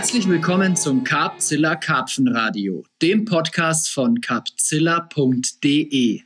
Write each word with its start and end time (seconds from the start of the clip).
Herzlich 0.00 0.26
willkommen 0.26 0.76
zum 0.76 1.04
Carpzilla 1.04 1.76
Karpfenradio, 1.76 2.86
dem 3.02 3.26
Podcast 3.26 3.90
von 3.90 4.22
carpzilla.de. 4.22 6.22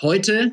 Heute 0.00 0.52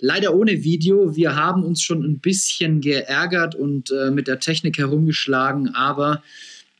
leider 0.00 0.34
ohne 0.34 0.64
Video. 0.64 1.14
Wir 1.14 1.36
haben 1.36 1.62
uns 1.62 1.80
schon 1.80 2.02
ein 2.02 2.18
bisschen 2.18 2.80
geärgert 2.80 3.54
und 3.54 3.92
äh, 3.92 4.10
mit 4.10 4.26
der 4.26 4.40
Technik 4.40 4.78
herumgeschlagen, 4.78 5.76
aber 5.76 6.24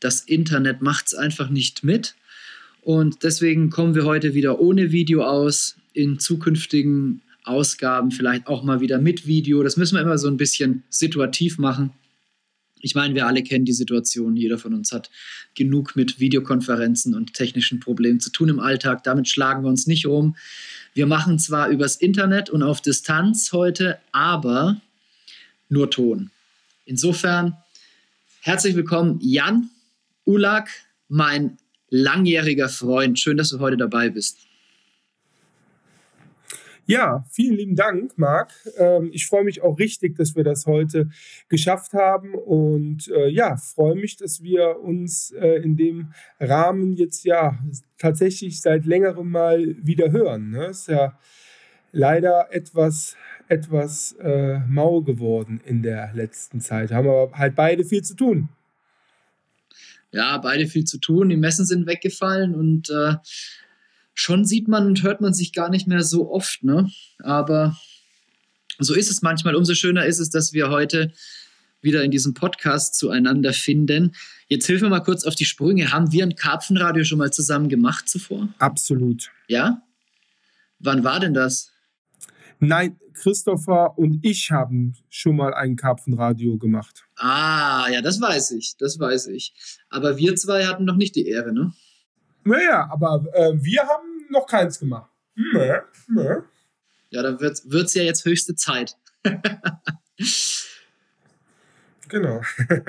das 0.01 0.19
Internet 0.19 0.81
macht 0.81 1.07
es 1.07 1.15
einfach 1.15 1.49
nicht 1.49 1.85
mit. 1.85 2.15
Und 2.81 3.23
deswegen 3.23 3.69
kommen 3.69 3.95
wir 3.95 4.03
heute 4.03 4.33
wieder 4.33 4.59
ohne 4.59 4.91
Video 4.91 5.23
aus. 5.23 5.77
In 5.93 6.19
zukünftigen 6.19 7.21
Ausgaben 7.45 8.11
vielleicht 8.11 8.47
auch 8.47 8.63
mal 8.63 8.81
wieder 8.81 8.99
mit 8.99 9.25
Video. 9.25 9.63
Das 9.63 9.77
müssen 9.77 9.95
wir 9.95 10.01
immer 10.01 10.17
so 10.17 10.27
ein 10.27 10.35
bisschen 10.35 10.83
situativ 10.89 11.57
machen. 11.57 11.91
Ich 12.81 12.95
meine, 12.95 13.13
wir 13.15 13.27
alle 13.27 13.43
kennen 13.43 13.65
die 13.65 13.73
Situation. 13.73 14.35
Jeder 14.35 14.57
von 14.57 14.73
uns 14.73 14.91
hat 14.91 15.09
genug 15.55 15.95
mit 15.95 16.19
Videokonferenzen 16.19 17.13
und 17.13 17.33
technischen 17.33 17.79
Problemen 17.79 18.19
zu 18.19 18.31
tun 18.31 18.49
im 18.49 18.59
Alltag. 18.59 19.03
Damit 19.03 19.27
schlagen 19.27 19.63
wir 19.63 19.69
uns 19.69 19.87
nicht 19.87 20.05
rum. 20.05 20.35
Wir 20.93 21.05
machen 21.05 21.39
zwar 21.39 21.69
übers 21.69 21.95
Internet 21.95 22.49
und 22.49 22.63
auf 22.63 22.81
Distanz 22.81 23.51
heute, 23.51 23.99
aber 24.11 24.81
nur 25.67 25.91
Ton. 25.91 26.31
Insofern 26.85 27.55
herzlich 28.41 28.75
willkommen, 28.75 29.19
Jan 29.21 29.69
Ulak, 30.25 30.69
mein 31.07 31.57
langjähriger 31.89 32.69
Freund. 32.69 33.19
Schön, 33.19 33.37
dass 33.37 33.49
du 33.49 33.59
heute 33.59 33.77
dabei 33.77 34.09
bist. 34.09 34.48
Ja, 36.89 37.23
vielen 37.29 37.55
lieben 37.55 37.75
Dank, 37.75 38.17
Marc. 38.17 38.51
Ähm, 38.79 39.11
ich 39.13 39.27
freue 39.27 39.43
mich 39.43 39.61
auch 39.61 39.77
richtig, 39.77 40.15
dass 40.15 40.35
wir 40.35 40.43
das 40.43 40.65
heute 40.65 41.07
geschafft 41.47 41.93
haben 41.93 42.33
und 42.33 43.09
äh, 43.09 43.27
ja, 43.27 43.57
freue 43.57 43.93
mich, 43.93 44.17
dass 44.17 44.41
wir 44.41 44.79
uns 44.79 45.29
äh, 45.39 45.61
in 45.61 45.77
dem 45.77 46.13
Rahmen 46.39 46.95
jetzt 46.95 47.25
ja 47.25 47.59
tatsächlich 47.99 48.59
seit 48.59 48.87
längerem 48.87 49.29
mal 49.29 49.75
wieder 49.83 50.11
hören. 50.11 50.49
Ne? 50.49 50.65
Ist 50.65 50.87
ja 50.87 51.15
leider 51.91 52.47
etwas, 52.51 53.15
etwas 53.49 54.13
äh, 54.13 54.57
mau 54.67 55.01
geworden 55.03 55.61
in 55.63 55.83
der 55.83 56.09
letzten 56.15 56.59
Zeit. 56.59 56.89
Haben 56.91 57.07
aber 57.07 57.37
halt 57.37 57.55
beide 57.55 57.85
viel 57.85 58.01
zu 58.01 58.15
tun. 58.15 58.49
Ja, 60.11 60.39
beide 60.39 60.65
viel 60.65 60.85
zu 60.85 60.97
tun. 60.97 61.29
Die 61.29 61.37
Messen 61.37 61.67
sind 61.67 61.85
weggefallen 61.85 62.55
und 62.55 62.89
äh, 62.89 63.13
schon 64.19 64.43
sieht 64.43 64.67
man 64.67 64.85
und 64.85 65.01
hört 65.01 65.21
man 65.21 65.33
sich 65.33 65.53
gar 65.53 65.69
nicht 65.69 65.87
mehr 65.87 66.03
so 66.03 66.29
oft, 66.29 66.61
ne? 66.61 66.91
Aber 67.19 67.77
so 68.77 68.93
ist 68.93 69.09
es 69.09 69.21
manchmal. 69.21 69.55
Umso 69.55 69.75
schöner 69.75 70.05
ist 70.05 70.19
es, 70.19 70.29
dass 70.29 70.51
wir 70.51 70.69
heute 70.69 71.13
wieder 71.81 72.03
in 72.03 72.11
diesem 72.11 72.33
Podcast 72.33 72.95
zueinander 72.95 73.53
finden. 73.53 74.13
Jetzt 74.49 74.65
hilf 74.65 74.81
mir 74.81 74.89
mal 74.89 74.99
kurz 74.99 75.23
auf 75.23 75.35
die 75.35 75.45
Sprünge. 75.45 75.93
Haben 75.93 76.11
wir 76.11 76.25
ein 76.25 76.35
Karpfenradio 76.35 77.05
schon 77.05 77.17
mal 77.17 77.31
zusammen 77.31 77.69
gemacht 77.69 78.09
zuvor? 78.09 78.49
Absolut. 78.59 79.31
Ja? 79.47 79.83
Wann 80.79 81.05
war 81.05 81.21
denn 81.21 81.33
das? 81.33 81.71
Nein, 82.59 82.99
Christopher 83.13 83.97
und 83.97 84.19
ich 84.25 84.51
haben 84.51 84.95
schon 85.09 85.37
mal 85.37 85.53
ein 85.53 85.77
Karpfenradio 85.77 86.57
gemacht. 86.57 87.05
Ah, 87.15 87.87
ja, 87.89 88.01
das 88.01 88.19
weiß 88.19 88.51
ich, 88.51 88.75
das 88.77 88.99
weiß 88.99 89.27
ich. 89.27 89.53
Aber 89.89 90.17
wir 90.17 90.35
zwei 90.35 90.65
hatten 90.65 90.83
noch 90.83 90.97
nicht 90.97 91.15
die 91.15 91.27
Ehre, 91.27 91.53
ne? 91.53 91.71
Naja, 92.43 92.89
aber 92.91 93.25
äh, 93.33 93.53
wir 93.61 93.81
haben 93.81 94.08
noch 94.29 94.47
keins 94.47 94.79
gemacht. 94.79 95.09
Nee, 95.35 95.73
nee. 96.07 96.35
Ja, 97.11 97.23
dann 97.23 97.39
wird 97.39 97.63
es 97.65 97.93
ja 97.93 98.03
jetzt 98.03 98.25
höchste 98.25 98.55
Zeit. 98.55 98.95
genau. 102.07 102.41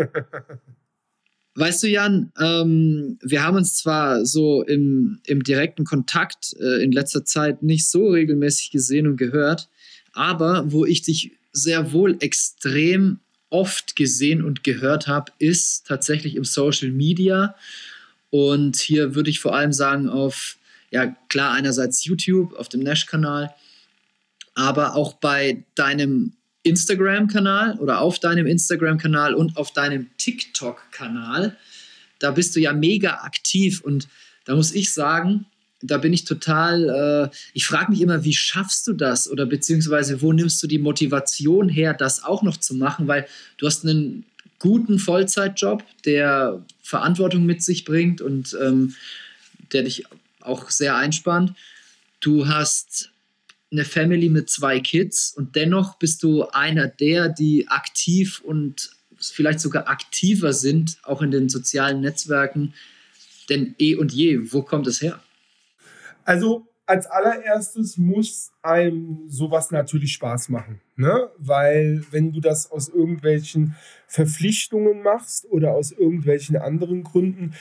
Weißt 1.55 1.83
du, 1.83 1.89
Jan, 1.89 2.33
ähm, 2.39 3.19
wir 3.23 3.43
haben 3.43 3.57
uns 3.57 3.77
zwar 3.77 4.25
so 4.25 4.63
im, 4.63 5.21
im 5.27 5.43
direkten 5.43 5.85
Kontakt 5.85 6.55
äh, 6.61 6.83
in 6.83 6.93
letzter 6.93 7.25
Zeit 7.25 7.63
nicht 7.63 7.89
so 7.89 8.09
regelmäßig 8.09 8.71
gesehen 8.71 9.07
und 9.09 9.17
gehört, 9.17 9.69
aber 10.13 10.71
wo 10.71 10.87
ich 10.87 11.03
dich 11.03 11.33
sehr 11.53 11.93
wohl 11.93 12.17
extrem 12.21 13.19
oft 13.51 13.97
gesehen 13.97 14.45
und 14.45 14.63
gehört 14.63 15.09
habe, 15.09 15.33
ist 15.39 15.87
tatsächlich 15.87 16.37
im 16.37 16.45
Social 16.45 16.93
Media. 16.93 17.57
Und 18.31 18.77
hier 18.77 19.17
würde 19.17 19.31
ich 19.31 19.41
vor 19.41 19.55
allem 19.55 19.73
sagen 19.73 20.09
auf 20.09 20.57
ja 20.91 21.15
klar 21.29 21.53
einerseits 21.53 22.05
YouTube 22.05 22.55
auf 22.55 22.69
dem 22.69 22.81
Nash-Kanal, 22.81 23.55
aber 24.55 24.95
auch 24.95 25.15
bei 25.15 25.65
deinem 25.75 26.33
Instagram-Kanal 26.63 27.79
oder 27.79 28.01
auf 28.01 28.19
deinem 28.19 28.47
Instagram-Kanal 28.47 29.35
und 29.35 29.57
auf 29.57 29.73
deinem 29.73 30.11
TikTok-Kanal. 30.19 31.57
Da 32.19 32.31
bist 32.33 32.55
du 32.55 32.61
ja 32.61 32.73
mega 32.73 33.21
aktiv 33.23 33.81
und 33.81 34.09
da 34.45 34.55
muss 34.55 34.73
ich 34.73 34.93
sagen, 34.93 35.47
da 35.83 35.97
bin 35.97 36.13
ich 36.13 36.25
total, 36.25 37.31
äh, 37.33 37.37
ich 37.55 37.67
frage 37.67 37.93
mich 37.93 38.03
immer, 38.03 38.25
wie 38.25 38.35
schaffst 38.35 38.87
du 38.87 38.93
das 38.93 39.31
oder 39.31 39.47
beziehungsweise 39.47 40.21
wo 40.21 40.33
nimmst 40.33 40.63
du 40.63 40.67
die 40.67 40.79
Motivation 40.79 41.69
her, 41.69 41.95
das 41.95 42.23
auch 42.23 42.43
noch 42.43 42.59
zu 42.59 42.75
machen, 42.75 43.09
weil 43.09 43.27
du 43.57 43.67
hast 43.67 43.87
einen 43.87 44.27
guten 44.59 44.99
Vollzeitjob, 44.99 45.83
der 46.05 46.63
Verantwortung 46.83 47.47
mit 47.47 47.63
sich 47.63 47.87
bringt 47.87 48.21
und 48.21 48.57
ähm, 48.61 48.95
der 49.73 49.85
dich 49.85 50.05
auch 50.51 50.71
sehr 50.71 50.97
einspannt. 50.97 51.55
Du 52.21 52.49
hast 52.49 53.13
eine 53.73 53.85
Family 53.85 54.29
mit 54.29 54.51
zwei 54.51 54.81
Kids 54.81 55.33
und 55.33 55.55
dennoch 55.57 55.99
bist 55.99 56.23
du 56.23 56.45
einer 56.49 56.89
der, 56.89 57.29
die 57.29 57.69
aktiv 57.69 58.41
und 58.45 58.91
vielleicht 59.19 59.61
sogar 59.61 59.89
aktiver 59.89 60.53
sind, 60.53 60.99
auch 61.05 61.23
in 61.23 61.31
den 61.31 61.49
sozialen 61.49 62.01
Netzwerken, 62.01 62.75
denn 63.49 63.75
eh 63.79 63.95
und 63.95 64.13
je. 64.13 64.53
Wo 64.53 64.63
kommt 64.63 64.87
es 64.87 65.01
her? 65.01 65.21
Also 66.25 66.67
als 66.87 67.07
allererstes 67.07 67.97
muss 67.99 68.51
einem 68.63 69.29
sowas 69.29 69.71
natürlich 69.71 70.13
Spaß 70.15 70.49
machen, 70.49 70.81
ne? 70.97 71.31
Weil 71.39 72.05
wenn 72.11 72.33
du 72.33 72.41
das 72.41 72.71
aus 72.73 72.89
irgendwelchen 72.89 73.77
Verpflichtungen 74.09 75.03
machst 75.03 75.47
oder 75.51 75.71
aus 75.71 75.93
irgendwelchen 75.93 76.57
anderen 76.57 77.05
Gründen, 77.05 77.55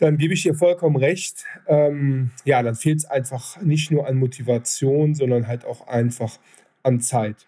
dann 0.00 0.16
gebe 0.16 0.32
ich 0.34 0.42
dir 0.42 0.54
vollkommen 0.54 0.96
recht. 0.96 1.44
Ähm, 1.66 2.30
ja, 2.44 2.62
dann 2.62 2.74
fehlt 2.74 3.00
es 3.00 3.04
einfach 3.04 3.60
nicht 3.60 3.90
nur 3.90 4.06
an 4.06 4.16
Motivation, 4.16 5.14
sondern 5.14 5.46
halt 5.46 5.64
auch 5.64 5.86
einfach 5.86 6.38
an 6.82 7.00
Zeit. 7.00 7.46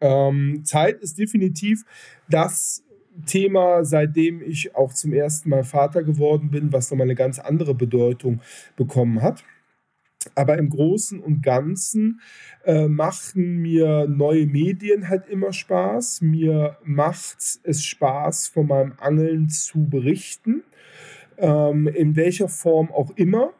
Ähm, 0.00 0.62
Zeit 0.64 1.00
ist 1.00 1.18
definitiv 1.18 1.84
das 2.28 2.82
Thema, 3.26 3.84
seitdem 3.84 4.42
ich 4.42 4.74
auch 4.74 4.92
zum 4.92 5.12
ersten 5.12 5.50
Mal 5.50 5.62
Vater 5.62 6.02
geworden 6.02 6.50
bin, 6.50 6.72
was 6.72 6.90
nochmal 6.90 7.06
eine 7.06 7.14
ganz 7.14 7.38
andere 7.38 7.74
Bedeutung 7.74 8.40
bekommen 8.74 9.22
hat. 9.22 9.44
Aber 10.34 10.58
im 10.58 10.70
Großen 10.70 11.20
und 11.20 11.42
Ganzen 11.42 12.20
äh, 12.64 12.88
machen 12.88 13.58
mir 13.58 14.06
neue 14.08 14.46
Medien 14.46 15.08
halt 15.08 15.28
immer 15.28 15.52
Spaß. 15.52 16.20
Mir 16.22 16.78
macht 16.84 17.60
es 17.62 17.84
Spaß, 17.84 18.48
von 18.48 18.66
meinem 18.66 18.94
Angeln 18.98 19.48
zu 19.48 19.88
berichten 19.88 20.62
ähm, 21.38 21.86
in 21.86 22.16
welcher 22.16 22.48
Form 22.48 22.90
auch 22.90 23.10
immer. 23.16 23.52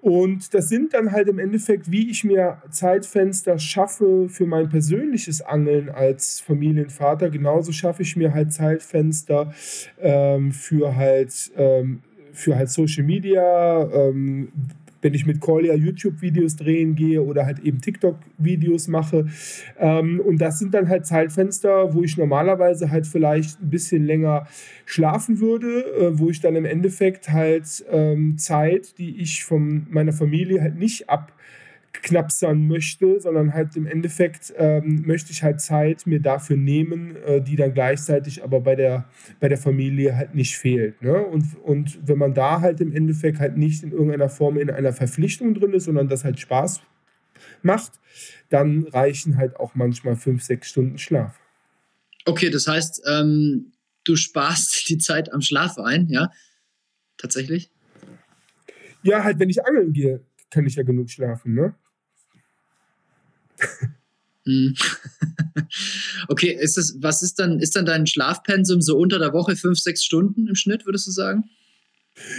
Und 0.00 0.54
das 0.54 0.68
sind 0.68 0.94
dann 0.94 1.10
halt 1.10 1.28
im 1.28 1.40
Endeffekt, 1.40 1.90
wie 1.90 2.08
ich 2.08 2.22
mir 2.22 2.62
Zeitfenster 2.70 3.58
schaffe 3.58 4.28
für 4.28 4.46
mein 4.46 4.68
persönliches 4.68 5.42
Angeln 5.42 5.88
als 5.88 6.38
Familienvater. 6.38 7.30
Genauso 7.30 7.72
schaffe 7.72 8.02
ich 8.02 8.14
mir 8.14 8.32
halt 8.32 8.52
Zeitfenster 8.52 9.52
ähm, 10.00 10.52
für 10.52 10.94
halt 10.94 11.50
ähm, 11.56 12.00
für 12.32 12.56
halt 12.56 12.70
Social 12.70 13.02
Media, 13.02 13.82
ähm, 13.92 14.52
wenn 15.02 15.14
ich 15.14 15.26
mit 15.26 15.40
Collier 15.40 15.74
YouTube-Videos 15.74 16.56
drehen 16.56 16.94
gehe 16.94 17.22
oder 17.22 17.46
halt 17.46 17.60
eben 17.60 17.80
TikTok-Videos 17.80 18.88
mache. 18.88 19.26
Ähm, 19.78 20.20
und 20.20 20.38
das 20.38 20.58
sind 20.58 20.74
dann 20.74 20.88
halt 20.88 21.06
Zeitfenster, 21.06 21.94
wo 21.94 22.02
ich 22.02 22.16
normalerweise 22.16 22.90
halt 22.90 23.06
vielleicht 23.06 23.60
ein 23.62 23.70
bisschen 23.70 24.04
länger 24.04 24.46
schlafen 24.84 25.40
würde, 25.40 25.84
äh, 25.94 26.18
wo 26.18 26.30
ich 26.30 26.40
dann 26.40 26.56
im 26.56 26.64
Endeffekt 26.64 27.30
halt 27.30 27.84
ähm, 27.90 28.38
Zeit, 28.38 28.98
die 28.98 29.20
ich 29.20 29.44
von 29.44 29.86
meiner 29.90 30.12
Familie 30.12 30.60
halt 30.60 30.76
nicht 30.76 31.08
ab 31.08 31.32
abknapsern 31.98 32.66
möchte, 32.66 33.20
sondern 33.20 33.52
halt 33.52 33.76
im 33.76 33.86
Endeffekt 33.86 34.52
ähm, 34.56 35.02
möchte 35.06 35.32
ich 35.32 35.42
halt 35.42 35.60
Zeit 35.60 36.06
mir 36.06 36.20
dafür 36.20 36.56
nehmen, 36.56 37.16
äh, 37.16 37.42
die 37.42 37.56
dann 37.56 37.74
gleichzeitig 37.74 38.42
aber 38.42 38.60
bei 38.60 38.76
der, 38.76 39.08
bei 39.40 39.48
der 39.48 39.58
Familie 39.58 40.16
halt 40.16 40.34
nicht 40.34 40.56
fehlt. 40.56 41.02
Ne? 41.02 41.20
Und, 41.20 41.56
und 41.62 41.98
wenn 42.06 42.18
man 42.18 42.34
da 42.34 42.60
halt 42.60 42.80
im 42.80 42.92
Endeffekt 42.92 43.40
halt 43.40 43.56
nicht 43.56 43.82
in 43.82 43.92
irgendeiner 43.92 44.28
Form 44.28 44.58
in 44.58 44.70
einer 44.70 44.92
Verpflichtung 44.92 45.54
drin 45.54 45.72
ist, 45.72 45.84
sondern 45.84 46.08
das 46.08 46.24
halt 46.24 46.38
Spaß 46.38 46.80
macht, 47.62 47.92
dann 48.48 48.84
reichen 48.84 49.36
halt 49.36 49.56
auch 49.56 49.74
manchmal 49.74 50.16
fünf, 50.16 50.42
sechs 50.42 50.68
Stunden 50.68 50.98
Schlaf. 50.98 51.38
Okay, 52.24 52.50
das 52.50 52.66
heißt, 52.66 53.02
ähm, 53.08 53.72
du 54.04 54.16
sparst 54.16 54.88
die 54.88 54.98
Zeit 54.98 55.32
am 55.32 55.40
Schlaf 55.40 55.78
ein, 55.78 56.08
ja? 56.08 56.30
Tatsächlich? 57.16 57.70
Ja, 59.02 59.24
halt, 59.24 59.38
wenn 59.38 59.50
ich 59.50 59.64
angeln 59.64 59.92
gehe, 59.92 60.20
kann 60.50 60.66
ich 60.66 60.76
ja 60.76 60.82
genug 60.82 61.10
schlafen, 61.10 61.54
ne? 61.54 61.74
Hm. 64.44 64.74
okay, 66.28 66.56
ist 66.58 66.76
das, 66.76 66.96
was 67.00 67.22
ist 67.22 67.38
dann, 67.38 67.60
ist 67.60 67.76
dann 67.76 67.84
dein 67.84 68.06
Schlafpensum 68.06 68.80
so 68.80 68.96
unter 68.96 69.18
der 69.18 69.32
Woche 69.32 69.56
fünf, 69.56 69.78
sechs 69.78 70.04
Stunden 70.04 70.46
im 70.46 70.54
Schnitt, 70.54 70.86
würdest 70.86 71.06
du 71.06 71.10
sagen? 71.10 71.44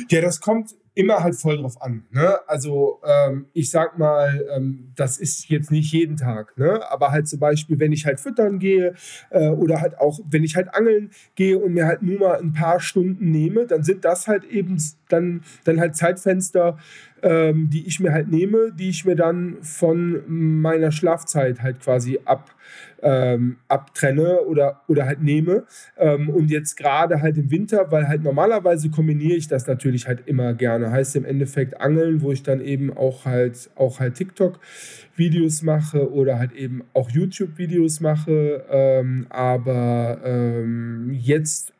Ja, 0.10 0.22
das 0.22 0.42
kommt 0.42 0.74
immer 1.00 1.24
halt 1.24 1.36
voll 1.36 1.58
drauf 1.58 1.82
an. 1.82 2.04
Ne? 2.12 2.38
Also 2.48 3.00
ähm, 3.06 3.48
ich 3.54 3.72
sag 3.72 3.98
mal, 3.98 4.46
ähm, 4.54 4.92
das 4.96 5.18
ist 5.18 5.48
jetzt 5.48 5.72
nicht 5.72 5.94
jeden 5.94 6.18
Tag, 6.18 6.58
ne? 6.58 6.82
aber 6.92 7.12
halt 7.12 7.28
zum 7.28 7.40
Beispiel, 7.40 7.80
wenn 7.80 7.94
ich 7.94 8.06
halt 8.06 8.20
füttern 8.20 8.60
gehe 8.60 8.96
äh, 9.30 9.48
oder 9.48 9.80
halt 9.80 9.98
auch, 9.98 10.20
wenn 10.30 10.44
ich 10.44 10.58
halt 10.58 10.74
angeln 10.74 11.12
gehe 11.36 11.58
und 11.58 11.74
mir 11.74 11.86
halt 11.86 12.02
nur 12.02 12.20
mal 12.20 12.40
ein 12.40 12.52
paar 12.52 12.82
Stunden 12.82 13.32
nehme, 13.32 13.66
dann 13.66 13.84
sind 13.84 14.04
das 14.04 14.28
halt 14.28 14.44
eben 14.44 14.78
dann, 15.08 15.44
dann 15.64 15.80
halt 15.80 15.96
Zeitfenster, 15.96 16.78
ähm, 17.24 17.70
die 17.70 17.88
ich 17.88 18.00
mir 18.00 18.12
halt 18.12 18.30
nehme, 18.30 18.72
die 18.72 18.90
ich 18.90 19.06
mir 19.06 19.16
dann 19.16 19.58
von 19.62 20.22
meiner 20.28 20.92
Schlafzeit 20.92 21.62
halt 21.62 21.80
quasi 21.80 22.20
ab, 22.26 22.56
ähm, 23.02 23.58
abtrenne 23.68 24.42
oder, 24.42 24.82
oder 24.88 25.06
halt 25.06 25.22
nehme. 25.22 25.64
Ähm, 25.98 26.30
und 26.30 26.52
jetzt 26.52 26.76
gerade 26.76 27.22
halt 27.22 27.38
im 27.38 27.52
Winter, 27.52 27.92
weil 27.92 28.08
halt 28.08 28.24
normalerweise 28.24 28.90
kombiniere 28.90 29.36
ich 29.36 29.48
das 29.48 29.68
natürlich 29.68 30.08
halt 30.08 30.24
immer 30.28 30.54
gerne. 30.54 30.92
Heißt 30.92 31.16
im 31.16 31.26
Endeffekt 31.26 31.80
Angeln, 31.82 32.22
wo 32.22 32.32
ich 32.32 32.44
dann 32.44 32.62
eben 32.62 32.96
auch 32.96 33.26
halt 33.26 33.70
auch 33.76 34.00
halt 34.00 34.16
TikTok-Videos 34.16 35.62
mache 35.64 36.12
oder 36.12 36.40
halt 36.40 36.54
eben 36.54 36.84
auch 36.94 37.10
YouTube-Videos 37.10 38.00
mache. 38.00 38.66
Ähm, 38.70 39.28
aber 39.30 40.20
ähm, 40.24 41.12
jetzt 41.14 41.74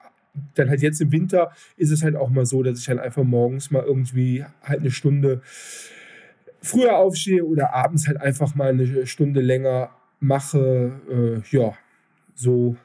dann 0.56 0.70
halt 0.70 0.82
jetzt 0.82 1.02
im 1.02 1.12
Winter 1.12 1.52
ist 1.78 1.92
es 1.92 2.04
halt 2.04 2.16
auch 2.16 2.30
mal 2.30 2.46
so, 2.46 2.64
dass 2.64 2.80
ich 2.80 2.88
halt 2.90 3.00
einfach 3.00 3.24
morgens 3.24 3.72
mal 3.72 3.84
irgendwie 3.84 4.46
halt 4.64 4.82
eine 4.82 4.92
Stunde 4.92 5.42
früher 6.62 6.98
aufstehe 6.98 7.44
oder 7.46 7.74
abends 7.74 8.08
halt 8.08 8.18
einfach 8.18 8.56
mal 8.56 8.70
eine 8.70 9.08
Stunde 9.08 9.42
länger 9.42 9.92
mache. 10.20 11.44
Äh, 11.52 11.56
ja, 11.56 11.74
so, 12.36 12.76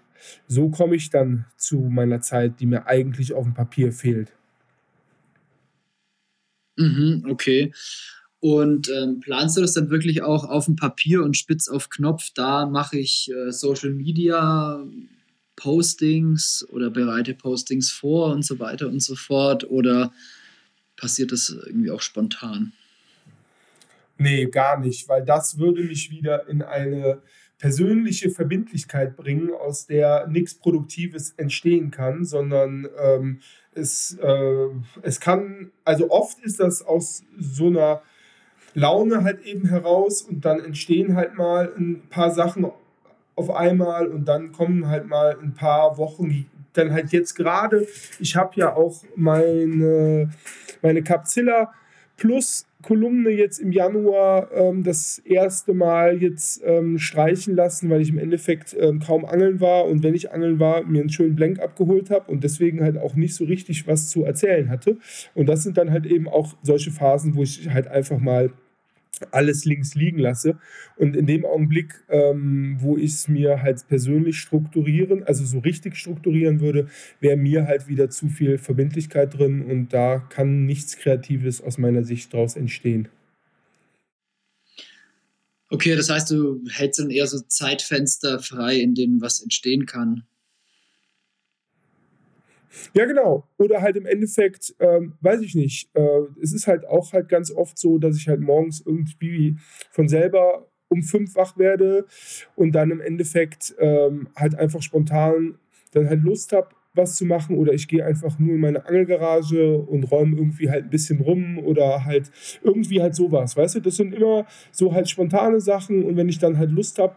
so 0.46 0.70
komme 0.70 0.96
ich 0.96 1.10
dann 1.10 1.46
zu 1.56 1.78
meiner 1.80 2.20
Zeit, 2.20 2.60
die 2.60 2.66
mir 2.66 2.86
eigentlich 2.86 3.32
auf 3.32 3.44
dem 3.44 3.54
Papier 3.54 3.92
fehlt. 3.92 4.32
Mhm, 6.76 7.26
okay. 7.30 7.72
Und 8.40 8.90
ähm, 8.90 9.20
planst 9.20 9.56
du 9.56 9.62
das 9.62 9.72
dann 9.72 9.88
wirklich 9.88 10.22
auch 10.22 10.44
auf 10.44 10.66
dem 10.66 10.76
Papier 10.76 11.22
und 11.22 11.36
spitz 11.36 11.68
auf 11.68 11.88
Knopf? 11.88 12.30
Da 12.34 12.66
mache 12.66 12.98
ich 12.98 13.30
äh, 13.30 13.50
Social 13.50 13.90
Media 13.90 14.84
Postings 15.56 16.66
oder 16.70 16.90
bereite 16.90 17.34
Postings 17.34 17.90
vor 17.90 18.32
und 18.32 18.44
so 18.44 18.58
weiter 18.58 18.88
und 18.88 19.00
so 19.00 19.14
fort? 19.14 19.64
Oder 19.70 20.12
passiert 20.96 21.32
das 21.32 21.50
irgendwie 21.66 21.90
auch 21.90 22.00
spontan? 22.00 22.72
Nee, 24.16 24.46
gar 24.46 24.78
nicht, 24.78 25.08
weil 25.08 25.24
das 25.24 25.58
würde 25.58 25.82
mich 25.82 26.10
wieder 26.10 26.48
in 26.48 26.62
eine 26.62 27.20
persönliche 27.58 28.30
Verbindlichkeit 28.30 29.16
bringen, 29.16 29.50
aus 29.52 29.86
der 29.86 30.26
nichts 30.28 30.54
Produktives 30.54 31.32
entstehen 31.36 31.90
kann, 31.90 32.24
sondern 32.24 32.88
ähm, 33.00 33.40
es, 33.72 34.16
äh, 34.20 34.68
es 35.02 35.20
kann, 35.20 35.72
also 35.84 36.10
oft 36.10 36.38
ist 36.40 36.60
das 36.60 36.82
aus 36.82 37.24
so 37.38 37.68
einer 37.68 38.02
Laune 38.74 39.22
halt 39.22 39.44
eben 39.44 39.68
heraus 39.68 40.22
und 40.22 40.44
dann 40.44 40.60
entstehen 40.60 41.16
halt 41.16 41.36
mal 41.36 41.72
ein 41.76 42.02
paar 42.10 42.32
Sachen 42.32 42.66
auf 43.36 43.50
einmal 43.50 44.06
und 44.06 44.26
dann 44.26 44.52
kommen 44.52 44.88
halt 44.88 45.08
mal 45.08 45.36
ein 45.40 45.54
paar 45.54 45.98
Wochen, 45.98 46.46
dann 46.72 46.92
halt 46.92 47.12
jetzt 47.12 47.34
gerade, 47.34 47.86
ich 48.18 48.36
habe 48.36 48.52
ja 48.56 48.74
auch 48.74 49.04
meine, 49.16 50.30
meine 50.82 51.02
Capzilla 51.02 51.72
Plus 52.16 52.66
Kolumne 52.82 53.30
jetzt 53.30 53.58
im 53.58 53.72
Januar 53.72 54.52
ähm, 54.52 54.84
das 54.84 55.18
erste 55.18 55.74
Mal 55.74 56.22
jetzt 56.22 56.62
ähm, 56.64 56.98
streichen 56.98 57.56
lassen, 57.56 57.90
weil 57.90 58.02
ich 58.02 58.10
im 58.10 58.18
Endeffekt 58.18 58.76
ähm, 58.78 59.00
kaum 59.00 59.24
angeln 59.24 59.60
war 59.60 59.86
und 59.86 60.02
wenn 60.02 60.14
ich 60.14 60.30
angeln 60.30 60.60
war, 60.60 60.84
mir 60.84 61.00
einen 61.00 61.10
schönen 61.10 61.34
Blank 61.34 61.60
abgeholt 61.60 62.10
habe 62.10 62.30
und 62.30 62.44
deswegen 62.44 62.82
halt 62.82 62.98
auch 62.98 63.14
nicht 63.14 63.34
so 63.34 63.44
richtig 63.44 63.88
was 63.88 64.10
zu 64.10 64.24
erzählen 64.24 64.68
hatte. 64.68 64.98
Und 65.34 65.46
das 65.48 65.62
sind 65.62 65.76
dann 65.76 65.90
halt 65.90 66.06
eben 66.06 66.28
auch 66.28 66.54
solche 66.62 66.90
Phasen, 66.90 67.34
wo 67.34 67.42
ich 67.42 67.68
halt 67.70 67.88
einfach 67.88 68.18
mal 68.18 68.52
alles 69.30 69.64
links 69.64 69.94
liegen 69.94 70.18
lasse. 70.18 70.58
Und 70.96 71.16
in 71.16 71.26
dem 71.26 71.44
Augenblick, 71.44 72.04
ähm, 72.08 72.76
wo 72.80 72.96
ich 72.96 73.12
es 73.12 73.28
mir 73.28 73.62
halt 73.62 73.86
persönlich 73.88 74.38
strukturieren, 74.38 75.24
also 75.24 75.44
so 75.44 75.58
richtig 75.58 75.96
strukturieren 75.96 76.60
würde, 76.60 76.88
wäre 77.20 77.36
mir 77.36 77.66
halt 77.66 77.88
wieder 77.88 78.10
zu 78.10 78.28
viel 78.28 78.58
Verbindlichkeit 78.58 79.36
drin 79.36 79.62
und 79.62 79.92
da 79.92 80.18
kann 80.18 80.66
nichts 80.66 80.96
Kreatives 80.96 81.60
aus 81.60 81.78
meiner 81.78 82.04
Sicht 82.04 82.32
daraus 82.32 82.56
entstehen. 82.56 83.08
Okay, 85.70 85.96
das 85.96 86.08
heißt, 86.08 86.30
du 86.30 86.62
hältst 86.70 87.00
dann 87.00 87.10
eher 87.10 87.26
so 87.26 87.40
Zeitfenster 87.40 88.38
frei, 88.38 88.76
in 88.76 88.94
denen 88.94 89.20
was 89.20 89.42
entstehen 89.42 89.86
kann. 89.86 90.24
Ja, 92.94 93.04
genau. 93.06 93.48
Oder 93.58 93.82
halt 93.82 93.96
im 93.96 94.06
Endeffekt, 94.06 94.74
ähm, 94.80 95.14
weiß 95.20 95.40
ich 95.42 95.54
nicht. 95.54 95.94
Äh, 95.94 96.20
es 96.42 96.52
ist 96.52 96.66
halt 96.66 96.86
auch 96.86 97.12
halt 97.12 97.28
ganz 97.28 97.50
oft 97.50 97.78
so, 97.78 97.98
dass 97.98 98.16
ich 98.16 98.28
halt 98.28 98.40
morgens 98.40 98.82
irgendwie 98.84 99.56
von 99.90 100.08
selber 100.08 100.66
um 100.88 101.02
fünf 101.02 101.34
wach 101.34 101.56
werde 101.58 102.06
und 102.56 102.72
dann 102.72 102.90
im 102.90 103.00
Endeffekt 103.00 103.74
ähm, 103.78 104.28
halt 104.36 104.54
einfach 104.56 104.82
spontan 104.82 105.58
dann 105.92 106.08
halt 106.08 106.22
Lust 106.22 106.52
habe, 106.52 106.68
was 106.94 107.16
zu 107.16 107.24
machen 107.24 107.56
oder 107.56 107.72
ich 107.72 107.88
gehe 107.88 108.04
einfach 108.04 108.38
nur 108.38 108.54
in 108.54 108.60
meine 108.60 108.86
Angelgarage 108.86 109.78
und 109.78 110.04
räume 110.04 110.36
irgendwie 110.36 110.70
halt 110.70 110.84
ein 110.84 110.90
bisschen 110.90 111.20
rum 111.20 111.58
oder 111.58 112.04
halt 112.04 112.30
irgendwie 112.62 113.02
halt 113.02 113.14
sowas, 113.14 113.56
weißt 113.56 113.76
du? 113.76 113.80
Das 113.80 113.96
sind 113.96 114.14
immer 114.14 114.46
so 114.70 114.92
halt 114.94 115.08
spontane 115.08 115.60
Sachen 115.60 116.04
und 116.04 116.16
wenn 116.16 116.28
ich 116.28 116.38
dann 116.38 116.56
halt 116.58 116.70
Lust 116.70 116.98
habe, 116.98 117.16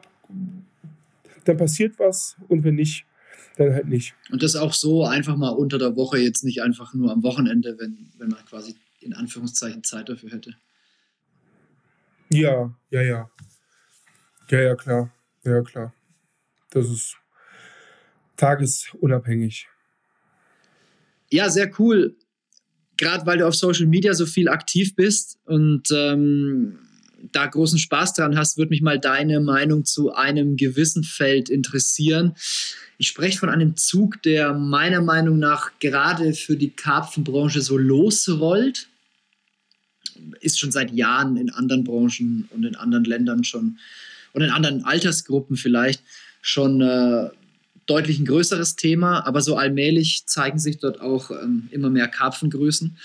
dann 1.45 1.57
passiert 1.57 1.99
was 1.99 2.37
und 2.47 2.63
wenn 2.63 2.75
nicht, 2.75 3.05
dann 3.57 3.73
halt 3.73 3.87
nicht. 3.87 4.15
Und 4.31 4.43
das 4.43 4.55
auch 4.55 4.73
so 4.73 5.05
einfach 5.05 5.35
mal 5.35 5.49
unter 5.49 5.77
der 5.77 5.95
Woche, 5.95 6.19
jetzt 6.19 6.43
nicht 6.43 6.61
einfach 6.61 6.93
nur 6.93 7.11
am 7.11 7.23
Wochenende, 7.23 7.77
wenn, 7.79 8.11
wenn 8.17 8.29
man 8.29 8.45
quasi 8.45 8.75
in 8.99 9.13
Anführungszeichen 9.13 9.83
Zeit 9.83 10.09
dafür 10.09 10.31
hätte. 10.31 10.55
Ja, 12.29 12.73
ja, 12.89 13.01
ja. 13.01 13.29
Ja, 14.49 14.61
ja, 14.61 14.75
klar. 14.75 15.13
Ja, 15.43 15.61
klar. 15.61 15.93
Das 16.69 16.89
ist 16.89 17.17
tagesunabhängig. 18.35 19.67
Ja, 21.29 21.49
sehr 21.49 21.71
cool. 21.79 22.15
Gerade 22.97 23.25
weil 23.25 23.37
du 23.37 23.47
auf 23.47 23.55
Social 23.55 23.85
Media 23.85 24.13
so 24.13 24.25
viel 24.25 24.49
aktiv 24.49 24.95
bist 24.95 25.39
und 25.45 25.89
ähm, 25.91 26.79
da 27.31 27.45
großen 27.45 27.79
Spaß 27.79 28.13
dran 28.13 28.37
hast, 28.37 28.57
würde 28.57 28.69
mich 28.69 28.81
mal 28.81 28.99
deine 28.99 29.39
Meinung 29.39 29.85
zu 29.85 30.13
einem 30.13 30.57
gewissen 30.57 31.03
Feld 31.03 31.49
interessieren. 31.49 32.35
Ich 32.97 33.07
spreche 33.07 33.37
von 33.37 33.49
einem 33.49 33.75
Zug, 33.75 34.21
der 34.23 34.53
meiner 34.53 35.01
Meinung 35.01 35.39
nach 35.39 35.71
gerade 35.79 36.33
für 36.33 36.57
die 36.57 36.71
Karpfenbranche 36.71 37.61
so 37.61 37.77
losrollt. 37.77 38.87
Ist 40.41 40.59
schon 40.59 40.71
seit 40.71 40.91
Jahren 40.93 41.37
in 41.37 41.51
anderen 41.51 41.83
Branchen 41.83 42.47
und 42.51 42.65
in 42.65 42.75
anderen 42.75 43.03
Ländern 43.03 43.43
schon 43.43 43.77
und 44.33 44.41
in 44.41 44.49
anderen 44.49 44.83
Altersgruppen 44.83 45.57
vielleicht 45.57 46.01
schon 46.41 46.81
äh, 46.81 47.29
deutlich 47.87 48.19
ein 48.19 48.25
größeres 48.25 48.75
Thema, 48.75 49.25
aber 49.25 49.41
so 49.41 49.55
allmählich 49.55 50.25
zeigen 50.27 50.59
sich 50.59 50.77
dort 50.77 51.01
auch 51.01 51.31
ähm, 51.31 51.69
immer 51.71 51.89
mehr 51.89 52.07
Karpfengrößen. 52.07 52.97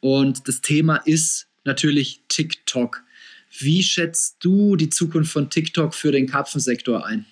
Und 0.00 0.46
das 0.48 0.60
Thema 0.60 0.96
ist 0.96 1.46
natürlich 1.64 2.20
TikTok. 2.28 3.02
Wie 3.58 3.82
schätzt 3.82 4.36
du 4.40 4.76
die 4.76 4.90
Zukunft 4.90 5.32
von 5.32 5.50
TikTok 5.50 5.94
für 5.94 6.12
den 6.12 6.26
Karpfensektor 6.26 7.04
ein? 7.04 7.26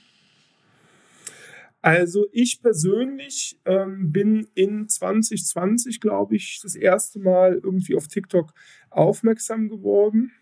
Also 1.81 2.27
ich 2.33 2.61
persönlich 2.61 3.59
ähm, 3.65 4.11
bin 4.11 4.49
in 4.55 4.89
2020, 4.89 6.01
glaube 6.01 6.35
ich, 6.35 6.61
das 6.61 6.75
erste 6.75 7.21
Mal 7.21 7.61
irgendwie 7.63 7.95
auf 7.95 8.09
TikTok 8.09 8.53
aufmerksam 8.91 9.69
geworden. 9.69 10.33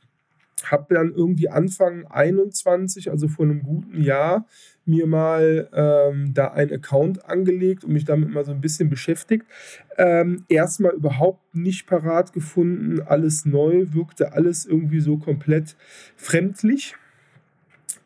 Habe 0.65 0.95
dann 0.95 1.13
irgendwie 1.15 1.49
Anfang 1.49 2.07
21, 2.07 3.11
also 3.11 3.29
vor 3.29 3.45
einem 3.45 3.63
guten 3.63 4.01
Jahr, 4.01 4.47
mir 4.87 5.07
mal 5.07 5.69
ähm, 5.73 6.33
da 6.33 6.49
einen 6.49 6.73
Account 6.73 7.29
angelegt 7.29 7.85
und 7.85 7.93
mich 7.93 8.05
damit 8.05 8.31
mal 8.33 8.45
so 8.45 8.53
ein 8.53 8.61
bisschen 8.61 8.89
beschäftigt. 8.89 9.45
Ähm, 9.99 10.45
erstmal 10.49 10.93
überhaupt 10.93 11.55
nicht 11.55 11.87
parat 11.87 12.33
gefunden, 12.33 13.01
alles 13.03 13.45
neu, 13.45 13.87
wirkte 13.91 14.33
alles 14.33 14.65
irgendwie 14.65 15.01
so 15.01 15.19
komplett 15.19 15.77
fremdlich. 16.17 16.95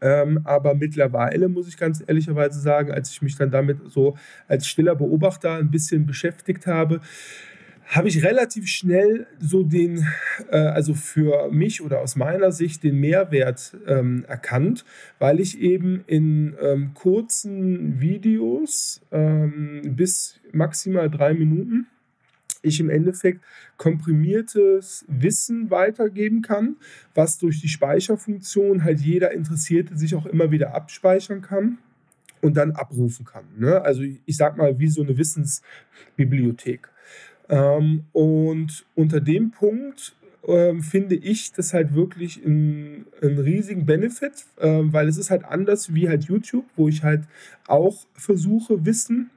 Ähm, 0.01 0.41
aber 0.45 0.75
mittlerweile 0.75 1.49
muss 1.49 1.69
ich 1.69 1.77
ganz 1.77 2.03
ehrlicherweise 2.07 2.59
sagen, 2.59 2.91
als 2.91 3.11
ich 3.11 3.23
mich 3.23 3.37
dann 3.37 3.51
damit 3.51 3.79
so 3.91 4.17
als 4.49 4.67
stiller 4.67 4.95
Beobachter 4.95 5.57
ein 5.57 5.71
bisschen 5.71 6.07
beschäftigt 6.07 6.67
habe, 6.67 7.01
habe 7.91 8.07
ich 8.09 8.25
relativ 8.25 8.69
schnell 8.69 9.27
so 9.41 9.65
den, 9.65 10.07
äh, 10.51 10.57
also 10.57 10.95
für 10.95 11.51
mich 11.51 11.83
oder 11.83 12.01
aus 12.01 12.15
meiner 12.15 12.53
Sicht 12.53 12.85
den 12.85 13.01
Mehrwert 13.01 13.77
ähm, 13.87 14.25
erkannt, 14.29 14.85
weil 15.19 15.41
ich 15.41 15.61
eben 15.61 16.05
in 16.07 16.55
ähm, 16.61 16.95
kurzen 16.95 18.01
Videos 18.01 19.01
ähm, 19.11 19.83
bis 19.97 20.41
maximal 20.53 21.11
drei 21.11 21.35
Minuten 21.35 21.87
ich 22.63 22.79
im 22.79 22.91
Endeffekt 22.91 23.41
komprimiertes 23.79 25.07
Wissen 25.09 25.71
weitergeben 25.71 26.43
kann, 26.43 26.77
was 27.15 27.39
durch 27.39 27.61
die 27.61 27.69
Speicherfunktion 27.69 28.85
halt 28.85 29.01
jeder 29.01 29.33
Interessierte 29.33 29.97
sich 29.97 30.15
auch 30.15 30.27
immer 30.27 30.51
wieder 30.51 30.75
abspeichern 30.75 31.41
kann 31.41 31.79
und 32.43 32.57
dann 32.59 32.73
abrufen 32.73 33.25
kann. 33.25 33.45
Ne? 33.57 33.81
Also 33.81 34.03
ich 34.03 34.37
sag 34.37 34.57
mal, 34.57 34.79
wie 34.79 34.89
so 34.89 35.03
eine 35.03 35.17
Wissensbibliothek. 35.17 36.89
Ähm, 37.51 38.05
und 38.13 38.87
unter 38.95 39.21
dem 39.21 39.51
Punkt 39.51 40.15
ähm, 40.47 40.83
finde 40.83 41.17
ich 41.17 41.53
das 41.53 41.75
halt 41.75 41.95
wirklich 41.95 42.45
einen, 42.45 43.07
riesigen 43.21 43.85
Benefit, 43.85 44.47
ähm, 44.61 44.93
weil 44.93 45.09
es 45.09 45.19
ist 45.19 45.31
halt 45.31 45.45
anders 45.45 45.93
wie 45.93 46.09
halt 46.09 46.25
YouTube, 46.25 46.65
wo 46.77 46.89
ich 46.89 47.03
halt 47.03 47.25
auch 47.67 48.07
versuche, 48.15 48.87
Wissen 48.87 49.31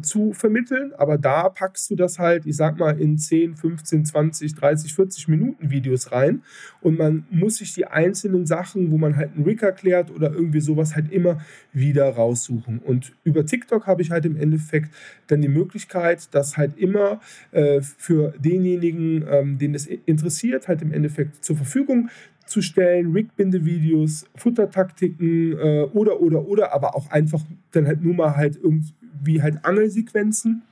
zu 0.00 0.32
vermitteln, 0.32 0.92
aber 0.96 1.18
da 1.18 1.48
packst 1.48 1.90
du 1.90 1.96
das 1.96 2.18
halt, 2.18 2.46
ich 2.46 2.56
sag 2.56 2.78
mal, 2.78 2.98
in 2.98 3.18
10, 3.18 3.56
15, 3.56 4.06
20, 4.06 4.54
30, 4.54 4.94
40 4.94 5.28
Minuten 5.28 5.70
Videos 5.70 6.12
rein 6.12 6.42
und 6.80 6.98
man 6.98 7.26
muss 7.30 7.56
sich 7.56 7.74
die 7.74 7.86
einzelnen 7.86 8.46
Sachen, 8.46 8.90
wo 8.90 8.98
man 8.98 9.16
halt 9.16 9.34
einen 9.34 9.44
Rick 9.44 9.62
erklärt 9.62 10.10
oder 10.10 10.32
irgendwie 10.32 10.60
sowas 10.60 10.94
halt 10.94 11.12
immer 11.12 11.40
wieder 11.72 12.08
raussuchen. 12.08 12.78
Und 12.78 13.12
über 13.24 13.44
TikTok 13.44 13.86
habe 13.86 14.02
ich 14.02 14.10
halt 14.10 14.24
im 14.24 14.36
Endeffekt 14.36 14.94
dann 15.26 15.40
die 15.42 15.48
Möglichkeit, 15.48 16.34
das 16.34 16.56
halt 16.56 16.78
immer 16.78 17.20
äh, 17.50 17.80
für 17.80 18.32
denjenigen, 18.38 19.24
ähm, 19.28 19.58
den 19.58 19.74
es 19.74 19.86
interessiert, 19.86 20.68
halt 20.68 20.82
im 20.82 20.92
Endeffekt 20.92 21.44
zur 21.44 21.56
Verfügung 21.56 22.08
zu 22.52 22.62
stellen, 22.62 23.12
Rigbinde-Videos, 23.12 24.26
Futtertaktiken 24.36 25.58
äh, 25.58 25.88
oder, 25.92 26.20
oder, 26.20 26.46
oder, 26.46 26.72
aber 26.72 26.94
auch 26.94 27.10
einfach 27.10 27.42
dann 27.72 27.86
halt 27.86 28.02
nur 28.02 28.14
mal 28.14 28.36
halt 28.36 28.56
irgendwie 28.62 28.92
wie 29.24 29.42
halt 29.42 29.64
Angelsequenzen, 29.64 30.62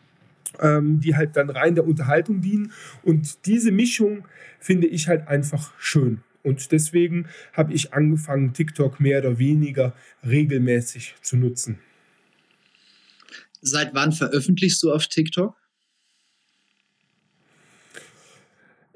ähm, 0.61 1.01
die 1.01 1.17
halt 1.17 1.37
dann 1.37 1.51
rein 1.51 1.75
der 1.75 1.87
Unterhaltung 1.87 2.41
dienen. 2.41 2.73
Und 3.03 3.47
diese 3.47 3.73
Mischung 3.73 4.25
finde 4.59 4.87
ich 4.87 5.09
halt 5.09 5.29
einfach 5.29 5.73
schön. 5.79 6.21
Und 6.43 6.73
deswegen 6.73 7.27
habe 7.53 7.73
ich 7.73 7.93
angefangen, 7.93 8.53
TikTok 8.53 9.01
mehr 9.01 9.21
oder 9.21 9.39
weniger 9.39 9.95
regelmäßig 10.27 11.15
zu 11.23 11.37
nutzen. 11.37 11.79
Seit 13.61 13.95
wann 13.95 14.13
veröffentlichst 14.13 14.83
du 14.83 14.93
auf 14.93 15.07
TikTok? 15.07 15.60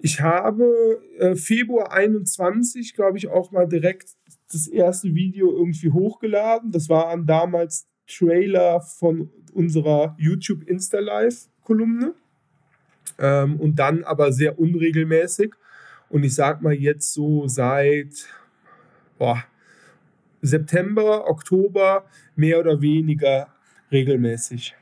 Ich 0.05 0.21
habe 0.21 1.01
äh, 1.19 1.35
Februar 1.35 1.91
21, 1.91 2.93
glaube 2.93 3.17
ich, 3.17 3.29
auch 3.29 3.53
mal 3.53 3.67
direkt 3.67 4.11
das 4.53 4.67
erste 4.67 5.15
Video 5.15 5.51
irgendwie 5.51 5.91
hochgeladen. 5.91 6.73
Das 6.73 6.91
waren 6.91 7.25
damals 7.25 7.89
Trailer 8.07 8.83
von 8.83 9.31
unserer 9.55 10.15
YouTube 10.19 10.63
Insta 10.65 10.99
Live 10.99 11.49
Kolumne 11.63 12.13
ähm, 13.17 13.59
und 13.59 13.79
dann 13.79 14.05
aber 14.05 14.31
sehr 14.31 14.59
unregelmäßig. 14.59 15.55
Und 16.11 16.23
ich 16.23 16.35
sag 16.35 16.61
mal 16.61 16.75
jetzt 16.75 17.15
so 17.15 17.49
seit 17.49 18.29
boah, 19.17 19.43
September, 20.43 21.31
Oktober 21.31 22.05
mehr 22.37 22.61
oder 22.61 22.83
weniger 22.83 23.49
regelmäßig. 23.91 24.77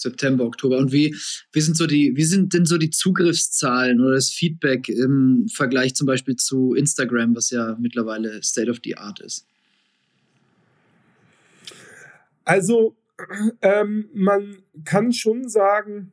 September, 0.00 0.44
Oktober. 0.44 0.78
Und 0.78 0.92
wie, 0.92 1.14
wie, 1.52 1.60
sind 1.60 1.76
so 1.76 1.86
die, 1.86 2.16
wie 2.16 2.24
sind 2.24 2.54
denn 2.54 2.66
so 2.66 2.78
die 2.78 2.90
Zugriffszahlen 2.90 4.00
oder 4.00 4.14
das 4.14 4.30
Feedback 4.30 4.88
im 4.88 5.46
Vergleich 5.52 5.94
zum 5.94 6.06
Beispiel 6.06 6.36
zu 6.36 6.74
Instagram, 6.74 7.36
was 7.36 7.50
ja 7.50 7.76
mittlerweile 7.80 8.42
State 8.42 8.70
of 8.70 8.78
the 8.84 8.96
Art 8.96 9.20
ist? 9.20 9.46
Also 12.44 12.96
ähm, 13.62 14.08
man 14.14 14.62
kann 14.84 15.12
schon 15.12 15.48
sagen, 15.48 16.12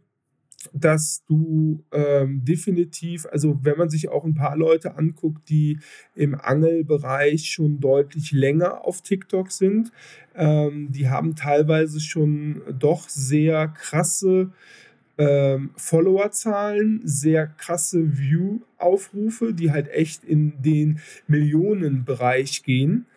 dass 0.73 1.23
du 1.25 1.83
ähm, 1.91 2.43
definitiv, 2.43 3.25
also 3.31 3.59
wenn 3.63 3.77
man 3.77 3.89
sich 3.89 4.09
auch 4.09 4.25
ein 4.25 4.35
paar 4.35 4.57
Leute 4.57 4.95
anguckt, 4.95 5.49
die 5.49 5.79
im 6.15 6.35
Angelbereich 6.35 7.49
schon 7.49 7.79
deutlich 7.79 8.31
länger 8.31 8.85
auf 8.85 9.01
TikTok 9.01 9.51
sind, 9.51 9.91
ähm, 10.35 10.91
die 10.91 11.09
haben 11.09 11.35
teilweise 11.35 11.99
schon 11.99 12.61
doch 12.77 13.09
sehr 13.09 13.67
krasse 13.67 14.51
ähm, 15.17 15.71
Followerzahlen, 15.75 17.01
sehr 17.03 17.47
krasse 17.47 18.17
View-Aufrufe, 18.17 19.53
die 19.53 19.71
halt 19.71 19.89
echt 19.89 20.23
in 20.23 20.61
den 20.61 20.99
Millionenbereich 21.27 22.63
gehen 22.63 23.07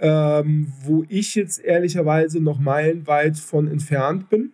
ähm, 0.00 0.72
wo 0.82 1.04
ich 1.08 1.34
jetzt 1.34 1.62
ehrlicherweise 1.62 2.40
noch 2.40 2.58
meilenweit 2.58 3.38
von 3.38 3.68
entfernt 3.68 4.30
bin. 4.30 4.52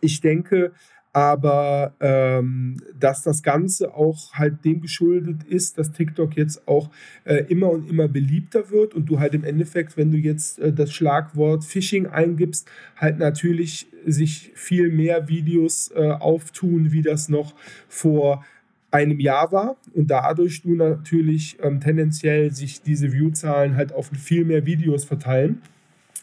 Ich 0.00 0.20
denke 0.20 0.72
aber, 1.18 1.94
ähm, 1.98 2.76
dass 3.00 3.24
das 3.24 3.42
Ganze 3.42 3.92
auch 3.92 4.34
halt 4.34 4.64
dem 4.64 4.80
geschuldet 4.80 5.42
ist, 5.42 5.76
dass 5.76 5.90
TikTok 5.90 6.36
jetzt 6.36 6.68
auch 6.68 6.90
äh, 7.24 7.44
immer 7.48 7.70
und 7.70 7.90
immer 7.90 8.06
beliebter 8.06 8.70
wird 8.70 8.94
und 8.94 9.06
du 9.06 9.18
halt 9.18 9.34
im 9.34 9.42
Endeffekt, 9.42 9.96
wenn 9.96 10.12
du 10.12 10.16
jetzt 10.16 10.60
äh, 10.60 10.72
das 10.72 10.92
Schlagwort 10.92 11.64
Phishing 11.64 12.06
eingibst, 12.06 12.70
halt 12.96 13.18
natürlich 13.18 13.88
sich 14.06 14.52
viel 14.54 14.90
mehr 14.90 15.26
Videos 15.26 15.90
äh, 15.92 16.08
auftun, 16.08 16.92
wie 16.92 17.02
das 17.02 17.28
noch 17.28 17.52
vor 17.88 18.44
einem 18.92 19.18
Jahr 19.18 19.50
war 19.50 19.76
und 19.94 20.12
dadurch 20.12 20.62
du 20.62 20.76
natürlich 20.76 21.58
ähm, 21.60 21.80
tendenziell 21.80 22.52
sich 22.52 22.80
diese 22.80 23.12
Viewzahlen 23.12 23.74
halt 23.74 23.92
auf 23.92 24.08
viel 24.16 24.44
mehr 24.44 24.66
Videos 24.66 25.04
verteilen. 25.04 25.62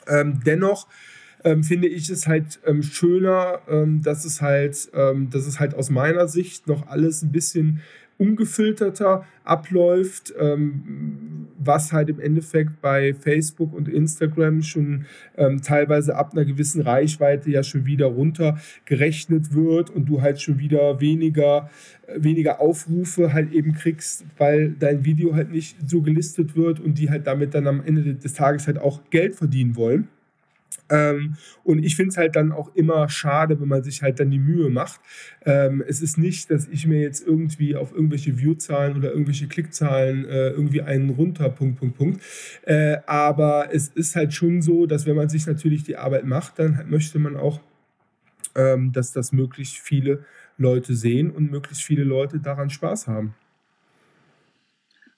Ähm, 0.08 0.40
dennoch 0.46 0.88
ähm, 1.46 1.64
finde 1.64 1.88
ich 1.88 2.10
es 2.10 2.28
halt 2.28 2.60
ähm, 2.66 2.82
schöner, 2.82 3.60
ähm, 3.70 4.02
dass 4.02 4.26
es 4.26 4.42
halt, 4.42 4.90
ähm, 4.94 5.30
dass 5.30 5.46
es 5.46 5.60
halt 5.60 5.76
aus 5.76 5.90
meiner 5.92 6.28
Sicht 6.28 6.68
noch 6.68 6.88
alles 6.88 7.22
ein 7.22 7.32
bisschen 7.32 7.82
ungefilterter 8.18 9.26
abläuft, 9.44 10.34
ähm, 10.40 11.48
was 11.60 11.92
halt 11.94 12.10
im 12.10 12.20
Endeffekt 12.20 12.82
bei 12.82 13.14
Facebook 13.14 13.74
und 13.74 13.90
Instagram 13.90 14.62
schon 14.62 15.06
teilweise 15.62 16.16
ab 16.16 16.32
einer 16.32 16.46
gewissen 16.46 16.82
Reichweite 16.82 17.52
ja 17.52 17.62
schon 17.62 17.86
wieder 17.86 18.06
runtergerechnet 18.06 19.54
wird 19.54 19.90
und 19.90 20.06
du 20.06 20.22
halt 20.22 20.40
schon 20.42 20.60
wieder 20.60 21.02
weniger, 21.02 21.70
äh, 22.08 22.24
weniger 22.24 22.62
Aufrufe 22.62 23.34
halt 23.34 23.52
eben 23.52 23.74
kriegst, 23.74 24.24
weil 24.38 24.70
dein 24.80 25.04
Video 25.04 25.36
halt 25.36 25.52
nicht 25.52 25.76
so 25.86 26.02
gelistet 26.02 26.56
wird 26.56 26.80
und 26.80 26.98
die 26.98 27.10
halt 27.10 27.28
damit 27.28 27.54
dann 27.54 27.68
am 27.68 27.84
Ende 27.84 28.16
des 28.16 28.34
Tages 28.34 28.66
halt 28.68 28.80
auch 28.80 29.02
Geld 29.10 29.36
verdienen 29.36 29.76
wollen. 29.76 30.08
Ähm, 30.90 31.36
und 31.64 31.84
ich 31.84 31.96
finde 31.96 32.10
es 32.10 32.18
halt 32.18 32.36
dann 32.36 32.52
auch 32.52 32.76
immer 32.76 33.10
schade, 33.10 33.60
wenn 33.60 33.68
man 33.68 33.84
sich 33.84 34.02
halt 34.02 34.20
dann 34.20 34.30
die 34.30 34.40
Mühe 34.40 34.70
macht. 34.70 35.02
Ähm, 35.44 35.84
es 35.88 36.02
ist 36.02 36.18
nicht, 36.18 36.52
dass 36.52 36.68
ich 36.68 36.86
mir 36.86 37.00
jetzt 37.00 37.26
irgendwie 37.26 37.76
auf 37.76 37.92
irgendwelche 37.92 38.38
Viewzahlen 38.38 38.96
oder 38.98 39.12
irgendwelche 39.12 39.48
Klickzahlen 39.48 40.26
äh, 40.26 40.50
irgendwie 40.50 40.82
einen 40.82 41.10
runter, 41.10 41.50
Punkt, 41.50 41.80
Punkt, 41.80 41.98
Punkt. 41.98 42.22
Äh, 42.64 42.98
aber 43.08 43.70
es 43.74 43.88
ist 43.88 44.16
halt 44.16 44.34
schon 44.34 44.62
so, 44.62 44.86
dass 44.86 45.06
wenn 45.06 45.16
man 45.16 45.30
sich 45.30 45.48
natürlich 45.48 45.84
die 45.84 45.98
Arbeit 45.98 46.26
macht, 46.26 46.60
dann 46.60 46.78
halt 46.78 46.90
möchte 46.90 47.20
man 47.20 47.36
auch, 47.36 47.60
ähm, 48.56 48.92
dass 48.92 49.12
das 49.12 49.32
möglichst 49.32 49.78
viele 49.78 50.24
Leute 50.58 50.96
sehen 50.96 51.32
und 51.32 51.52
möglichst 51.52 51.84
viele 51.84 52.04
Leute 52.04 52.40
daran 52.40 52.70
Spaß 52.70 53.08
haben. 53.08 53.34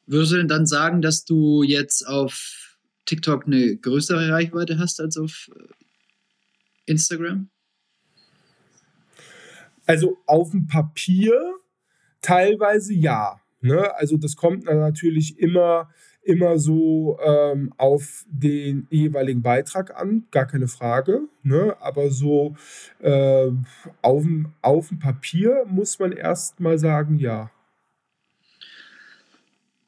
Würdest 0.07 0.31
du 0.31 0.38
denn 0.38 0.47
dann 0.47 0.65
sagen, 0.65 1.01
dass 1.01 1.25
du 1.25 1.63
jetzt 1.63 2.07
auf 2.07 2.66
TikTok 3.07 3.47
eine 3.47 3.77
größere 3.77 4.29
Reichweite 4.31 4.77
hast 4.77 5.01
als 5.01 5.17
auf 5.17 5.49
äh, 5.55 5.63
Instagram? 6.85 7.49
Also 9.87 10.17
auf 10.25 10.51
dem 10.51 10.67
Papier 10.67 11.55
teilweise 12.21 12.93
ja. 12.93 13.41
Ne? 13.61 13.95
Also 13.95 14.17
das 14.17 14.35
kommt 14.35 14.65
natürlich 14.65 15.39
immer, 15.39 15.89
immer 16.21 16.59
so 16.59 17.17
ähm, 17.23 17.73
auf 17.77 18.25
den 18.29 18.85
jeweiligen 18.89 19.41
Beitrag 19.41 19.95
an, 19.99 20.27
gar 20.31 20.45
keine 20.45 20.67
Frage. 20.67 21.21
Ne? 21.41 21.75
Aber 21.79 22.11
so 22.11 22.55
äh, 22.99 23.49
auf, 24.01 24.25
auf 24.61 24.89
dem 24.89 24.99
Papier 24.99 25.63
muss 25.65 25.97
man 25.99 26.11
erst 26.11 26.59
mal 26.59 26.77
sagen, 26.77 27.17
ja. 27.17 27.49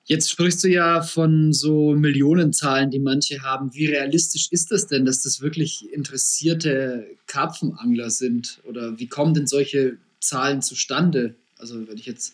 Jetzt 0.10 0.32
sprichst 0.32 0.64
du 0.64 0.68
ja 0.68 1.04
von 1.04 1.54
so 1.54 1.94
Millionenzahlen, 1.94 2.90
die 2.90 2.98
manche 2.98 3.44
haben. 3.44 3.76
Wie 3.76 3.86
realistisch 3.86 4.48
ist 4.50 4.72
das 4.72 4.88
denn, 4.88 5.06
dass 5.06 5.22
das 5.22 5.40
wirklich 5.40 5.94
interessierte 5.94 7.06
Karpfenangler 7.28 8.10
sind? 8.10 8.60
Oder 8.64 8.98
wie 8.98 9.06
kommen 9.06 9.36
denn 9.36 9.46
solche 9.46 9.98
Zahlen 10.20 10.64
zustande? 10.64 11.36
Also 11.60 11.88
wenn 11.88 11.96
ich 11.96 12.08
jetzt 12.08 12.34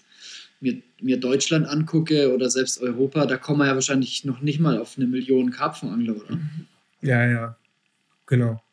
mir, 0.62 0.82
mir 1.02 1.20
Deutschland 1.20 1.68
angucke 1.68 2.34
oder 2.34 2.50
selbst 2.50 2.80
Europa, 2.80 3.26
da 3.26 3.36
kommen 3.36 3.60
wir 3.60 3.68
ja 3.68 3.76
wahrscheinlich 3.76 4.24
noch 4.24 4.40
nicht 4.40 4.62
mal 4.62 4.80
auf 4.80 4.96
eine 4.96 5.06
Million 5.06 5.52
Karpfenangler, 5.52 6.16
oder? 6.16 6.40
Ja, 7.02 7.30
ja, 7.30 7.58
genau. 8.26 8.64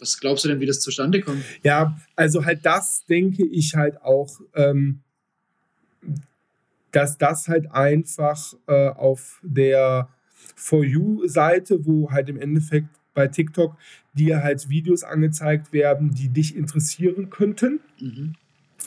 Was 0.00 0.18
glaubst 0.18 0.44
du 0.44 0.48
denn, 0.48 0.58
wie 0.58 0.66
das 0.66 0.80
zustande 0.80 1.20
kommt? 1.20 1.44
Ja, 1.62 1.96
also 2.16 2.44
halt 2.44 2.66
das 2.66 3.06
denke 3.08 3.46
ich 3.46 3.76
halt 3.76 4.02
auch. 4.02 4.40
Ähm, 4.56 5.02
dass 6.96 7.18
das 7.18 7.46
halt 7.46 7.70
einfach 7.72 8.54
äh, 8.66 8.88
auf 8.88 9.42
der 9.42 10.08
For 10.54 10.82
You-Seite, 10.82 11.84
wo 11.84 12.10
halt 12.10 12.30
im 12.30 12.40
Endeffekt 12.40 12.88
bei 13.12 13.28
TikTok 13.28 13.76
dir 14.14 14.42
halt 14.42 14.70
Videos 14.70 15.04
angezeigt 15.04 15.74
werden, 15.74 16.12
die 16.12 16.30
dich 16.30 16.56
interessieren 16.56 17.28
könnten. 17.28 17.80
Mhm. 18.00 18.32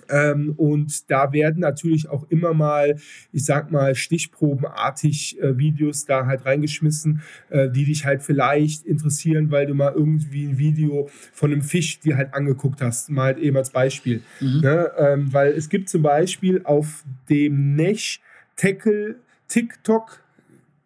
Ähm, 0.10 0.54
und 0.58 1.10
da 1.10 1.32
werden 1.34 1.60
natürlich 1.60 2.10
auch 2.10 2.30
immer 2.30 2.54
mal, 2.54 2.96
ich 3.32 3.46
sag 3.46 3.72
mal, 3.72 3.96
stichprobenartig 3.96 5.40
äh, 5.42 5.58
Videos 5.58 6.06
da 6.06 6.26
halt 6.26 6.46
reingeschmissen, 6.46 7.22
äh, 7.50 7.70
die 7.70 7.86
dich 7.86 8.06
halt 8.06 8.24
vielleicht 8.24 8.86
interessieren, 8.86 9.52
weil 9.52 9.66
du 9.66 9.74
mal 9.74 9.94
irgendwie 9.96 10.46
ein 10.46 10.58
Video 10.58 11.10
von 11.34 11.52
einem 11.52 11.62
Fisch 11.62 12.00
dir 12.00 12.18
halt 12.18 12.34
angeguckt 12.34 12.82
hast, 12.82 13.10
mal 13.10 13.30
halt 13.30 13.40
eben 13.40 13.58
als 13.58 13.70
Beispiel. 13.72 14.22
Mhm. 14.40 14.62
Ne? 14.62 14.92
Ähm, 14.98 15.34
weil 15.34 15.54
es 15.54 15.70
gibt 15.70 15.90
zum 15.90 16.02
Beispiel 16.02 16.62
auf 16.64 17.04
dem 17.30 17.76
Nesh 17.76 18.22
Tackle 18.56 19.16
TikTok 19.48 20.22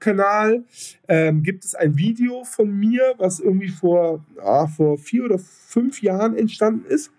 Kanal 0.03 0.65
ähm, 1.07 1.43
gibt 1.43 1.63
es 1.63 1.75
ein 1.75 1.97
Video 1.97 2.43
von 2.43 2.69
mir, 2.69 3.13
was 3.17 3.39
irgendwie 3.39 3.69
vor, 3.69 4.23
ah, 4.41 4.67
vor 4.67 4.97
vier 4.97 5.23
oder 5.23 5.39
fünf 5.39 6.01
Jahren 6.01 6.35
entstanden 6.35 6.85
ist. 6.85 7.09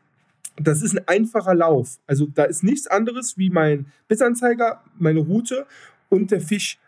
Das 0.57 0.83
ist 0.83 0.97
ein 0.97 1.09
einfacher 1.09 1.55
Lauf. 1.55 1.99
Also 2.07 2.27
da 2.27 2.45
ist 2.45 2.63
nichts 2.63 2.87
anderes 2.87 3.37
wie 3.37 3.51
mein 3.51 3.87
Bissanzeiger, 4.09 4.83
meine 4.99 5.21
Route 5.21 5.67
und 6.09 6.31
der 6.31 6.41
Fisch 6.41 6.79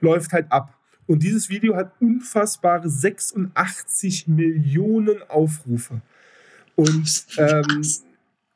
läuft 0.00 0.32
halt 0.32 0.50
ab. 0.50 0.78
Und 1.06 1.22
dieses 1.22 1.50
Video 1.50 1.76
hat 1.76 1.92
unfassbare 2.00 2.88
86 2.88 4.28
Millionen 4.28 5.22
Aufrufe. 5.28 6.00
Und 6.74 7.26
ähm, 7.36 7.82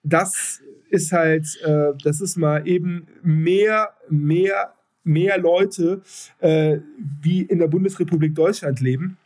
das 0.03 0.63
ist 0.89 1.13
halt, 1.13 1.47
äh, 1.63 1.93
das 2.03 2.21
ist 2.21 2.37
mal 2.37 2.67
eben 2.67 3.09
mehr, 3.23 3.93
mehr, 4.09 4.73
mehr 5.05 5.39
Leute, 5.39 6.03
äh, 6.39 6.79
wie 7.21 7.43
in 7.43 7.59
der 7.59 7.69
Bundesrepublik 7.69 8.35
Deutschland 8.35 8.81
leben. 8.81 9.19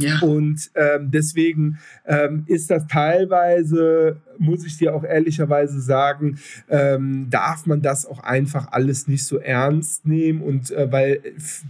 Ja. 0.00 0.20
Und 0.20 0.70
ähm, 0.74 1.10
deswegen 1.10 1.78
ähm, 2.06 2.44
ist 2.46 2.70
das 2.70 2.86
teilweise, 2.86 4.20
muss 4.38 4.64
ich 4.64 4.78
dir 4.78 4.94
auch 4.94 5.04
ehrlicherweise 5.04 5.80
sagen, 5.80 6.38
ähm, 6.68 7.28
darf 7.30 7.66
man 7.66 7.82
das 7.82 8.06
auch 8.06 8.20
einfach 8.20 8.72
alles 8.72 9.06
nicht 9.08 9.24
so 9.24 9.38
ernst 9.38 10.06
nehmen. 10.06 10.40
Und 10.40 10.70
äh, 10.70 10.90
weil, 10.90 11.20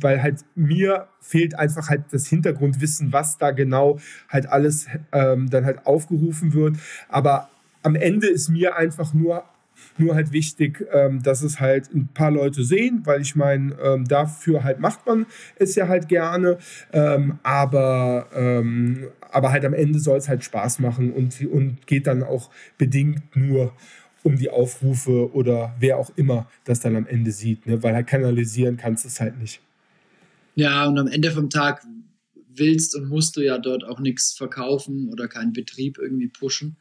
weil 0.00 0.23
halt 0.23 0.45
mir 0.55 1.09
fehlt 1.21 1.59
einfach 1.59 1.88
halt 1.88 2.05
das 2.12 2.26
Hintergrundwissen, 2.26 3.12
was 3.12 3.38
da 3.38 3.50
genau 3.50 3.99
halt 4.29 4.47
alles 4.47 4.87
ähm, 5.12 5.50
dann 5.50 5.64
halt 5.64 5.87
aufgerufen 5.87 6.55
wird. 6.55 6.76
Aber 7.09 7.49
am 7.83 7.97
Ende 7.97 8.29
ist 8.29 8.49
mir 8.49 8.76
einfach 8.76 9.12
nur 9.12 9.45
nur 9.99 10.15
halt 10.15 10.33
wichtig, 10.33 10.87
ähm, 10.93 11.23
dass 11.23 11.43
es 11.43 11.61
halt 11.61 11.93
ein 11.95 12.09
paar 12.09 12.31
Leute 12.31 12.65
sehen, 12.65 13.03
weil 13.05 13.21
ich 13.21 13.37
meine, 13.37 13.75
ähm, 13.83 14.07
dafür 14.07 14.65
halt 14.65 14.81
macht 14.81 15.07
man 15.07 15.27
es 15.57 15.75
ja 15.75 15.89
halt 15.89 16.09
gerne. 16.09 16.59
Ähm, 16.93 17.39
aber, 17.43 18.27
ähm, 18.35 19.09
aber 19.31 19.53
halt 19.53 19.65
am 19.65 19.75
Ende 19.75 19.99
soll 19.99 20.19
es 20.19 20.29
halt 20.29 20.45
Spaß 20.45 20.79
machen 20.79 21.12
und, 21.12 21.41
und 21.47 21.87
geht 21.87 22.07
dann 22.07 22.23
auch 22.23 22.51
bedingt 22.79 23.37
nur 23.37 23.73
um 24.23 24.37
die 24.37 24.51
Aufrufe 24.51 25.33
oder 25.35 25.75
wer 25.81 25.99
auch 25.99 26.11
immer 26.17 26.49
das 26.65 26.81
dann 26.81 26.97
am 26.97 27.07
Ende 27.07 27.33
sieht. 27.33 27.67
Ne? 27.67 27.83
Weil 27.83 27.95
halt 27.95 28.07
kanalisieren 28.07 28.77
kannst 28.77 29.05
du 29.05 29.09
es 29.09 29.21
halt 29.21 29.39
nicht. 29.39 29.61
Ja, 30.55 30.87
und 30.87 30.99
am 30.99 31.09
Ende 31.09 31.31
vom 31.31 31.51
Tag 31.51 31.83
willst 32.55 32.95
und 32.95 33.09
musst 33.09 33.37
du 33.37 33.41
ja 33.41 33.59
dort 33.59 33.85
auch 33.85 33.99
nichts 33.99 34.33
verkaufen 34.33 35.09
oder 35.09 35.27
keinen 35.27 35.53
Betrieb 35.53 35.99
irgendwie 35.99 36.29
pushen 36.29 36.77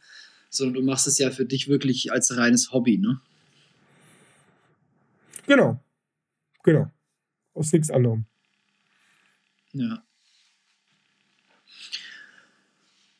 sondern 0.51 0.75
du 0.75 0.81
machst 0.83 1.07
es 1.07 1.17
ja 1.17 1.31
für 1.31 1.45
dich 1.45 1.67
wirklich 1.67 2.11
als 2.11 2.37
reines 2.37 2.71
Hobby, 2.71 2.97
ne? 2.97 3.19
Genau. 5.47 5.83
Genau. 6.63 6.91
Aus 7.53 7.73
nichts 7.73 7.89
anderem. 7.89 8.25
Ja. 9.73 10.03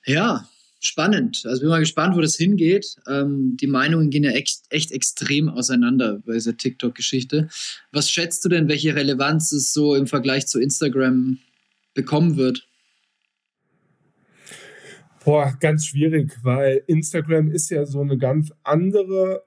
Ja, 0.06 0.50
spannend. 0.80 1.44
Also 1.46 1.62
bin 1.62 1.70
mal 1.70 1.80
gespannt, 1.80 2.16
wo 2.16 2.22
das 2.22 2.36
hingeht. 2.36 2.96
Ähm, 3.08 3.56
die 3.60 3.68
Meinungen 3.68 4.10
gehen 4.10 4.24
ja 4.24 4.32
echt, 4.32 4.64
echt 4.70 4.92
extrem 4.92 5.48
auseinander 5.48 6.22
bei 6.26 6.34
dieser 6.34 6.58
TikTok-Geschichte. 6.58 7.50
Was 7.92 8.10
schätzt 8.12 8.44
du 8.44 8.50
denn, 8.50 8.68
welche 8.68 8.96
Relevanz 8.96 9.52
es 9.52 9.74
so 9.74 9.96
im 9.96 10.08
Vergleich 10.08 10.48
zu 10.48 10.60
Instagram 10.60 11.40
bekommen 11.94 12.36
wird? 12.36 12.68
Boah, 15.24 15.56
ganz 15.60 15.86
schwierig, 15.86 16.36
weil 16.42 16.82
Instagram 16.88 17.52
ist 17.52 17.70
ja 17.70 17.86
so 17.86 18.02
eine 18.02 18.18
ganz 18.18 18.52
andere 18.64 19.44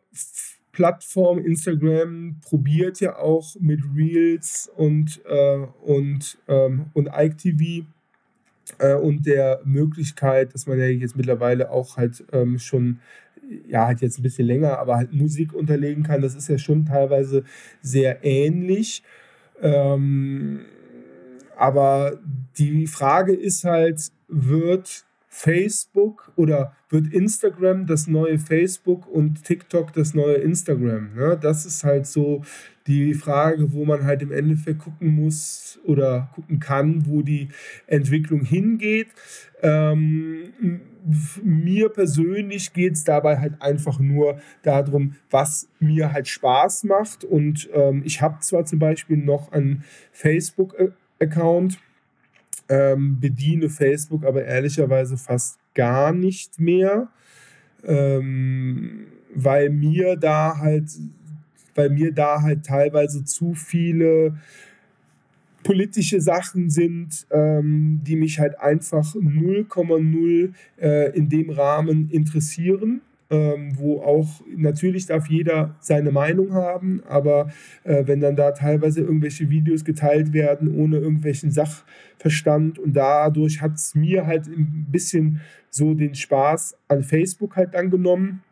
Plattform. 0.71 1.39
Instagram 1.39 2.39
probiert 2.43 3.01
ja 3.01 3.17
auch 3.17 3.57
mit 3.59 3.81
Reels 3.97 4.71
und, 4.77 5.21
äh, 5.27 5.67
und, 5.83 6.39
ähm, 6.47 6.87
und 6.93 7.09
IGTV 7.13 7.87
äh, 8.79 8.95
und 8.95 9.27
der 9.27 9.63
Möglichkeit, 9.65 10.55
dass 10.55 10.69
man 10.69 10.79
ja 10.79 10.87
jetzt 10.87 11.17
mittlerweile 11.17 11.71
auch 11.71 11.97
halt 11.97 12.25
ähm, 12.33 12.61
schon 12.61 13.01
ja, 13.69 13.87
halt 13.87 14.01
jetzt 14.01 14.19
ein 14.19 14.23
bisschen 14.23 14.47
länger, 14.47 14.79
aber 14.79 14.97
halt 14.97 15.13
Musik 15.13 15.53
unterlegen 15.53 16.05
kann. 16.05 16.23
Das 16.23 16.37
ist 16.37 16.49
ja 16.49 16.57
schon 16.57 16.87
teilweise 16.87 17.43
sehr 17.83 18.25
ähnlich. 18.25 19.03
Ähm, 19.61 20.61
aber 21.57 22.21
die 22.59 22.87
Frage 22.87 23.35
ist 23.35 23.65
halt, 23.65 24.13
wird 24.29 25.04
Facebook 25.37 26.33
oder 26.37 26.77
wird 26.91 27.13
Instagram 27.13 27.87
das 27.87 28.07
neue 28.07 28.39
Facebook 28.39 29.09
und 29.09 29.43
TikTok 29.43 29.93
das 29.93 30.15
neue 30.15 30.37
Instagram? 30.37 31.13
Ne? 31.17 31.37
Das 31.43 31.67
ist 31.67 31.83
halt 31.83 32.07
so 32.07 32.43
die 32.87 33.15
Frage, 33.15 33.73
wo 33.73 33.85
man 33.85 34.05
halt 34.05 34.23
im 34.23 34.31
Endeffekt 34.31 34.79
gucken 34.79 35.09
muss 35.09 35.81
oder 35.85 36.31
gucken 36.37 36.61
kann, 36.61 37.07
wo 37.07 37.23
die 37.23 37.49
Entwicklung 37.89 38.45
hingeht. 38.45 39.09
Ähm, 39.61 40.53
mir 41.43 41.89
persönlich 41.89 42.73
geht 42.73 42.93
es 42.93 43.03
dabei 43.03 43.41
halt 43.41 43.61
einfach 43.61 43.99
nur 43.99 44.39
darum, 44.63 45.17
was 45.31 45.69
mir 45.81 46.13
halt 46.13 46.29
Spaß 46.29 46.85
macht. 46.85 47.25
Und 47.25 47.69
ähm, 47.75 48.03
ich 48.05 48.23
habe 48.23 48.39
zwar 48.39 48.67
zum 48.67 48.79
Beispiel 48.79 49.17
noch 49.17 49.51
einen 49.51 49.83
Facebook-Account, 50.13 51.81
ähm, 52.69 53.19
bediene 53.21 53.69
Facebook 53.69 54.25
aber 54.25 54.45
ehrlicherweise 54.45 55.17
fast 55.17 55.59
gar 55.75 56.13
nicht 56.13 56.61
mehr, 56.61 57.09
ähm, 57.85 59.07
weil 59.35 59.71
mir 59.71 60.17
da 60.17 60.59
halt, 60.59 60.91
weil 61.75 61.91
mir 61.91 62.13
da 62.13 62.43
halt 62.43 62.65
teilweise 62.65 63.25
zu 63.25 63.55
viele 63.55 64.37
politische 65.63 66.21
Sachen 66.21 66.71
sind, 66.71 67.27
ähm, 67.31 68.01
die 68.05 68.17
mich 68.17 68.39
halt 68.39 68.61
einfach 68.61 69.15
0,0 69.15 70.53
äh, 70.81 71.17
in 71.17 71.29
dem 71.29 71.51
Rahmen 71.51 72.11
interessieren 72.11 73.01
ähm, 73.31 73.73
wo 73.77 74.01
auch 74.01 74.43
natürlich 74.55 75.07
darf 75.07 75.29
jeder 75.29 75.77
seine 75.81 76.13
Meinung 76.13 76.53
haben, 76.53 77.03
aber 77.09 77.51
äh, 77.85 78.07
wenn 78.07 78.21
dann 78.21 78.37
da 78.37 78.53
teilweise 78.53 79.01
irgendwelche 79.01 79.51
Videos 79.51 79.85
geteilt 79.85 80.33
werden 80.33 80.75
ohne 80.75 80.99
irgendwelchen 80.99 81.51
Sachverstand 81.51 82.79
und 82.79 82.95
dadurch 82.95 83.61
hat 83.61 83.75
es 83.75 83.95
mir 83.95 84.27
halt 84.27 84.47
ein 84.47 84.87
bisschen 84.91 85.41
so 85.71 85.95
den 85.95 86.15
Spaß 86.15 86.77
an 86.89 87.03
Facebook 87.03 87.57
halt 87.57 87.75
dann 87.75 87.91
genommen 87.91 88.43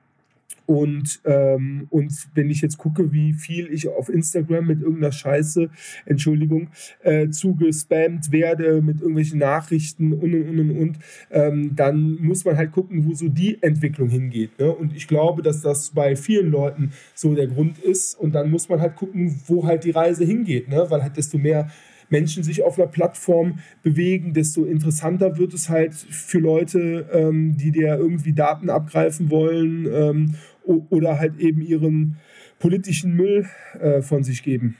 und, 0.66 1.20
ähm, 1.24 1.86
und 1.90 2.12
wenn 2.34 2.50
ich 2.50 2.60
jetzt 2.60 2.78
gucke, 2.78 3.12
wie 3.12 3.32
viel 3.32 3.72
ich 3.72 3.88
auf 3.88 4.08
Instagram 4.08 4.66
mit 4.66 4.80
irgendeiner 4.80 5.12
Scheiße, 5.12 5.70
Entschuldigung, 6.06 6.68
äh, 7.02 7.28
zugespammt 7.28 8.30
werde 8.32 8.80
mit 8.80 9.00
irgendwelchen 9.00 9.38
Nachrichten 9.38 10.12
und 10.12 10.34
und 10.34 10.48
und 10.48 10.60
und, 10.60 10.70
und 10.70 10.98
ähm, 11.30 11.74
dann 11.74 12.14
muss 12.20 12.44
man 12.44 12.56
halt 12.56 12.72
gucken, 12.72 13.04
wo 13.06 13.14
so 13.14 13.28
die 13.28 13.62
Entwicklung 13.62 14.08
hingeht. 14.08 14.58
Ne? 14.58 14.70
Und 14.70 14.94
ich 14.94 15.08
glaube, 15.08 15.42
dass 15.42 15.60
das 15.60 15.90
bei 15.90 16.16
vielen 16.16 16.50
Leuten 16.50 16.92
so 17.14 17.34
der 17.34 17.48
Grund 17.48 17.78
ist. 17.78 18.14
Und 18.14 18.34
dann 18.34 18.50
muss 18.50 18.68
man 18.68 18.80
halt 18.80 18.96
gucken, 18.96 19.40
wo 19.46 19.66
halt 19.66 19.84
die 19.84 19.90
Reise 19.90 20.24
hingeht. 20.24 20.68
Ne? 20.68 20.86
Weil 20.88 21.02
halt 21.02 21.16
desto 21.16 21.38
mehr 21.38 21.68
Menschen 22.12 22.44
sich 22.44 22.62
auf 22.62 22.78
einer 22.78 22.86
Plattform 22.86 23.58
bewegen, 23.82 24.34
desto 24.34 24.64
interessanter 24.64 25.38
wird 25.38 25.54
es 25.54 25.68
halt 25.68 25.94
für 25.94 26.38
Leute, 26.38 27.08
ähm, 27.10 27.56
die 27.56 27.72
dir 27.72 27.96
irgendwie 27.96 28.34
Daten 28.34 28.70
abgreifen 28.70 29.30
wollen 29.30 29.86
ähm, 29.90 30.34
oder 30.64 31.18
halt 31.18 31.40
eben 31.40 31.62
ihren 31.62 32.18
politischen 32.60 33.14
Müll 33.16 33.48
äh, 33.80 34.02
von 34.02 34.22
sich 34.22 34.42
geben. 34.44 34.76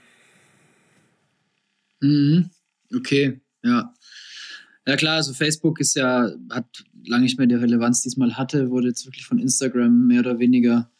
Mhm. 2.01 2.49
Okay, 2.95 3.41
ja. 3.63 3.93
Ja 4.85 4.95
klar, 4.97 5.15
also 5.15 5.33
Facebook 5.33 5.79
ist 5.79 5.95
ja, 5.95 6.29
hat 6.51 6.83
lange 7.05 7.23
nicht 7.23 7.37
mehr 7.37 7.47
die 7.47 7.55
Relevanz, 7.55 8.01
die 8.01 8.09
es 8.09 8.17
mal 8.17 8.37
hatte, 8.37 8.69
wurde 8.69 8.89
jetzt 8.89 9.05
wirklich 9.05 9.25
von 9.25 9.39
Instagram 9.39 10.07
mehr 10.07 10.19
oder 10.19 10.39
weniger 10.39 10.91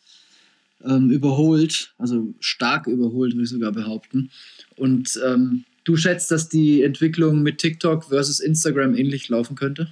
ähm, 0.84 1.12
überholt, 1.12 1.94
also 1.98 2.34
stark 2.40 2.88
überholt, 2.88 3.34
würde 3.34 3.44
ich 3.44 3.50
sogar 3.50 3.72
behaupten. 3.72 4.32
Und 4.78 5.20
ähm, 5.26 5.66
du 5.84 5.96
schätzt, 5.98 6.32
dass 6.32 6.50
die 6.50 6.84
Entwicklung 6.84 7.42
mit 7.44 7.58
TikTok 7.58 8.06
versus 8.06 8.40
Instagram 8.40 8.96
ähnlich 8.96 9.30
laufen 9.30 9.56
könnte? 9.56 9.92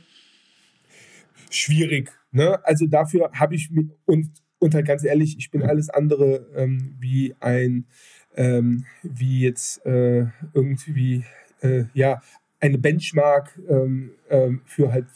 Schwierig. 1.50 2.12
Ne? 2.32 2.64
Also 2.66 2.88
dafür 2.88 3.32
habe 3.34 3.56
ich 3.56 3.70
mit, 3.72 3.90
und 4.06 4.32
und 4.62 4.76
halt 4.76 4.86
ganz 4.86 5.04
ehrlich, 5.04 5.38
ich 5.40 5.50
bin 5.50 5.64
alles 5.64 5.90
andere 5.90 6.46
ähm, 6.56 6.96
wie 7.00 7.36
ein, 7.40 7.88
ähm, 8.36 8.86
wie 9.02 9.42
jetzt 9.42 9.84
äh, 9.88 10.28
irgendwie, 10.54 11.26
äh, 11.62 11.86
ja, 11.96 12.22
eine 12.60 12.78
Benchmark 12.78 13.60
ähm, 13.68 14.12
ähm, 14.30 14.62
für 14.66 14.94
halt 14.94 15.08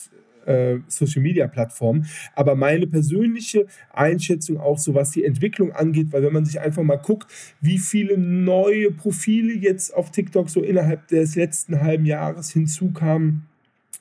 äh, 0.46 0.78
Social 0.88 1.22
Media 1.22 1.48
Plattformen. 1.48 2.08
Aber 2.34 2.56
meine 2.56 2.88
persönliche 2.88 3.66
Einschätzung 3.92 4.60
auch 4.60 4.78
so, 4.78 4.94
was 4.94 5.12
die 5.12 5.24
Entwicklung 5.24 5.72
angeht, 5.72 6.08
weil 6.12 6.24
wenn 6.24 6.34
man 6.34 6.46
sich 6.46 6.60
einfach 6.60 6.84
mal 6.84 6.98
guckt, 6.98 7.32
wie 7.62 7.78
viele 7.78 8.18
neue 8.18 8.92
Profile 8.92 9.54
jetzt 9.54 9.94
auf 9.94 10.12
TikTok 10.12 10.50
so 10.50 10.62
innerhalb 10.62 11.08
des 11.08 11.36
letzten 11.36 11.82
halben 11.82 12.06
Jahres 12.06 12.52
hinzukamen, 12.52 13.44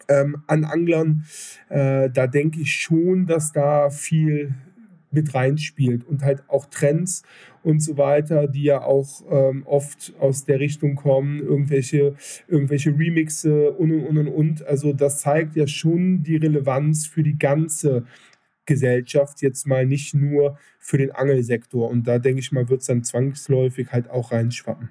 ähm, 0.09 0.42
an 0.46 0.64
Anglern, 0.64 1.24
äh, 1.68 2.11
da 2.11 2.26
denke 2.26 2.61
ich 2.61 2.74
schon, 2.74 3.26
dass 3.26 3.52
da 3.52 3.90
viel 3.90 4.54
mit 5.14 5.35
reinspielt 5.35 6.05
und 6.05 6.22
halt 6.22 6.48
auch 6.48 6.66
Trends 6.66 7.22
und 7.62 7.81
so 7.81 7.96
weiter, 7.96 8.46
die 8.46 8.64
ja 8.64 8.83
auch 8.83 9.22
ähm, 9.31 9.62
oft 9.66 10.12
aus 10.18 10.44
der 10.44 10.61
Richtung 10.61 10.96
kommen, 10.96 11.40
irgendwelche, 11.40 12.14
irgendwelche 12.46 12.90
Remixe 12.90 13.72
und 13.72 13.92
und 13.92 14.18
und 14.18 14.29
und. 14.29 14.66
Also 14.66 14.92
das 14.92 15.20
zeigt 15.20 15.57
ja 15.57 15.66
schon 15.66 16.22
die 16.22 16.37
Relevanz 16.37 17.07
für 17.07 17.22
die 17.22 17.38
ganze 17.38 18.05
Gesellschaft, 18.66 19.42
jetzt 19.42 19.66
mal 19.66 19.87
nicht 19.87 20.14
nur 20.14 20.59
für 20.79 20.98
den 20.98 21.12
Angelsektor. 21.12 21.88
Und 21.90 22.07
da 22.07 22.18
denke 22.18 22.40
ich 22.40 22.53
mal, 22.53 22.68
wird 22.68 22.81
es 22.81 22.87
dann 22.87 23.05
zwangsläufig 23.05 23.92
halt 23.92 24.09
auch 24.11 24.33
reinschwappen. 24.33 24.90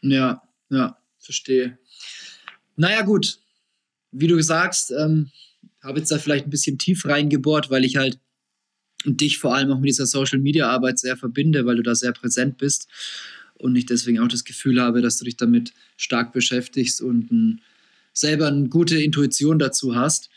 Ja, 0.00 0.42
ja, 0.70 0.96
verstehe. 1.18 1.78
Naja, 2.76 3.02
gut. 3.02 3.40
Wie 4.10 4.26
du 4.26 4.40
sagst, 4.40 4.90
ähm, 4.90 5.30
habe 5.82 5.98
jetzt 5.98 6.10
da 6.10 6.18
vielleicht 6.18 6.46
ein 6.46 6.50
bisschen 6.50 6.78
tief 6.78 7.04
reingebohrt, 7.04 7.70
weil 7.70 7.84
ich 7.84 7.96
halt 7.96 8.20
und 9.04 9.20
dich 9.20 9.38
vor 9.38 9.54
allem 9.54 9.70
auch 9.70 9.78
mit 9.78 9.88
dieser 9.88 10.06
Social 10.06 10.38
Media 10.38 10.68
Arbeit 10.68 10.98
sehr 10.98 11.16
verbinde, 11.16 11.66
weil 11.66 11.76
du 11.76 11.82
da 11.82 11.94
sehr 11.94 12.12
präsent 12.12 12.58
bist 12.58 12.88
und 13.54 13.76
ich 13.76 13.86
deswegen 13.86 14.18
auch 14.20 14.28
das 14.28 14.44
Gefühl 14.44 14.80
habe, 14.80 15.02
dass 15.02 15.18
du 15.18 15.24
dich 15.24 15.36
damit 15.36 15.72
stark 15.96 16.32
beschäftigst 16.32 17.00
und 17.00 17.30
ein, 17.30 17.60
selber 18.12 18.48
eine 18.48 18.68
gute 18.68 19.00
Intuition 19.00 19.58
dazu 19.58 19.94
hast. 19.94 20.30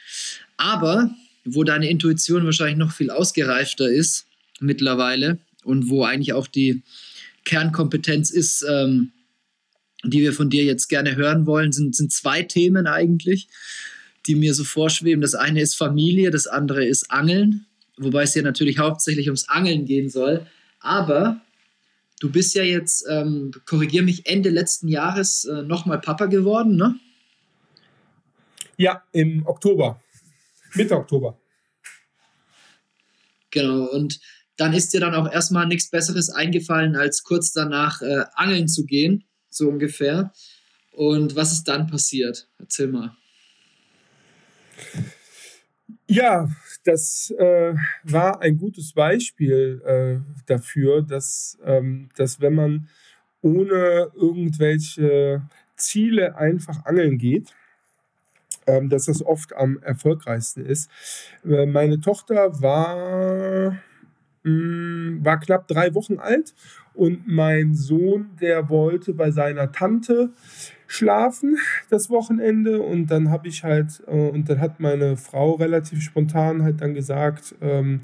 Aber 0.58 1.14
wo 1.44 1.64
deine 1.64 1.90
Intuition 1.90 2.46
wahrscheinlich 2.46 2.78
noch 2.78 2.92
viel 2.92 3.10
ausgereifter 3.10 3.90
ist 3.90 4.28
mittlerweile 4.60 5.40
und 5.64 5.90
wo 5.90 6.04
eigentlich 6.04 6.34
auch 6.34 6.48
die 6.48 6.84
Kernkompetenz 7.46 8.30
ist, 8.30 8.64
ähm, 8.70 9.12
die 10.04 10.22
wir 10.22 10.34
von 10.34 10.50
dir 10.50 10.64
jetzt 10.64 10.88
gerne 10.88 11.16
hören 11.16 11.46
wollen, 11.46 11.72
sind, 11.72 11.96
sind 11.96 12.12
zwei 12.12 12.44
Themen 12.44 12.86
eigentlich, 12.88 13.48
die 14.28 14.36
mir 14.36 14.54
so 14.54 14.64
vorschweben. 14.64 15.22
Das 15.22 15.36
eine 15.36 15.62
ist 15.62 15.76
Familie, 15.76 16.30
das 16.30 16.46
andere 16.46 16.86
ist 16.86 17.10
Angeln 17.10 17.66
wobei 17.98 18.24
es 18.24 18.34
hier 18.34 18.44
natürlich 18.44 18.80
hauptsächlich 18.80 19.28
ums 19.28 19.50
Angeln 19.50 19.86
gehen 19.86 20.10
soll. 20.10 20.48
Aber 20.80 21.42
du 22.20 22.32
bist 22.32 22.56
ja 22.56 22.64
jetzt, 22.64 23.06
ähm, 23.10 23.52
korrigier 23.66 24.04
mich, 24.04 24.28
Ende 24.28 24.50
letzten 24.50 24.88
Jahres 24.88 25.46
äh, 25.46 25.64
nochmal 25.64 26.00
Papa 26.00 26.26
geworden, 26.26 26.76
ne? 26.76 27.00
Ja, 28.78 29.04
im 29.12 29.46
Oktober. 29.46 30.02
Mitte 30.74 30.96
Oktober. 30.96 31.38
Genau, 33.52 33.86
und 33.86 34.20
dann 34.58 34.74
ist 34.74 34.94
dir 34.94 35.00
dann 35.00 35.16
auch 35.16 35.32
erstmal 35.32 35.68
nichts 35.68 35.90
Besseres 35.90 36.30
eingefallen, 36.30 36.96
als 36.96 37.24
kurz 37.24 37.52
danach 37.52 38.02
äh, 38.02 38.26
angeln 38.36 38.68
zu 38.68 38.86
gehen, 38.86 39.26
so 39.50 39.68
ungefähr. 39.68 40.32
Und 40.92 41.36
was 41.36 41.52
ist 41.52 41.66
dann 41.66 41.88
passiert? 41.88 42.48
Erzähl 42.60 42.88
mal. 42.88 43.16
Ja, 46.12 46.50
das 46.84 47.32
äh, 47.38 47.74
war 48.04 48.42
ein 48.42 48.58
gutes 48.58 48.92
Beispiel 48.92 49.82
äh, 49.86 50.20
dafür, 50.46 51.02
dass, 51.04 51.58
ähm, 51.64 52.10
dass 52.18 52.42
wenn 52.42 52.54
man 52.54 52.90
ohne 53.42 54.12
irgendwelche 54.14 55.42
Ziele 55.78 56.36
einfach 56.36 56.84
angeln 56.86 57.18
geht, 57.18 57.54
ähm, 58.68 58.90
dass 58.90 59.06
das 59.06 59.24
oft 59.26 59.54
am 59.56 59.80
erfolgreichsten 59.82 60.66
ist. 60.66 60.90
Äh, 61.46 61.66
meine 61.66 62.00
Tochter 62.00 62.62
war, 62.62 63.78
mh, 64.44 64.52
mm, 64.52 65.26
war 65.26 65.40
knapp 65.40 65.68
drei 65.68 65.94
Wochen 65.96 66.20
alt 66.20 66.54
und 66.94 67.28
mein 67.28 67.74
Sohn, 67.74 68.32
der 68.42 68.70
wollte 68.70 69.14
bei 69.14 69.32
seiner 69.32 69.72
Tante 69.72 70.32
schlafen 70.88 71.58
das 71.90 72.10
Wochenende 72.10 72.82
und 72.82 73.08
dann 73.08 73.30
habe 73.30 73.48
ich 73.48 73.64
halt, 73.64 74.04
äh, 74.08 74.12
und 74.12 74.50
dann 74.50 74.60
hat 74.60 74.80
meine 74.80 75.16
Frau 75.18 75.54
relativ 75.54 76.02
spontan 76.02 76.64
halt 76.64 76.82
dann 76.82 76.94
gesagt, 76.94 77.56
ähm, 77.62 78.02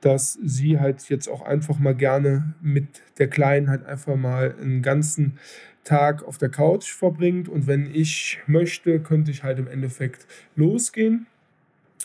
dass 0.00 0.38
sie 0.42 0.78
halt 0.78 1.08
jetzt 1.08 1.28
auch 1.28 1.42
einfach 1.42 1.78
mal 1.78 1.94
gerne 1.94 2.54
mit 2.60 3.02
der 3.18 3.28
Kleinen 3.28 3.68
halt 3.68 3.84
einfach 3.86 4.16
mal 4.16 4.54
einen 4.60 4.82
ganzen 4.82 5.38
Tag 5.84 6.22
auf 6.22 6.38
der 6.38 6.50
Couch 6.50 6.92
verbringt 6.92 7.48
und 7.48 7.66
wenn 7.66 7.92
ich 7.92 8.38
möchte, 8.46 9.00
könnte 9.00 9.30
ich 9.30 9.42
halt 9.42 9.58
im 9.58 9.66
Endeffekt 9.66 10.26
losgehen. 10.56 11.26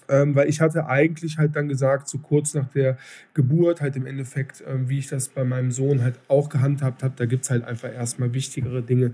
Ähm, 0.07 0.35
weil 0.35 0.49
ich 0.49 0.61
hatte 0.61 0.87
eigentlich 0.87 1.37
halt 1.37 1.55
dann 1.55 1.67
gesagt, 1.67 2.07
so 2.07 2.19
kurz 2.19 2.53
nach 2.53 2.67
der 2.69 2.97
Geburt, 3.33 3.81
halt 3.81 3.95
im 3.95 4.05
Endeffekt, 4.05 4.63
ähm, 4.67 4.89
wie 4.89 4.99
ich 4.99 5.07
das 5.07 5.29
bei 5.29 5.43
meinem 5.43 5.71
Sohn 5.71 6.03
halt 6.03 6.19
auch 6.27 6.49
gehandhabt 6.49 7.03
habe, 7.03 7.15
da 7.17 7.25
gibt 7.25 7.43
es 7.43 7.49
halt 7.49 7.63
einfach 7.63 7.91
erstmal 7.91 8.33
wichtigere 8.33 8.83
Dinge, 8.83 9.13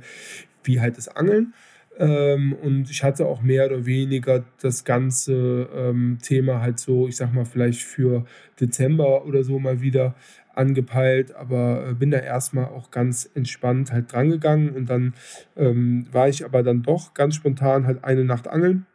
wie 0.63 0.81
halt 0.81 0.97
das 0.97 1.07
Angeln. 1.07 1.53
Ähm, 1.97 2.53
und 2.53 2.89
ich 2.89 3.03
hatte 3.03 3.25
auch 3.25 3.41
mehr 3.41 3.65
oder 3.65 3.85
weniger 3.85 4.43
das 4.61 4.85
ganze 4.85 5.69
ähm, 5.75 6.17
Thema 6.21 6.61
halt 6.61 6.79
so, 6.79 7.07
ich 7.07 7.17
sag 7.17 7.33
mal, 7.33 7.45
vielleicht 7.45 7.83
für 7.83 8.25
Dezember 8.59 9.25
oder 9.25 9.43
so 9.43 9.59
mal 9.59 9.81
wieder 9.81 10.15
angepeilt, 10.53 11.35
aber 11.35 11.89
äh, 11.89 11.93
bin 11.93 12.11
da 12.11 12.19
erstmal 12.19 12.65
auch 12.65 12.91
ganz 12.91 13.29
entspannt 13.35 13.91
halt 13.91 14.11
drangegangen 14.11 14.71
und 14.71 14.89
dann 14.89 15.13
ähm, 15.55 16.05
war 16.11 16.27
ich 16.29 16.45
aber 16.45 16.63
dann 16.63 16.81
doch 16.81 17.13
ganz 17.13 17.35
spontan 17.35 17.85
halt 17.85 18.03
eine 18.03 18.25
Nacht 18.25 18.47
angeln, 18.47 18.85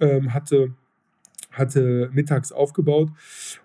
ähm, 0.00 0.34
hatte 0.34 0.72
hatte 1.54 2.10
mittags 2.12 2.52
aufgebaut 2.52 3.10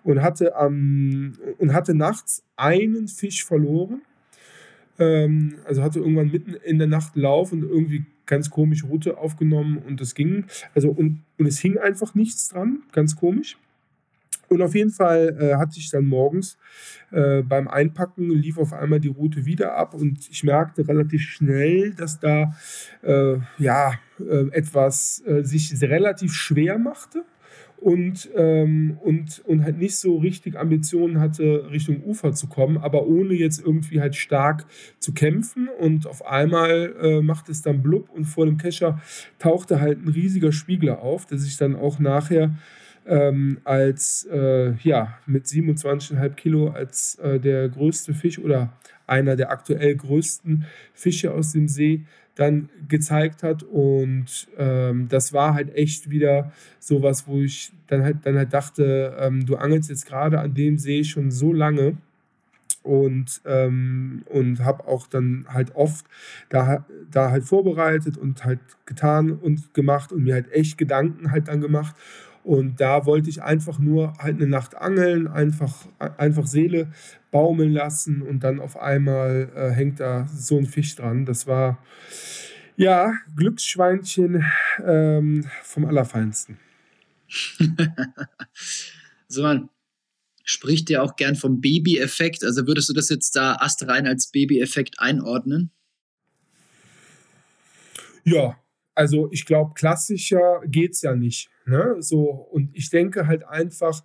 und 0.02 0.22
hatte 0.22 0.56
am 0.56 1.34
und 1.58 1.72
hatte 1.72 1.94
nachts 1.94 2.44
einen 2.56 3.08
Fisch 3.08 3.44
verloren 3.44 4.02
ähm, 5.00 5.56
also 5.64 5.82
hatte 5.82 5.98
irgendwann 5.98 6.30
mitten 6.30 6.54
in 6.54 6.78
der 6.78 6.86
Nacht 6.86 7.16
Lauf 7.16 7.52
und 7.52 7.62
irgendwie 7.62 8.04
ganz 8.26 8.50
komisch 8.50 8.84
Route 8.84 9.18
aufgenommen 9.18 9.78
und 9.78 10.00
es 10.00 10.14
ging. 10.14 10.44
Also 10.74 10.90
und, 10.90 11.22
und 11.38 11.46
es 11.46 11.58
hing 11.58 11.78
einfach 11.78 12.14
nichts 12.14 12.50
dran, 12.50 12.82
ganz 12.92 13.16
komisch. 13.16 13.56
Und 14.48 14.62
auf 14.62 14.74
jeden 14.74 14.90
Fall 14.90 15.36
äh, 15.40 15.56
hatte 15.56 15.78
ich 15.78 15.90
dann 15.90 16.06
morgens 16.06 16.58
äh, 17.12 17.42
beim 17.42 17.68
Einpacken 17.68 18.30
lief 18.30 18.58
auf 18.58 18.72
einmal 18.72 19.00
die 19.00 19.08
Route 19.08 19.46
wieder 19.46 19.76
ab 19.76 19.94
und 19.94 20.28
ich 20.28 20.42
merkte 20.44 20.86
relativ 20.86 21.22
schnell, 21.22 21.94
dass 21.94 22.18
da 22.18 22.54
äh, 23.02 23.36
ja 23.58 23.94
äh, 24.18 24.48
etwas 24.50 25.22
äh, 25.24 25.44
sich 25.44 25.80
relativ 25.80 26.34
schwer 26.34 26.78
machte 26.78 27.24
und, 27.80 28.30
ähm, 28.36 28.98
und, 29.02 29.42
und 29.46 29.64
halt 29.64 29.78
nicht 29.78 29.96
so 29.96 30.18
richtig 30.18 30.58
Ambitionen 30.58 31.18
hatte, 31.18 31.70
Richtung 31.70 32.02
Ufer 32.04 32.32
zu 32.32 32.46
kommen, 32.46 32.76
aber 32.76 33.06
ohne 33.06 33.34
jetzt 33.34 33.64
irgendwie 33.64 34.00
halt 34.00 34.16
stark 34.16 34.66
zu 34.98 35.12
kämpfen. 35.12 35.68
Und 35.78 36.06
auf 36.06 36.26
einmal 36.26 36.94
äh, 37.00 37.20
macht 37.22 37.48
es 37.48 37.62
dann 37.62 37.82
blub 37.82 38.10
und 38.10 38.24
vor 38.24 38.46
dem 38.46 38.58
Kescher 38.58 39.00
tauchte 39.38 39.80
halt 39.80 40.04
ein 40.04 40.08
riesiger 40.08 40.52
Spiegler 40.52 41.00
auf, 41.00 41.26
der 41.26 41.38
sich 41.38 41.56
dann 41.56 41.74
auch 41.74 41.98
nachher 41.98 42.54
ähm, 43.06 43.58
als, 43.64 44.28
äh, 44.30 44.74
ja, 44.82 45.18
mit 45.26 45.46
27,5 45.46 46.34
Kilo 46.34 46.68
als 46.68 47.16
äh, 47.16 47.40
der 47.40 47.68
größte 47.68 48.14
Fisch 48.14 48.38
oder 48.38 48.74
einer 49.06 49.36
der 49.36 49.50
aktuell 49.50 49.96
größten 49.96 50.66
Fische 50.92 51.32
aus 51.32 51.52
dem 51.52 51.66
See 51.66 52.04
dann 52.40 52.70
gezeigt 52.88 53.42
hat. 53.42 53.62
Und 53.62 54.48
ähm, 54.56 55.08
das 55.08 55.32
war 55.32 55.54
halt 55.54 55.74
echt 55.74 56.08
wieder 56.10 56.52
sowas, 56.78 57.28
wo 57.28 57.40
ich 57.40 57.72
dann 57.86 58.02
halt, 58.02 58.18
dann 58.24 58.36
halt 58.36 58.54
dachte, 58.54 59.14
ähm, 59.20 59.44
du 59.44 59.56
angelst 59.56 59.90
jetzt 59.90 60.06
gerade 60.06 60.40
an 60.40 60.54
dem 60.54 60.78
See 60.78 61.04
schon 61.04 61.30
so 61.30 61.52
lange 61.52 61.98
und, 62.82 63.42
ähm, 63.44 64.22
und 64.26 64.64
habe 64.64 64.86
auch 64.88 65.06
dann 65.06 65.44
halt 65.48 65.74
oft 65.76 66.06
da, 66.48 66.86
da 67.10 67.30
halt 67.30 67.44
vorbereitet 67.44 68.16
und 68.16 68.42
halt 68.44 68.60
getan 68.86 69.32
und 69.32 69.74
gemacht 69.74 70.10
und 70.10 70.22
mir 70.24 70.34
halt 70.34 70.50
echt 70.50 70.78
Gedanken 70.78 71.30
halt 71.30 71.48
dann 71.48 71.60
gemacht. 71.60 71.94
Und 72.42 72.80
da 72.80 73.04
wollte 73.04 73.28
ich 73.28 73.42
einfach 73.42 73.78
nur 73.78 74.14
halt 74.18 74.36
eine 74.36 74.46
Nacht 74.46 74.74
angeln, 74.76 75.28
einfach, 75.28 75.86
einfach 75.98 76.46
Seele 76.46 76.90
baumeln 77.30 77.72
lassen 77.72 78.22
und 78.22 78.42
dann 78.42 78.60
auf 78.60 78.78
einmal 78.78 79.50
äh, 79.54 79.70
hängt 79.70 80.00
da 80.00 80.26
so 80.34 80.58
ein 80.58 80.66
Fisch 80.66 80.96
dran. 80.96 81.26
Das 81.26 81.46
war 81.46 81.82
ja 82.76 83.12
Glücksschweinchen 83.36 84.44
ähm, 84.84 85.44
vom 85.62 85.84
Allerfeinsten. 85.84 86.58
so, 89.28 89.42
man 89.42 89.68
spricht 90.44 90.90
ja 90.90 91.02
auch 91.02 91.16
gern 91.16 91.36
vom 91.36 91.60
Baby-Effekt. 91.60 92.42
Also 92.42 92.66
würdest 92.66 92.88
du 92.88 92.94
das 92.94 93.10
jetzt 93.10 93.36
da 93.36 93.56
astrein 93.56 94.06
als 94.06 94.28
Baby-Effekt 94.28 94.98
einordnen? 94.98 95.70
Ja, 98.24 98.58
also 98.94 99.28
ich 99.30 99.46
glaube, 99.46 99.72
klassischer 99.74 100.60
geht 100.66 100.92
es 100.92 101.02
ja 101.02 101.14
nicht. 101.14 101.50
Ne? 101.66 101.96
So, 102.00 102.30
und 102.30 102.70
ich 102.74 102.90
denke 102.90 103.26
halt 103.26 103.46
einfach, 103.46 104.02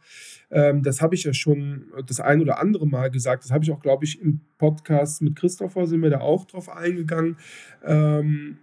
ähm, 0.51 0.83
das 0.83 1.01
habe 1.01 1.15
ich 1.15 1.23
ja 1.23 1.33
schon 1.33 1.85
das 2.05 2.19
ein 2.19 2.41
oder 2.41 2.59
andere 2.59 2.87
Mal 2.87 3.09
gesagt, 3.09 3.43
das 3.43 3.51
habe 3.51 3.63
ich 3.63 3.71
auch, 3.71 3.81
glaube 3.81 4.05
ich, 4.05 4.21
im 4.21 4.41
Podcast 4.57 5.21
mit 5.21 5.35
Christopher 5.35 5.87
sind 5.87 6.01
wir 6.01 6.11
da 6.11 6.19
auch 6.19 6.45
drauf 6.45 6.69
eingegangen. 6.69 7.37
Ähm, 7.83 8.57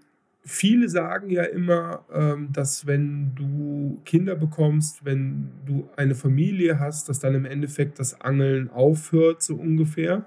viele 0.44 0.88
sagen 0.88 1.30
ja 1.30 1.44
immer, 1.44 2.04
ähm, 2.12 2.52
dass 2.52 2.87
wenn 2.87 3.35
du 3.35 4.00
Kinder 4.04 4.37
bekommst, 4.37 5.04
wenn 5.04 5.50
du 5.66 5.88
eine 5.96 6.14
Familie 6.14 6.78
hast, 6.78 7.08
dass 7.08 7.18
dann 7.18 7.35
im 7.35 7.44
Endeffekt 7.44 7.98
das 7.98 8.20
Angeln 8.20 8.70
aufhört, 8.70 9.42
so 9.42 9.56
ungefähr. 9.56 10.24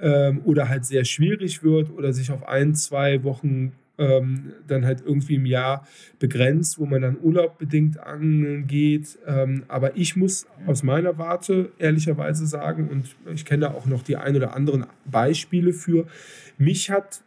Ähm, 0.00 0.42
oder 0.44 0.68
halt 0.68 0.84
sehr 0.84 1.04
schwierig 1.04 1.64
wird 1.64 1.90
oder 1.90 2.12
sich 2.12 2.30
auf 2.30 2.46
ein, 2.46 2.76
zwei 2.76 3.24
Wochen 3.24 3.72
ähm, 3.98 4.52
dann 4.66 4.86
halt 4.86 5.02
irgendwie 5.04 5.34
im 5.34 5.46
Jahr 5.46 5.86
begrenzt, 6.18 6.78
wo 6.78 6.86
man 6.86 7.02
dann 7.02 7.18
urlaubbedingt 7.20 7.98
angeln 8.00 8.66
geht. 8.66 9.18
Ähm, 9.26 9.64
aber 9.68 9.96
ich 9.96 10.16
muss 10.16 10.46
aus 10.66 10.82
meiner 10.82 11.18
Warte 11.18 11.72
ehrlicherweise 11.78 12.46
sagen, 12.46 12.88
und 12.88 13.16
ich 13.34 13.44
kenne 13.44 13.74
auch 13.74 13.86
noch 13.86 14.02
die 14.02 14.16
ein 14.16 14.36
oder 14.36 14.54
anderen 14.54 14.86
Beispiele 15.04 15.72
für, 15.72 16.06
mich 16.56 16.90
hat 16.90 17.22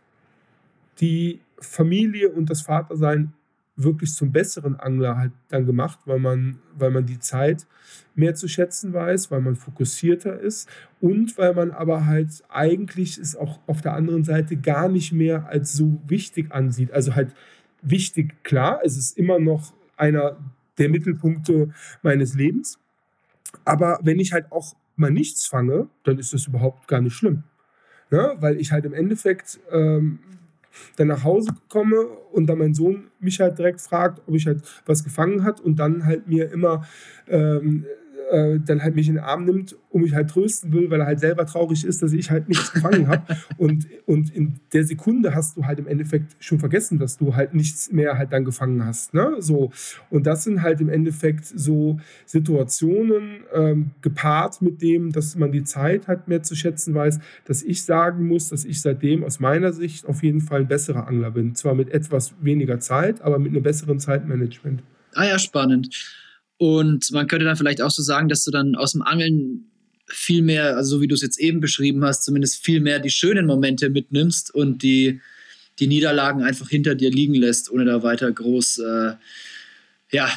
die 1.00 1.40
Familie 1.60 2.30
und 2.30 2.50
das 2.50 2.62
Vatersein 2.62 3.34
wirklich 3.76 4.14
zum 4.14 4.32
besseren 4.32 4.80
Angler 4.80 5.18
halt 5.18 5.32
dann 5.50 5.66
gemacht, 5.66 6.00
weil 6.06 6.20
man, 6.20 6.60
weil 6.78 6.92
man 6.92 7.06
die 7.06 7.20
Zeit 7.20 7.66
mehr 8.16 8.36
zu 8.36 8.48
schätzen 8.48 8.94
weiß, 8.94 9.32
weil 9.32 9.42
man 9.42 9.56
fokussierter 9.56 10.40
ist 10.40 10.70
und 11.00 11.38
weil 11.38 11.54
man 11.54 11.72
aber 11.72 12.06
halt 12.06 12.44
eigentlich 12.50 13.18
es 13.18 13.36
auch 13.36 13.60
auf 13.68 13.82
der 13.82 13.94
anderen 13.94 14.24
Seite 14.24 14.58
gar 14.58 14.90
nicht 14.90 15.14
mehr 15.14 15.48
als 15.48 15.74
so 15.74 16.02
wichtig 16.08 16.52
ansieht. 16.52 16.92
Also 16.92 17.16
halt 17.16 17.34
wichtig, 17.82 18.44
klar, 18.44 18.82
es 18.84 18.98
ist 18.98 19.18
immer 19.18 19.40
noch 19.40 19.74
einer 19.98 20.38
der 20.78 20.90
Mittelpunkte 20.90 21.70
meines 22.02 22.36
Lebens, 22.36 22.80
aber 23.66 24.00
wenn 24.04 24.20
ich 24.20 24.34
halt 24.34 24.52
auch 24.52 24.76
mal 24.96 25.12
nichts 25.12 25.48
fange, 25.48 25.88
dann 26.04 26.20
ist 26.20 26.34
das 26.34 26.48
überhaupt 26.48 26.88
gar 26.88 27.02
nicht 27.02 27.16
schlimm. 27.16 27.44
Ja, 28.12 28.42
weil 28.42 28.60
ich 28.60 28.72
halt 28.74 28.86
im 28.86 28.94
Endeffekt 28.94 29.60
ähm, 29.72 30.20
dann 30.98 31.08
nach 31.08 31.24
Hause 31.24 31.52
komme 31.70 32.06
und 32.32 32.48
dann 32.48 32.58
mein 32.58 32.74
Sohn 32.74 33.08
mich 33.20 33.40
halt 33.40 33.58
direkt 33.58 33.82
fragt, 33.82 34.22
ob 34.28 34.36
ich 34.36 34.48
halt 34.48 34.62
was 34.86 35.04
gefangen 35.04 35.44
hat 35.44 35.60
und 35.60 35.78
dann 35.78 36.06
halt 36.06 36.28
mir 36.28 36.52
immer 36.52 36.86
ähm, 37.28 37.86
äh, 38.32 38.60
dann 38.60 38.82
halt 38.82 38.96
mich 38.96 39.08
in 39.08 39.16
den 39.16 39.24
Arm 39.24 39.46
nimmt 39.46 39.76
und 39.90 40.02
mich 40.02 40.14
halt 40.14 40.30
trösten 40.30 40.72
will, 40.72 40.90
weil 40.90 41.02
er 41.02 41.06
halt 41.06 41.20
selber 41.20 41.46
traurig 41.46 41.84
ist, 41.84 42.02
dass 42.02 42.14
ich 42.14 42.32
halt 42.32 42.48
nichts 42.48 42.72
gefangen 42.72 43.08
habe. 43.08 43.22
Und, 43.58 43.88
und 44.06 44.34
in 44.36 44.60
der 44.74 44.84
Sekunde 44.86 45.36
hast 45.36 45.56
du 45.56 45.66
halt 45.66 45.78
im 45.78 45.88
Endeffekt 45.88 46.36
schon 46.40 46.60
vergessen, 46.60 46.98
dass 46.98 47.18
du 47.18 47.36
halt 47.36 47.54
nichts 47.54 47.92
mehr 47.92 48.18
halt 48.18 48.32
dann 48.34 48.44
gefangen 48.44 48.84
hast. 48.84 49.14
Ne? 49.14 49.36
So. 49.40 49.72
Und 50.10 50.26
das 50.26 50.44
sind 50.44 50.62
halt 50.62 50.82
im 50.82 50.90
Endeffekt 50.90 51.46
so 51.46 52.00
Situationen 52.26 53.42
ähm, 53.54 53.92
gepaart 54.02 54.62
mit 54.62 54.82
dem, 54.82 55.12
dass 55.12 55.36
man 55.36 55.52
die 55.52 55.64
Zeit 55.64 56.08
halt 56.08 56.28
mehr 56.28 56.42
zu 56.44 56.56
schätzen 56.56 56.94
weiß, 56.94 57.20
dass 57.46 57.62
ich 57.62 57.84
sagen 57.84 58.28
muss, 58.28 58.50
dass 58.50 58.66
ich 58.66 58.82
seitdem 58.82 59.24
aus 59.24 59.40
meiner 59.40 59.74
Sicht 59.74 60.06
auf 60.06 60.24
jeden 60.24 60.42
Fall 60.42 60.62
ein 60.62 60.68
besserer 60.68 61.08
Angler 61.08 61.32
bin. 61.32 61.56
Zwar 61.56 61.76
mit 61.76 61.90
etwas 61.90 62.34
weniger 62.42 62.80
Zeit, 62.80 63.22
aber 63.22 63.38
mit 63.38 63.52
einem 63.52 63.64
besseren 63.64 64.00
Zeitmanagement. 64.00 64.82
Ah 65.14 65.26
ja, 65.26 65.38
spannend. 65.38 65.90
Und 66.62 67.12
man 67.12 67.26
könnte 67.26 67.44
dann 67.46 67.56
vielleicht 67.56 67.82
auch 67.82 67.90
so 67.90 68.04
sagen, 68.04 68.30
dass 68.30 68.44
du 68.44 68.52
dann 68.52 68.76
aus 68.76 68.92
dem 68.92 69.02
Angeln 69.02 69.72
viel 70.06 70.44
mehr, 70.44 70.78
also 70.78 70.98
so 70.98 71.02
wie 71.02 71.08
du 71.08 71.16
es 71.16 71.24
jetzt 71.24 71.40
eben 71.40 71.60
beschrieben 71.60 72.06
hast, 72.06 72.24
zumindest 72.24 72.64
viel 72.64 72.82
mehr 72.82 73.00
die 73.00 73.10
schönen 73.10 73.48
Momente 73.48 73.90
mitnimmst 73.90 74.54
und 74.54 74.84
die, 74.84 75.22
die 75.80 75.88
Niederlagen 75.88 76.44
einfach 76.44 76.70
hinter 76.70 76.94
dir 76.94 77.10
liegen 77.10 77.34
lässt, 77.34 77.72
ohne 77.72 77.86
da 77.86 78.04
weiter 78.04 78.32
groß 78.32 78.78
äh, 78.78 79.14
ja, 80.12 80.30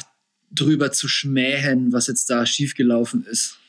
drüber 0.49 0.91
zu 0.91 1.07
schmähen, 1.07 1.93
was 1.93 2.07
jetzt 2.07 2.27
da 2.31 2.43
schiefgelaufen 2.47 3.23
ist. 3.27 3.59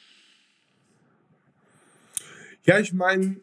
Ja, 2.65 2.79
ich 2.79 2.95
meine, 2.95 3.37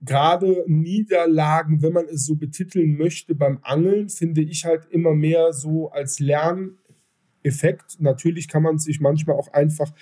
gerade 0.00 0.62
Niederlagen, 0.68 1.82
wenn 1.82 1.92
man 1.92 2.04
es 2.04 2.24
so 2.24 2.36
betiteln 2.36 2.96
möchte 2.96 3.34
beim 3.34 3.58
Angeln, 3.62 4.10
finde 4.10 4.42
ich 4.42 4.64
halt 4.64 4.84
immer 4.90 5.16
mehr 5.16 5.52
so 5.52 5.90
als 5.90 6.20
Lern 6.20 6.76
Effekt. 7.42 8.00
Natürlich 8.00 8.48
kann 8.48 8.62
man 8.62 8.78
sich 8.78 9.00
manchmal 9.00 9.36
auch 9.36 9.52
einfach 9.52 9.92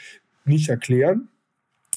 nicht 0.44 0.68
erklären, 0.68 1.29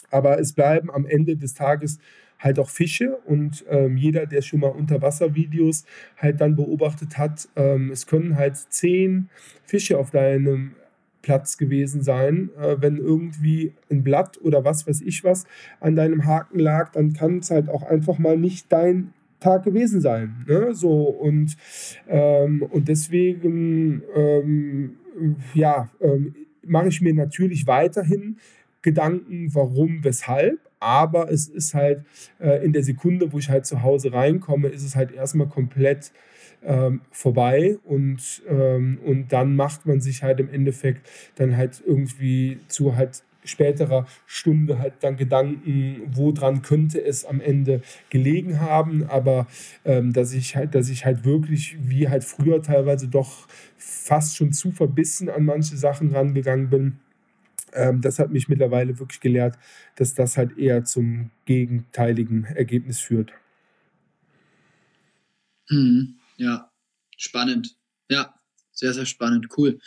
aber 0.09 0.39
es 0.39 0.53
bleiben 0.53 0.91
am 0.91 1.05
Ende 1.05 1.37
des 1.37 1.53
Tages 1.53 1.99
halt 2.41 2.59
auch 2.59 2.69
Fische 2.69 3.17
und 3.25 3.63
ähm, 3.69 3.97
jeder, 3.97 4.25
der 4.25 4.41
schon 4.41 4.61
mal 4.61 4.69
Unterwasservideos 4.69 5.85
halt 6.17 6.41
dann 6.41 6.55
beobachtet 6.55 7.17
hat, 7.17 7.47
ähm, 7.55 7.91
es 7.91 8.07
können 8.07 8.35
halt 8.35 8.57
zehn 8.57 9.29
Fische 9.63 9.97
auf 9.97 10.09
deinem 10.11 10.73
Platz 11.21 11.57
gewesen 11.57 12.01
sein. 12.01 12.49
Äh, 12.59 12.77
wenn 12.79 12.97
irgendwie 12.97 13.73
ein 13.89 14.03
Blatt 14.03 14.39
oder 14.41 14.65
was 14.65 14.87
weiß 14.87 15.01
ich 15.01 15.23
was 15.23 15.45
an 15.79 15.95
deinem 15.95 16.25
Haken 16.25 16.59
lag, 16.59 16.91
dann 16.91 17.13
kann 17.13 17.39
es 17.39 17.51
halt 17.51 17.69
auch 17.69 17.83
einfach 17.83 18.17
mal 18.17 18.37
nicht 18.37 18.71
dein 18.71 19.13
Tag 19.39 19.63
gewesen 19.63 20.01
sein. 20.01 20.43
Ne? 20.47 20.73
So 20.73 21.03
und, 21.03 21.55
ähm, 22.07 22.63
und 22.63 22.87
deswegen 22.87 24.03
ähm, 24.15 24.97
ja, 25.53 25.89
ähm, 26.01 26.35
mache 26.63 26.87
ich 26.89 27.01
mir 27.01 27.13
natürlich 27.13 27.67
weiterhin 27.67 28.37
Gedanken, 28.81 29.53
warum, 29.53 30.03
weshalb. 30.03 30.59
Aber 30.79 31.31
es 31.31 31.47
ist 31.47 31.75
halt 31.75 32.03
äh, 32.39 32.65
in 32.65 32.73
der 32.73 32.83
Sekunde, 32.83 33.31
wo 33.31 33.37
ich 33.37 33.49
halt 33.49 33.65
zu 33.65 33.83
Hause 33.83 34.13
reinkomme, 34.13 34.67
ist 34.67 34.83
es 34.83 34.95
halt 34.95 35.11
erstmal 35.11 35.47
komplett 35.47 36.11
ähm, 36.63 37.01
vorbei 37.11 37.77
und, 37.83 38.41
ähm, 38.47 38.99
und 39.05 39.31
dann 39.31 39.55
macht 39.55 39.85
man 39.85 40.01
sich 40.01 40.23
halt 40.23 40.39
im 40.39 40.49
Endeffekt 40.49 41.07
dann 41.35 41.57
halt 41.57 41.81
irgendwie 41.85 42.59
zu 42.67 42.95
halt 42.95 43.23
späterer 43.43 44.05
Stunde 44.25 44.79
halt 44.79 44.93
dann 45.01 45.17
Gedanken, 45.17 46.01
woran 46.13 46.61
könnte 46.61 47.03
es 47.03 47.25
am 47.25 47.41
Ende 47.41 47.81
gelegen 48.09 48.59
haben, 48.59 49.03
aber 49.09 49.47
ähm, 49.85 50.13
dass 50.13 50.33
ich 50.33 50.55
halt, 50.55 50.75
dass 50.75 50.89
ich 50.89 51.05
halt 51.05 51.25
wirklich, 51.25 51.77
wie 51.79 52.09
halt 52.09 52.23
früher 52.23 52.61
teilweise 52.61 53.07
doch 53.07 53.47
fast 53.77 54.37
schon 54.37 54.53
zu 54.53 54.71
verbissen 54.71 55.29
an 55.29 55.45
manche 55.45 55.77
Sachen 55.77 56.13
rangegangen 56.13 56.69
bin. 56.69 56.99
Ähm, 57.73 58.01
das 58.01 58.19
hat 58.19 58.31
mich 58.31 58.49
mittlerweile 58.49 58.99
wirklich 58.99 59.21
gelehrt, 59.21 59.57
dass 59.95 60.13
das 60.13 60.37
halt 60.37 60.57
eher 60.57 60.83
zum 60.85 61.31
gegenteiligen 61.45 62.45
Ergebnis 62.45 62.99
führt. 62.99 63.33
Mhm. 65.69 66.19
Ja, 66.37 66.71
spannend. 67.17 67.75
Ja, 68.09 68.33
sehr, 68.73 68.93
sehr 68.93 69.05
spannend. 69.05 69.47
Cool. 69.57 69.79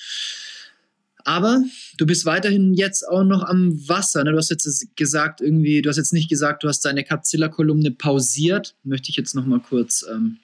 Aber 1.24 1.62
du 1.96 2.06
bist 2.06 2.26
weiterhin 2.26 2.74
jetzt 2.74 3.08
auch 3.08 3.24
noch 3.24 3.42
am 3.44 3.88
Wasser. 3.88 4.22
Ne? 4.24 4.32
Du 4.32 4.36
hast 4.36 4.50
jetzt 4.50 4.86
gesagt, 4.94 5.40
irgendwie, 5.40 5.82
du 5.82 5.88
hast 5.88 5.96
jetzt 5.96 6.12
nicht 6.12 6.28
gesagt, 6.28 6.62
du 6.62 6.68
hast 6.68 6.84
deine 6.84 7.02
Capzilla-Kolumne 7.02 7.90
pausiert. 7.92 8.76
Möchte 8.84 9.10
ich 9.10 9.16
jetzt 9.16 9.34
noch 9.34 9.46
mal 9.46 9.60
kurz 9.60 10.04
ähm, 10.10 10.36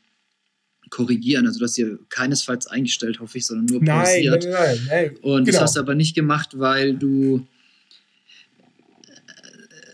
korrigieren. 0.88 1.46
Also 1.46 1.58
du 1.58 1.64
hast 1.66 1.76
hier 1.76 1.98
keinesfalls 2.08 2.66
eingestellt, 2.66 3.20
hoffe 3.20 3.38
ich, 3.38 3.46
sondern 3.46 3.66
nur 3.66 3.84
pausiert. 3.84 4.44
Nein, 4.44 4.52
nein, 4.52 4.78
nein. 4.88 4.88
nein. 4.88 5.16
Und 5.22 5.44
genau. 5.44 5.52
das 5.52 5.62
hast 5.62 5.76
du 5.76 5.80
aber 5.80 5.94
nicht 5.94 6.14
gemacht, 6.14 6.58
weil 6.58 6.94
du 6.94 7.46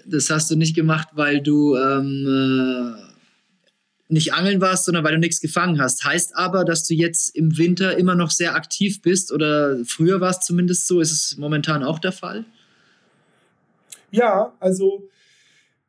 das 0.09 0.31
hast 0.31 0.51
du 0.51 0.57
nicht 0.57 0.75
gemacht, 0.75 1.09
weil 1.13 1.41
du 1.41 1.77
ähm, 1.77 2.27
äh, 2.27 3.06
nicht 4.09 4.35
angeln 4.35 4.61
warst, 4.61 4.85
sondern 4.85 5.05
weil 5.05 5.15
du 5.15 5.19
nichts 5.19 5.41
gefangen 5.41 5.81
hast. 5.81 6.05
Heißt 6.05 6.37
aber, 6.37 6.65
dass 6.65 6.87
du 6.87 6.95
jetzt 6.95 7.35
im 7.37 7.59
Winter 7.59 7.97
immer 7.97 8.15
noch 8.15 8.31
sehr 8.31 8.55
aktiv 8.55 9.03
bist 9.03 9.33
oder 9.33 9.85
früher 9.85 10.21
war 10.21 10.31
es 10.31 10.41
zumindest 10.41 10.87
so. 10.87 11.01
Ist 11.01 11.13
es 11.13 11.37
momentan 11.37 11.83
auch 11.83 11.99
der 11.99 12.13
Fall? 12.13 12.45
Ja, 14.11 14.53
also 14.61 15.09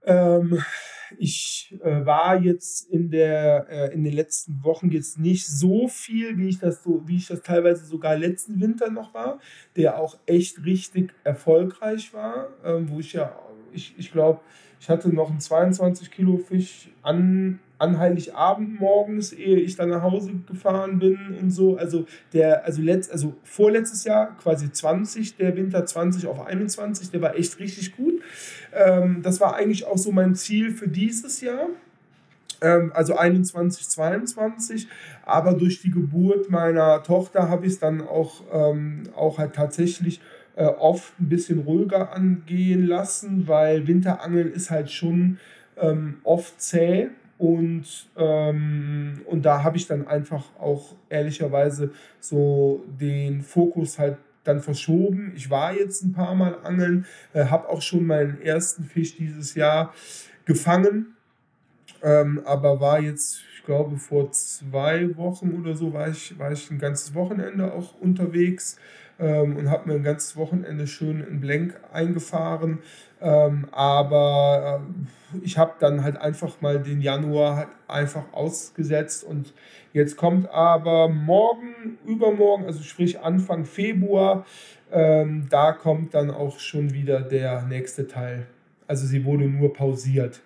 ähm, 0.03 0.63
ich 1.17 1.75
äh, 1.83 2.05
war 2.05 2.41
jetzt 2.41 2.89
in, 2.89 3.09
der, 3.11 3.67
äh, 3.69 3.93
in 3.93 4.03
den 4.03 4.13
letzten 4.13 4.63
Wochen 4.63 4.89
jetzt 4.89 5.19
nicht 5.19 5.47
so 5.47 5.87
viel, 5.87 6.37
wie 6.37 6.49
ich 6.49 6.59
das 6.59 6.83
so, 6.83 7.03
wie 7.05 7.17
ich 7.17 7.27
das 7.27 7.41
teilweise 7.41 7.85
sogar 7.85 8.17
letzten 8.17 8.59
Winter 8.59 8.89
noch 8.89 9.13
war, 9.13 9.39
der 9.75 9.99
auch 9.99 10.17
echt 10.25 10.65
richtig 10.65 11.13
erfolgreich 11.23 12.13
war, 12.13 12.49
ähm, 12.65 12.89
wo 12.89 12.99
ich 12.99 13.13
ja, 13.13 13.37
ich, 13.71 13.93
ich 13.97 14.11
glaube, 14.11 14.41
ich 14.79 14.89
hatte 14.89 15.09
noch 15.09 15.29
einen 15.29 15.39
22 15.39 16.11
Kilo 16.11 16.37
Fisch 16.37 16.89
an, 17.01 17.59
an 17.79 17.97
Heiligabend 17.97 18.79
morgens, 18.79 19.33
ehe 19.33 19.57
ich 19.57 19.75
dann 19.75 19.89
nach 19.89 20.01
Hause 20.01 20.31
gefahren 20.47 20.99
bin 20.99 21.35
und 21.41 21.51
so. 21.51 21.77
Also 21.77 22.05
der, 22.33 22.65
also 22.65 22.81
letzt, 22.81 23.11
also 23.11 23.35
vorletztes 23.43 24.03
Jahr 24.03 24.37
quasi 24.37 24.71
20, 24.71 25.37
der 25.37 25.55
Winter 25.55 25.85
20 25.85 26.27
auf 26.27 26.45
21, 26.45 27.11
der 27.11 27.21
war 27.21 27.35
echt 27.35 27.59
richtig 27.59 27.95
gut. 27.95 28.21
Ähm, 28.73 29.21
das 29.23 29.39
war 29.39 29.55
eigentlich 29.55 29.85
auch 29.85 29.97
so 29.97 30.11
mein 30.11 30.35
Ziel 30.35 30.71
für 30.71 30.87
dieses 30.87 31.41
Jahr. 31.41 31.67
Ähm, 32.61 32.91
also 32.93 33.15
21, 33.15 33.87
22. 33.89 34.87
Aber 35.25 35.53
durch 35.53 35.81
die 35.81 35.91
Geburt 35.91 36.49
meiner 36.49 37.03
Tochter 37.03 37.49
habe 37.49 37.65
ich 37.65 37.73
es 37.73 37.79
dann 37.79 38.01
auch, 38.01 38.43
ähm, 38.51 39.03
auch 39.15 39.37
halt 39.37 39.53
tatsächlich 39.53 40.21
äh, 40.57 40.65
oft 40.65 41.19
ein 41.19 41.29
bisschen 41.29 41.59
ruhiger 41.59 42.13
angehen 42.13 42.87
lassen, 42.87 43.47
weil 43.47 43.87
Winterangeln 43.87 44.51
ist 44.51 44.71
halt 44.71 44.89
schon 44.89 45.37
ähm, 45.77 46.17
oft 46.23 46.59
zäh 46.59 47.09
und, 47.37 48.09
ähm, 48.17 49.21
und 49.27 49.45
da 49.45 49.63
habe 49.63 49.77
ich 49.77 49.85
dann 49.85 50.07
einfach 50.07 50.43
auch 50.59 50.95
ehrlicherweise 51.09 51.91
so 52.19 52.83
den 52.99 53.41
Fokus 53.41 53.99
halt 53.99 54.17
dann 54.43 54.61
verschoben. 54.61 55.33
Ich 55.35 55.51
war 55.51 55.73
jetzt 55.73 56.03
ein 56.03 56.13
paar 56.13 56.33
Mal 56.33 56.57
angeln, 56.63 57.05
äh, 57.33 57.45
habe 57.45 57.69
auch 57.69 57.83
schon 57.83 58.07
meinen 58.07 58.41
ersten 58.41 58.83
Fisch 58.83 59.15
dieses 59.15 59.53
Jahr 59.53 59.93
gefangen, 60.45 61.13
ähm, 62.01 62.41
aber 62.45 62.79
war 62.79 62.99
jetzt, 62.99 63.43
ich 63.55 63.63
glaube, 63.63 63.97
vor 63.97 64.31
zwei 64.31 65.15
Wochen 65.17 65.51
oder 65.51 65.75
so 65.75 65.93
war 65.93 66.09
ich, 66.09 66.39
war 66.39 66.51
ich 66.51 66.71
ein 66.71 66.79
ganzes 66.79 67.13
Wochenende 67.13 67.71
auch 67.71 67.93
unterwegs 67.99 68.79
ähm, 69.19 69.57
und 69.57 69.69
habe 69.69 69.89
mir 69.89 69.95
ein 69.95 70.03
ganzes 70.03 70.35
Wochenende 70.37 70.87
schön 70.87 71.21
in 71.21 71.39
Blank 71.39 71.79
eingefahren. 71.91 72.79
Ähm, 73.19 73.67
aber 73.71 74.81
äh, 75.33 75.37
ich 75.43 75.57
habe 75.57 75.73
dann 75.79 76.03
halt 76.03 76.17
einfach 76.17 76.61
mal 76.61 76.79
den 76.81 77.01
Januar 77.01 77.55
halt 77.55 77.69
einfach 77.87 78.31
ausgesetzt 78.31 79.23
und 79.23 79.53
jetzt 79.93 80.17
kommt 80.17 80.49
aber 80.49 81.09
morgen, 81.09 81.97
übermorgen, 82.05 82.65
also 82.65 82.83
sprich 82.83 83.19
Anfang 83.19 83.65
Februar, 83.65 84.45
ähm, 84.91 85.47
da 85.49 85.71
kommt 85.71 86.13
dann 86.13 86.29
auch 86.29 86.59
schon 86.59 86.93
wieder 86.93 87.21
der 87.21 87.63
nächste 87.63 88.07
Teil. 88.07 88.45
Also 88.87 89.05
sie 89.05 89.25
wurde 89.25 89.45
nur 89.45 89.73
pausiert. 89.73 90.41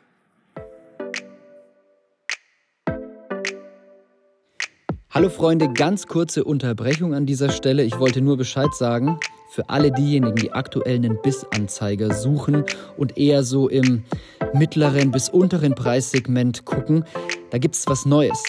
Hallo 5.14 5.28
Freunde, 5.28 5.68
ganz 5.68 6.08
kurze 6.08 6.46
Unterbrechung 6.46 7.14
an 7.14 7.26
dieser 7.26 7.50
Stelle. 7.50 7.84
Ich 7.84 8.00
wollte 8.00 8.22
nur 8.22 8.38
Bescheid 8.38 8.74
sagen, 8.74 9.20
für 9.50 9.68
alle 9.68 9.92
diejenigen, 9.92 10.38
die 10.38 10.54
aktuell 10.54 10.96
einen 10.96 11.22
Bissanzeiger 11.22 12.14
suchen 12.14 12.64
und 12.96 13.18
eher 13.18 13.44
so 13.44 13.68
im 13.68 14.06
mittleren 14.54 15.12
bis 15.12 15.28
unteren 15.28 15.76
Preissegment 15.76 16.64
gucken, 16.64 17.04
da 17.50 17.58
gibt 17.58 17.76
es 17.76 17.88
was 17.88 18.06
Neues. 18.06 18.42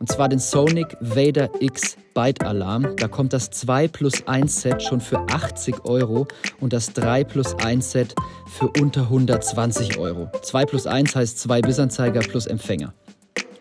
Und 0.00 0.10
zwar 0.10 0.28
den 0.28 0.40
Sonic 0.40 0.96
Vader 1.00 1.50
X 1.60 1.96
Byte 2.14 2.44
Alarm. 2.44 2.96
Da 2.96 3.06
kommt 3.06 3.32
das 3.32 3.50
2 3.50 3.86
plus 3.86 4.26
1 4.26 4.62
Set 4.62 4.82
schon 4.82 5.00
für 5.00 5.20
80 5.20 5.84
Euro 5.84 6.26
und 6.58 6.72
das 6.72 6.92
3 6.94 7.22
plus 7.22 7.54
1 7.54 7.92
Set 7.92 8.16
für 8.58 8.68
unter 8.80 9.02
120 9.02 9.98
Euro. 9.98 10.28
2 10.42 10.64
plus 10.64 10.88
1 10.88 11.14
heißt 11.14 11.38
2 11.38 11.60
Bissanzeiger 11.60 12.20
plus 12.20 12.48
Empfänger. 12.48 12.92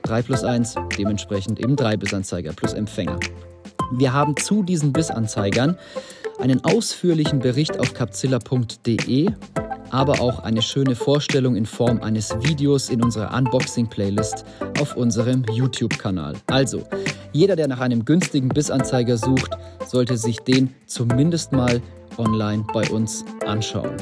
3 0.08 0.22
plus 0.22 0.43
1, 0.43 0.76
dementsprechend 0.98 1.60
eben 1.60 1.76
3 1.76 1.98
Bissanzeiger 1.98 2.54
plus 2.54 2.74
Empfänger. 2.74 3.20
Wir 3.91 4.13
haben 4.13 4.36
zu 4.38 4.63
diesen 4.63 4.93
Bissanzeigern 4.93 5.78
einen 6.39 6.63
ausführlichen 6.63 7.39
Bericht 7.39 7.80
auf 7.80 7.93
capzilla.de, 7.93 9.30
aber 9.89 10.22
auch 10.22 10.39
eine 10.39 10.62
schöne 10.62 10.96
Vorstellung 10.96 11.56
in 11.56 11.65
Form 11.65 12.02
eines 12.02 12.34
Videos 12.41 12.89
in 12.89 13.04
unserer 13.04 13.36
Unboxing-Playlist 13.36 14.46
auf 14.80 14.96
unserem 14.96 15.43
YouTube-Kanal. 15.52 16.36
Also, 16.48 16.84
jeder, 17.34 17.56
der 17.56 17.67
nach 17.67 17.80
einem 17.80 18.06
günstigen 18.06 18.50
Bissanzeiger 18.50 19.17
sucht, 19.17 19.52
sollte 19.86 20.17
sich 20.17 20.39
den 20.39 20.74
zumindest 20.86 21.52
mal 21.52 21.82
online 22.17 22.65
bei 22.74 22.89
uns 22.89 23.26
anschauen. 23.46 23.96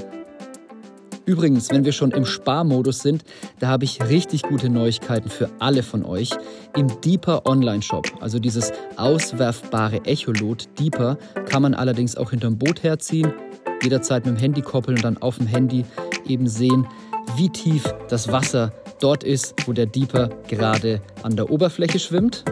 Übrigens, 1.25 1.71
wenn 1.71 1.85
wir 1.85 1.91
schon 1.91 2.11
im 2.11 2.25
Sparmodus 2.25 2.99
sind, 2.99 3.23
da 3.59 3.67
habe 3.67 3.83
ich 3.83 3.99
richtig 4.09 4.43
gute 4.43 4.69
Neuigkeiten 4.69 5.29
für 5.29 5.49
alle 5.59 5.81
von 5.81 6.05
euch. 6.05 6.29
Im 6.77 6.87
Deeper 7.01 7.47
Online 7.47 7.81
Shop, 7.81 8.07
also 8.21 8.37
dieses 8.37 8.71
auswerfbare 8.97 10.05
Echolot 10.05 10.67
Deeper, 10.79 11.17
kann 11.49 11.63
man 11.63 11.73
allerdings 11.73 12.15
auch 12.15 12.29
hinterm 12.29 12.57
Boot 12.57 12.83
herziehen, 12.83 13.33
jederzeit 13.81 14.25
mit 14.25 14.35
dem 14.35 14.39
Handy 14.39 14.61
koppeln 14.61 14.97
und 14.97 15.03
dann 15.03 15.17
auf 15.17 15.37
dem 15.39 15.47
Handy 15.47 15.83
eben 16.27 16.47
sehen, 16.47 16.87
wie 17.35 17.49
tief 17.49 17.91
das 18.07 18.31
Wasser 18.31 18.71
dort 18.99 19.23
ist, 19.23 19.55
wo 19.65 19.73
der 19.73 19.87
Deeper 19.87 20.29
gerade 20.47 21.01
an 21.23 21.35
der 21.35 21.49
Oberfläche 21.49 21.97
schwimmt. 21.97 22.45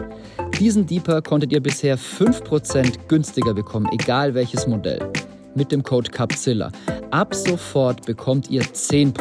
Diesen 0.58 0.86
Deeper 0.86 1.22
konntet 1.22 1.52
ihr 1.52 1.62
bisher 1.62 1.96
5% 1.96 3.06
günstiger 3.06 3.54
bekommen, 3.54 3.88
egal 3.92 4.34
welches 4.34 4.66
Modell 4.66 5.12
mit 5.54 5.70
dem 5.70 5.82
Code 5.82 6.10
CAPZILLA. 6.10 6.72
Ab 7.14 7.32
sofort 7.32 8.06
bekommt 8.06 8.50
ihr 8.50 8.62
10%. 8.62 9.14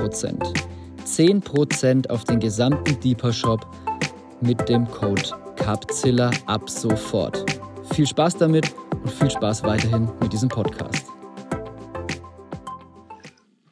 10% 1.06 2.10
auf 2.10 2.24
den 2.24 2.40
gesamten 2.40 3.00
Deeper 3.02 3.32
Shop 3.32 3.68
mit 4.42 4.68
dem 4.68 4.88
Code 4.88 5.22
CAPZILLA 5.58 6.32
ab 6.48 6.68
sofort. 6.68 7.46
Viel 7.94 8.08
Spaß 8.08 8.38
damit 8.38 8.74
und 9.04 9.12
viel 9.12 9.30
Spaß 9.30 9.62
weiterhin 9.62 10.10
mit 10.20 10.34
diesem 10.34 10.50
Podcast. 10.50 11.06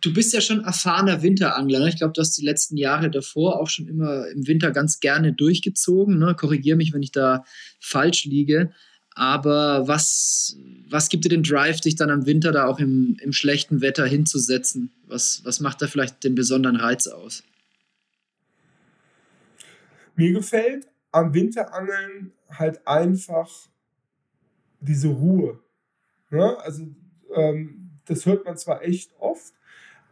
Du 0.02 0.14
bist 0.14 0.34
ja 0.36 0.42
schon 0.42 0.64
erfahrener 0.66 1.24
Winterangler. 1.24 1.80
Ne? 1.80 1.90
Ich 1.90 1.98
glaube, 1.98 2.14
du 2.14 2.22
hast 2.22 2.38
die 2.38 2.46
letzten 2.46 2.78
Jahre 2.78 3.10
davor 3.10 3.60
auch 3.60 3.70
schon 3.70 3.88
immer 3.88 4.28
im 4.28 4.46
Winter 4.46 4.70
ganz 4.70 5.00
gerne 5.00 5.34
durchgezogen. 5.34 6.20
Ne? 6.20 6.36
Korrigiere 6.36 6.78
mich, 6.78 6.94
wenn 6.94 7.02
ich 7.02 7.12
da 7.12 7.44
falsch 7.80 8.26
liege. 8.26 8.70
Aber 9.16 9.88
was, 9.88 10.58
was 10.90 11.10
gibt 11.10 11.26
dir 11.26 11.30
den 11.30 11.44
Drive, 11.44 11.82
dich 11.82 11.96
dann 11.96 12.10
am 12.10 12.26
Winter 12.26 12.52
da 12.52 12.66
auch 12.66 12.80
im, 12.80 13.18
im 13.22 13.34
schlechten 13.34 13.82
Wetter 13.82 14.06
hinzusetzen? 14.06 14.92
Was, 15.08 15.42
was 15.44 15.60
macht 15.60 15.82
da 15.82 15.88
vielleicht 15.88 16.24
den 16.24 16.36
besonderen 16.36 16.78
Reiz 16.78 17.08
aus? 17.08 17.44
Mir 20.16 20.32
gefällt 20.32 20.88
am 21.12 21.34
Winterangeln 21.34 22.32
halt 22.50 22.86
einfach 22.88 23.50
diese 24.80 25.10
Ruhe. 25.10 25.60
Ja, 26.32 26.56
also 26.56 26.88
ähm, 27.34 27.92
das 28.06 28.26
hört 28.26 28.46
man 28.46 28.58
zwar 28.58 28.84
echt 28.84 29.12
oft, 29.20 29.54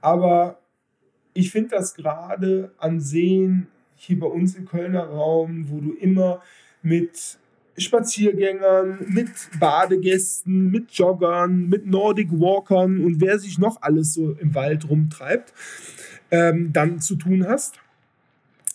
aber 0.01 0.59
ich 1.33 1.51
finde 1.51 1.69
das 1.69 1.95
gerade 1.95 2.73
an 2.77 2.99
Seen 2.99 3.67
hier 3.95 4.19
bei 4.19 4.27
uns 4.27 4.55
im 4.55 4.65
Kölner 4.65 5.05
Raum, 5.05 5.69
wo 5.69 5.79
du 5.79 5.93
immer 5.93 6.41
mit 6.81 7.37
Spaziergängern, 7.79 8.99
mit 9.07 9.29
Badegästen, 9.59 10.71
mit 10.71 10.91
Joggern, 10.91 11.69
mit 11.69 11.85
Nordic 11.85 12.31
Walkern 12.31 13.03
und 13.03 13.21
wer 13.21 13.39
sich 13.39 13.57
noch 13.57 13.81
alles 13.81 14.13
so 14.13 14.31
im 14.33 14.55
Wald 14.55 14.89
rumtreibt, 14.89 15.53
ähm, 16.31 16.71
dann 16.73 16.99
zu 16.99 17.15
tun 17.15 17.45
hast. 17.47 17.79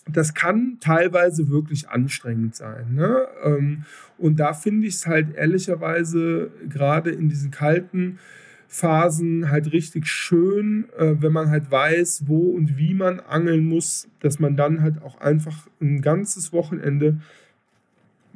Das 0.07 0.33
kann 0.33 0.77
teilweise 0.81 1.49
wirklich 1.49 1.89
anstrengend 1.89 2.55
sein. 2.55 2.93
Ne? 2.93 3.27
Ähm, 3.43 3.85
und 4.17 4.39
da 4.39 4.53
finde 4.53 4.87
ich 4.87 4.95
es 4.95 5.07
halt 5.07 5.35
ehrlicherweise 5.35 6.51
gerade 6.69 7.09
in 7.09 7.27
diesen 7.27 7.49
kalten 7.49 8.19
Phasen 8.67 9.49
halt 9.49 9.71
richtig 9.71 10.07
schön, 10.07 10.85
äh, 10.97 11.15
wenn 11.19 11.31
man 11.31 11.49
halt 11.49 11.71
weiß, 11.71 12.23
wo 12.27 12.51
und 12.51 12.77
wie 12.77 12.93
man 12.93 13.19
angeln 13.19 13.65
muss, 13.65 14.07
dass 14.19 14.39
man 14.39 14.57
dann 14.57 14.81
halt 14.81 15.01
auch 15.01 15.19
einfach 15.21 15.67
ein 15.81 16.01
ganzes 16.01 16.51
Wochenende 16.51 17.19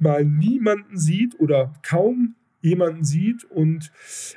mal 0.02 0.26
niemanden 0.26 0.98
sieht 0.98 1.40
oder 1.40 1.74
kaum 1.84 2.36
jemanden 2.62 3.04
sieht. 3.04 3.44
Und 3.46 3.92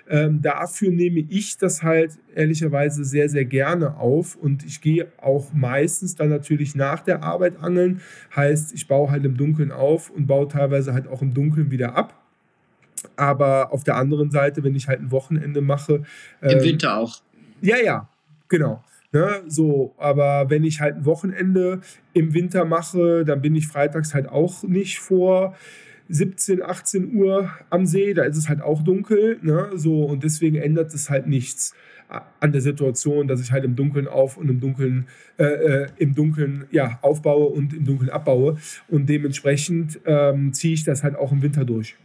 ähm, 0.08 0.42
dafür 0.42 0.90
nehme 0.90 1.20
ich 1.20 1.56
das 1.56 1.82
halt 1.82 2.18
ehrlicherweise 2.34 3.04
sehr, 3.04 3.28
sehr 3.28 3.44
gerne 3.44 3.96
auf. 3.96 4.36
Und 4.36 4.64
ich 4.64 4.80
gehe 4.80 5.10
auch 5.18 5.52
meistens 5.52 6.14
dann 6.14 6.28
natürlich 6.28 6.74
nach 6.74 7.00
der 7.00 7.22
Arbeit 7.22 7.58
angeln. 7.60 8.00
Heißt, 8.34 8.74
ich 8.74 8.86
baue 8.86 9.10
halt 9.10 9.24
im 9.24 9.36
Dunkeln 9.36 9.72
auf 9.72 10.10
und 10.10 10.26
baue 10.26 10.48
teilweise 10.48 10.92
halt 10.92 11.06
auch 11.08 11.22
im 11.22 11.34
Dunkeln 11.34 11.70
wieder 11.70 11.96
ab. 11.96 12.18
Aber 13.16 13.72
auf 13.72 13.82
der 13.82 13.96
anderen 13.96 14.30
Seite, 14.30 14.62
wenn 14.62 14.76
ich 14.76 14.86
halt 14.86 15.00
ein 15.00 15.10
Wochenende 15.10 15.60
mache. 15.60 16.04
Ähm, 16.40 16.58
Im 16.58 16.62
Winter 16.62 16.98
auch. 16.98 17.20
Ja, 17.60 17.76
ja, 17.78 18.08
genau. 18.48 18.82
Ne, 19.12 19.42
so, 19.46 19.94
aber 19.98 20.48
wenn 20.48 20.64
ich 20.64 20.80
halt 20.80 20.96
ein 20.96 21.04
Wochenende 21.04 21.80
im 22.14 22.32
Winter 22.32 22.64
mache, 22.64 23.24
dann 23.26 23.42
bin 23.42 23.54
ich 23.54 23.68
freitags 23.68 24.14
halt 24.14 24.26
auch 24.26 24.62
nicht 24.62 25.00
vor 25.00 25.54
17, 26.08 26.62
18 26.62 27.14
Uhr 27.14 27.50
am 27.68 27.84
See, 27.84 28.14
da 28.14 28.22
ist 28.24 28.38
es 28.38 28.48
halt 28.48 28.62
auch 28.62 28.82
dunkel, 28.82 29.38
ne, 29.42 29.68
so 29.74 30.04
und 30.04 30.24
deswegen 30.24 30.56
ändert 30.56 30.94
es 30.94 31.10
halt 31.10 31.26
nichts 31.26 31.74
an 32.40 32.52
der 32.52 32.60
Situation, 32.60 33.26
dass 33.28 33.40
ich 33.40 33.52
halt 33.52 33.64
im 33.64 33.76
Dunkeln 33.76 34.06
auf 34.06 34.36
und 34.36 34.48
im 34.50 34.60
Dunkeln 34.60 35.06
äh, 35.38 35.44
äh, 35.44 35.86
im 35.96 36.14
Dunkeln 36.14 36.66
ja 36.70 36.98
aufbaue 37.02 37.46
und 37.46 37.72
im 37.72 37.84
Dunkeln 37.84 38.10
abbaue. 38.10 38.58
Und 38.88 39.08
dementsprechend 39.08 40.00
ähm, 40.04 40.52
ziehe 40.52 40.74
ich 40.74 40.84
das 40.84 41.02
halt 41.02 41.16
auch 41.16 41.32
im 41.32 41.42
Winter 41.42 41.64
durch. 41.64 41.96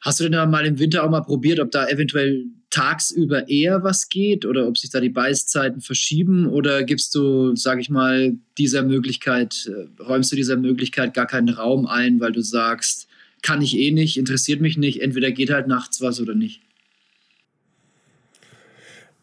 Hast 0.00 0.20
du 0.20 0.28
denn 0.28 0.50
mal 0.50 0.64
im 0.64 0.78
Winter 0.78 1.04
auch 1.04 1.10
mal 1.10 1.20
probiert, 1.20 1.60
ob 1.60 1.70
da 1.70 1.86
eventuell 1.88 2.46
tagsüber 2.70 3.48
eher 3.48 3.82
was 3.82 4.08
geht 4.08 4.44
oder 4.44 4.68
ob 4.68 4.76
sich 4.76 4.90
da 4.90 5.00
die 5.00 5.08
Beißzeiten 5.08 5.80
verschieben 5.80 6.46
oder 6.46 6.82
gibst 6.82 7.14
du, 7.14 7.56
sag 7.56 7.80
ich 7.80 7.88
mal, 7.88 8.36
dieser 8.58 8.82
Möglichkeit, 8.82 9.70
äh, 9.70 10.02
räumst 10.02 10.32
du 10.32 10.36
dieser 10.36 10.56
Möglichkeit 10.56 11.14
gar 11.14 11.26
keinen 11.26 11.48
Raum 11.48 11.86
ein, 11.86 12.20
weil 12.20 12.32
du 12.32 12.42
sagst, 12.42 13.08
kann 13.42 13.62
ich 13.62 13.76
eh 13.78 13.90
nicht, 13.90 14.18
interessiert 14.18 14.60
mich 14.60 14.76
nicht, 14.76 15.00
entweder 15.00 15.30
geht 15.30 15.50
halt 15.50 15.66
nachts 15.66 16.00
was 16.02 16.20
oder 16.20 16.34
nicht? 16.34 16.60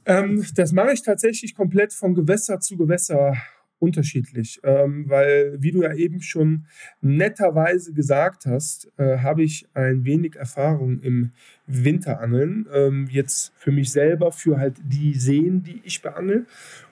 Ähm, 0.05 0.45
das 0.55 0.72
mache 0.72 0.93
ich 0.93 1.01
tatsächlich 1.01 1.55
komplett 1.55 1.93
von 1.93 2.15
Gewässer 2.15 2.59
zu 2.59 2.78
Gewässer 2.78 3.36
unterschiedlich, 3.80 4.59
ähm, 4.63 5.05
weil, 5.07 5.57
wie 5.59 5.71
du 5.71 5.84
ja 5.84 5.93
eben 5.93 6.21
schon 6.21 6.65
netterweise 7.01 7.93
gesagt 7.93 8.45
hast, 8.45 8.91
äh, 8.97 9.19
habe 9.19 9.43
ich 9.43 9.67
ein 9.73 10.05
wenig 10.05 10.36
Erfahrung 10.36 10.99
im 11.01 11.32
Winterangeln. 11.67 12.67
Ähm, 12.73 13.07
jetzt 13.11 13.53
für 13.57 13.71
mich 13.71 13.91
selber, 13.91 14.32
für 14.32 14.57
halt 14.57 14.76
die 14.84 15.13
Seen, 15.15 15.63
die 15.63 15.82
ich 15.84 16.01
beangel. 16.01 16.45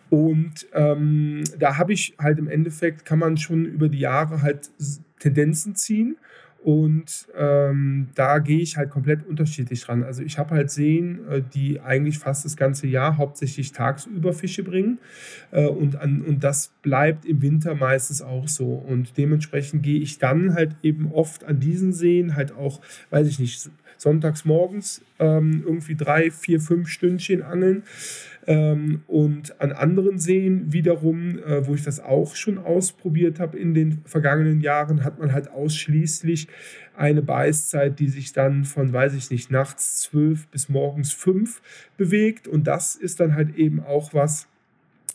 Und 0.09 0.67
ähm, 0.73 1.43
da 1.57 1.77
habe 1.77 1.93
ich 1.93 2.15
halt 2.19 2.37
im 2.37 2.47
Endeffekt, 2.47 3.05
kann 3.05 3.19
man 3.19 3.37
schon 3.37 3.65
über 3.65 3.89
die 3.89 3.99
Jahre 3.99 4.41
halt 4.41 4.69
Tendenzen 5.19 5.75
ziehen. 5.75 6.17
Und 6.63 7.27
ähm, 7.37 8.07
da 8.15 8.39
gehe 8.39 8.59
ich 8.59 8.77
halt 8.77 8.89
komplett 8.89 9.27
unterschiedlich 9.27 9.81
dran. 9.81 10.01
Also 10.01 10.23
ich 10.23 10.37
habe 10.37 10.51
halt 10.51 10.71
Seen, 10.71 11.19
äh, 11.29 11.41
die 11.53 11.81
eigentlich 11.81 12.19
fast 12.19 12.45
das 12.45 12.55
ganze 12.55 12.87
Jahr 12.87 13.17
hauptsächlich 13.17 13.73
tagsüber 13.73 14.31
Fische 14.31 14.63
bringen. 14.63 14.99
Äh, 15.51 15.67
und, 15.67 15.97
an, 15.97 16.21
und 16.21 16.41
das 16.41 16.69
bleibt 16.81 17.25
im 17.25 17.41
Winter 17.41 17.75
meistens 17.75 18.21
auch 18.21 18.47
so. 18.47 18.75
Und 18.75 19.17
dementsprechend 19.17 19.83
gehe 19.83 19.99
ich 19.99 20.19
dann 20.19 20.53
halt 20.53 20.77
eben 20.83 21.11
oft 21.11 21.43
an 21.43 21.59
diesen 21.59 21.91
Seen 21.91 22.35
halt 22.35 22.53
auch, 22.53 22.79
weiß 23.09 23.27
ich 23.27 23.39
nicht, 23.39 23.69
sonntags 23.97 24.45
morgens 24.45 25.01
ähm, 25.19 25.63
irgendwie 25.65 25.95
drei, 25.95 26.31
vier, 26.31 26.61
fünf 26.61 26.87
Stündchen 26.87 27.41
angeln. 27.41 27.83
Ähm, 28.45 29.03
und 29.07 29.61
an 29.61 29.71
anderen 29.71 30.19
Seen 30.19 30.73
wiederum, 30.73 31.39
äh, 31.39 31.65
wo 31.65 31.75
ich 31.75 31.83
das 31.83 31.99
auch 32.01 32.35
schon 32.35 32.57
ausprobiert 32.57 33.39
habe 33.39 33.57
in 33.57 33.73
den 33.73 34.01
vergangenen 34.05 34.59
Jahren, 34.59 35.03
hat 35.03 35.19
man 35.19 35.31
halt 35.31 35.49
ausschließlich 35.49 36.47
eine 36.95 37.21
Beißzeit, 37.21 37.99
die 37.99 38.09
sich 38.09 38.33
dann 38.33 38.65
von, 38.65 38.91
weiß 38.91 39.13
ich 39.13 39.29
nicht, 39.31 39.49
nachts 39.49 40.01
zwölf 40.01 40.47
bis 40.47 40.67
morgens 40.69 41.13
fünf 41.13 41.61
bewegt. 41.97 42.47
Und 42.47 42.67
das 42.67 42.95
ist 42.95 43.19
dann 43.19 43.33
halt 43.33 43.55
eben 43.55 43.79
auch 43.79 44.13
was, 44.13 44.47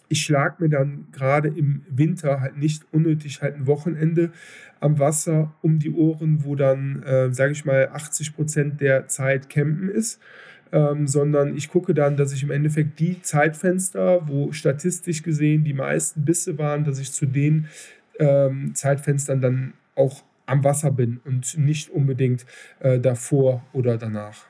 ich 0.08 0.22
schlage 0.22 0.62
mir 0.62 0.70
dann 0.70 1.06
gerade 1.12 1.48
im 1.48 1.82
Winter 1.90 2.40
halt 2.40 2.56
nicht 2.56 2.86
unnötig 2.92 3.42
halt 3.42 3.56
ein 3.56 3.66
Wochenende 3.66 4.32
am 4.80 4.98
Wasser 4.98 5.54
um 5.60 5.78
die 5.78 5.90
Ohren, 5.90 6.44
wo 6.44 6.54
dann, 6.54 7.02
äh, 7.02 7.32
sage 7.32 7.52
ich 7.52 7.64
mal, 7.64 7.88
80 7.92 8.34
Prozent 8.34 8.80
der 8.80 9.06
Zeit 9.08 9.50
campen 9.50 9.88
ist, 9.88 10.20
ähm, 10.72 11.06
sondern 11.06 11.56
ich 11.56 11.68
gucke 11.68 11.94
dann, 11.94 12.16
dass 12.16 12.32
ich 12.32 12.42
im 12.42 12.50
Endeffekt 12.50 12.98
die 13.00 13.20
Zeitfenster, 13.22 14.26
wo 14.28 14.52
statistisch 14.52 15.22
gesehen 15.22 15.64
die 15.64 15.74
meisten 15.74 16.24
Bisse 16.24 16.58
waren, 16.58 16.84
dass 16.84 16.98
ich 16.98 17.12
zu 17.12 17.26
den 17.26 17.68
ähm, 18.18 18.74
Zeitfenstern 18.74 19.40
dann 19.40 19.72
auch 19.94 20.22
am 20.46 20.64
Wasser 20.64 20.90
bin 20.90 21.20
und 21.24 21.58
nicht 21.58 21.90
unbedingt 21.90 22.46
äh, 22.80 22.98
davor 22.98 23.64
oder 23.72 23.98
danach. 23.98 24.46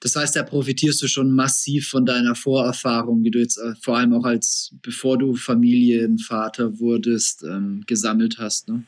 Das 0.00 0.14
heißt, 0.14 0.36
da 0.36 0.44
profitierst 0.44 1.02
du 1.02 1.08
schon 1.08 1.32
massiv 1.32 1.88
von 1.88 2.06
deiner 2.06 2.36
Vorerfahrung, 2.36 3.24
die 3.24 3.32
du 3.32 3.40
jetzt 3.40 3.58
äh, 3.58 3.74
vor 3.80 3.98
allem 3.98 4.14
auch 4.14 4.24
als, 4.24 4.72
bevor 4.82 5.18
du 5.18 5.34
Familienvater 5.34 6.78
wurdest, 6.78 7.42
ähm, 7.42 7.82
gesammelt 7.86 8.38
hast. 8.38 8.68
Ne? 8.68 8.84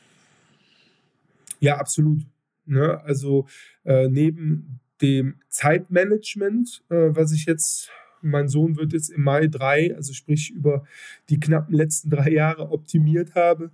Ja, 1.59 1.77
absolut. 1.77 2.21
Ne? 2.65 3.01
Also 3.03 3.47
äh, 3.83 4.07
neben 4.07 4.79
dem 5.01 5.35
Zeitmanagement, 5.49 6.83
äh, 6.89 7.09
was 7.09 7.31
ich 7.31 7.45
jetzt, 7.45 7.89
mein 8.21 8.47
Sohn 8.47 8.77
wird 8.77 8.93
jetzt 8.93 9.09
im 9.09 9.23
Mai 9.23 9.47
drei, 9.47 9.95
also 9.95 10.13
sprich 10.13 10.51
über 10.51 10.83
die 11.29 11.39
knappen 11.39 11.73
letzten 11.73 12.11
drei 12.11 12.29
Jahre 12.29 12.71
optimiert 12.71 13.33
habe, 13.33 13.71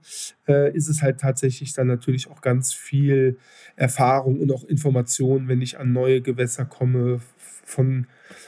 äh, 0.48 0.74
ist 0.74 0.88
es 0.88 1.02
halt 1.02 1.20
tatsächlich 1.20 1.74
dann 1.74 1.88
natürlich 1.88 2.30
auch 2.30 2.42
ganz 2.42 2.74
viel 2.74 3.38
Erfahrung 3.76 4.40
und 4.40 4.52
auch 4.52 4.64
Information, 4.64 5.48
wenn 5.50 5.62
ich 5.62 5.78
an 5.78 5.92
neue 5.92 6.22
Gewässer 6.22 6.66
komme 6.66 7.20
von 7.66 8.08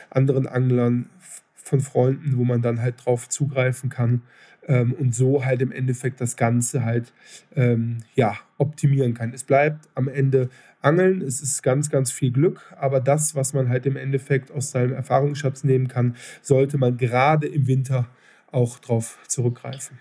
anderen 0.09 0.47
Anglern, 0.47 1.09
von 1.55 1.81
Freunden, 1.81 2.37
wo 2.37 2.45
man 2.45 2.61
dann 2.61 2.81
halt 2.81 3.05
drauf 3.05 3.29
zugreifen 3.29 3.89
kann 3.89 4.23
ähm, 4.69 4.93
und 4.93 5.13
so 5.13 5.43
halt 5.43 5.61
im 5.61 5.73
Endeffekt 5.73 6.21
das 6.21 6.37
Ganze 6.37 6.85
halt 6.85 7.11
ähm, 7.55 7.97
ja, 8.15 8.37
optimieren 8.57 9.15
kann. 9.15 9.33
Es 9.33 9.43
bleibt 9.43 9.89
am 9.95 10.07
Ende 10.07 10.49
Angeln, 10.81 11.21
es 11.21 11.41
ist 11.41 11.61
ganz, 11.61 11.89
ganz 11.89 12.09
viel 12.09 12.31
Glück, 12.31 12.73
aber 12.77 13.01
das, 13.01 13.35
was 13.35 13.53
man 13.53 13.67
halt 13.67 13.85
im 13.85 13.97
Endeffekt 13.97 14.49
aus 14.49 14.71
seinem 14.71 14.93
Erfahrungsschatz 14.93 15.65
nehmen 15.65 15.89
kann, 15.89 16.15
sollte 16.41 16.77
man 16.77 16.95
gerade 16.95 17.47
im 17.47 17.67
Winter 17.67 18.07
auch 18.51 18.79
drauf 18.79 19.17
zurückgreifen. 19.27 19.97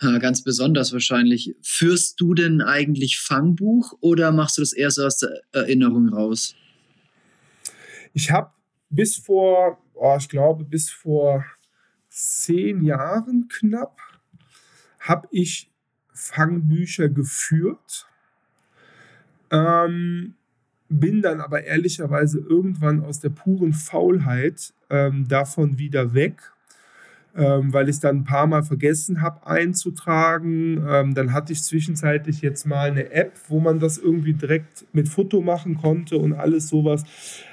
Ja, 0.00 0.18
ganz 0.18 0.44
besonders 0.44 0.92
wahrscheinlich. 0.92 1.56
Führst 1.62 2.20
du 2.20 2.34
denn 2.34 2.60
eigentlich 2.60 3.18
Fangbuch 3.18 3.94
oder 4.00 4.30
machst 4.30 4.58
du 4.58 4.62
das 4.62 4.72
eher 4.72 4.90
so 4.90 5.04
aus 5.04 5.18
der 5.18 5.40
Erinnerung 5.52 6.08
raus? 6.10 6.54
Ich 8.12 8.30
habe 8.30 8.50
bis 8.90 9.16
vor, 9.16 9.78
oh, 9.94 10.16
ich 10.18 10.28
glaube, 10.28 10.64
bis 10.64 10.90
vor 10.90 11.44
zehn 12.14 12.84
Jahren 12.84 13.48
knapp, 13.48 13.98
habe 15.00 15.26
ich 15.32 15.70
Fangbücher 16.12 17.08
geführt. 17.08 18.06
Ähm, 19.50 20.34
bin 20.88 21.22
dann 21.22 21.40
aber 21.40 21.64
ehrlicherweise 21.64 22.38
irgendwann 22.38 23.02
aus 23.02 23.18
der 23.18 23.30
puren 23.30 23.72
Faulheit 23.72 24.72
ähm, 24.90 25.26
davon 25.26 25.78
wieder 25.78 26.14
weg, 26.14 26.52
ähm, 27.34 27.72
weil 27.72 27.88
ich 27.88 27.96
es 27.96 28.00
dann 28.00 28.18
ein 28.18 28.24
paar 28.24 28.46
Mal 28.46 28.62
vergessen 28.62 29.20
habe 29.20 29.44
einzutragen. 29.48 30.84
Ähm, 30.86 31.14
dann 31.14 31.32
hatte 31.32 31.52
ich 31.52 31.64
zwischenzeitlich 31.64 32.42
jetzt 32.42 32.64
mal 32.64 32.90
eine 32.90 33.10
App, 33.10 33.32
wo 33.48 33.58
man 33.58 33.80
das 33.80 33.98
irgendwie 33.98 34.34
direkt 34.34 34.86
mit 34.92 35.08
Foto 35.08 35.40
machen 35.40 35.76
konnte 35.78 36.16
und 36.16 36.32
alles 36.32 36.68
sowas. 36.68 37.02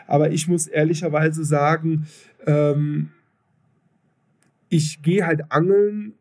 Aber 0.06 0.32
ich 0.32 0.48
muss 0.48 0.68
ehrlicherweise 0.68 1.44
sagen, 1.44 2.06
ähm, 2.46 3.10
ich 4.72 5.02
gehe 5.04 5.28
halt 5.28 5.52
angeln 5.52 6.14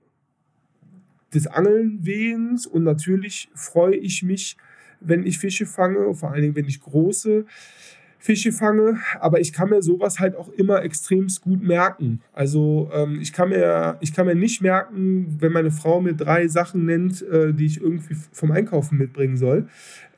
des 1.33 1.47
Angelnwehens 1.47 2.67
und 2.67 2.83
natürlich 2.83 3.49
freue 3.55 3.95
ich 3.95 4.25
mich, 4.25 4.57
wenn 5.01 5.25
ich 5.25 5.39
Fische 5.39 5.65
fange, 5.65 6.13
vor 6.15 6.33
allen 6.33 6.43
Dingen, 6.43 6.57
wenn 6.57 6.67
ich 6.67 6.81
große 6.81 7.47
Fische 8.19 8.53
fange, 8.53 8.99
aber 9.21 9.41
ich 9.41 9.53
kann 9.53 9.71
mir 9.71 9.81
sowas 9.81 10.19
halt 10.19 10.37
auch 10.37 10.51
immer 10.51 10.83
extremst 10.83 11.41
gut 11.41 11.63
merken. 11.63 12.21
Also 12.35 12.91
ähm, 12.93 13.19
ich, 13.21 13.33
kann 13.33 13.49
mir, 13.49 13.97
ich 14.01 14.13
kann 14.13 14.27
mir 14.27 14.35
nicht 14.35 14.61
merken, 14.61 15.37
wenn 15.39 15.53
meine 15.53 15.71
Frau 15.71 16.03
mir 16.03 16.13
drei 16.15 16.47
Sachen 16.49 16.85
nennt, 16.85 17.23
äh, 17.23 17.55
die 17.55 17.65
ich 17.65 17.81
irgendwie 17.81 18.17
vom 18.33 18.51
Einkaufen 18.51 18.99
mitbringen 18.99 19.39
soll. 19.39 19.69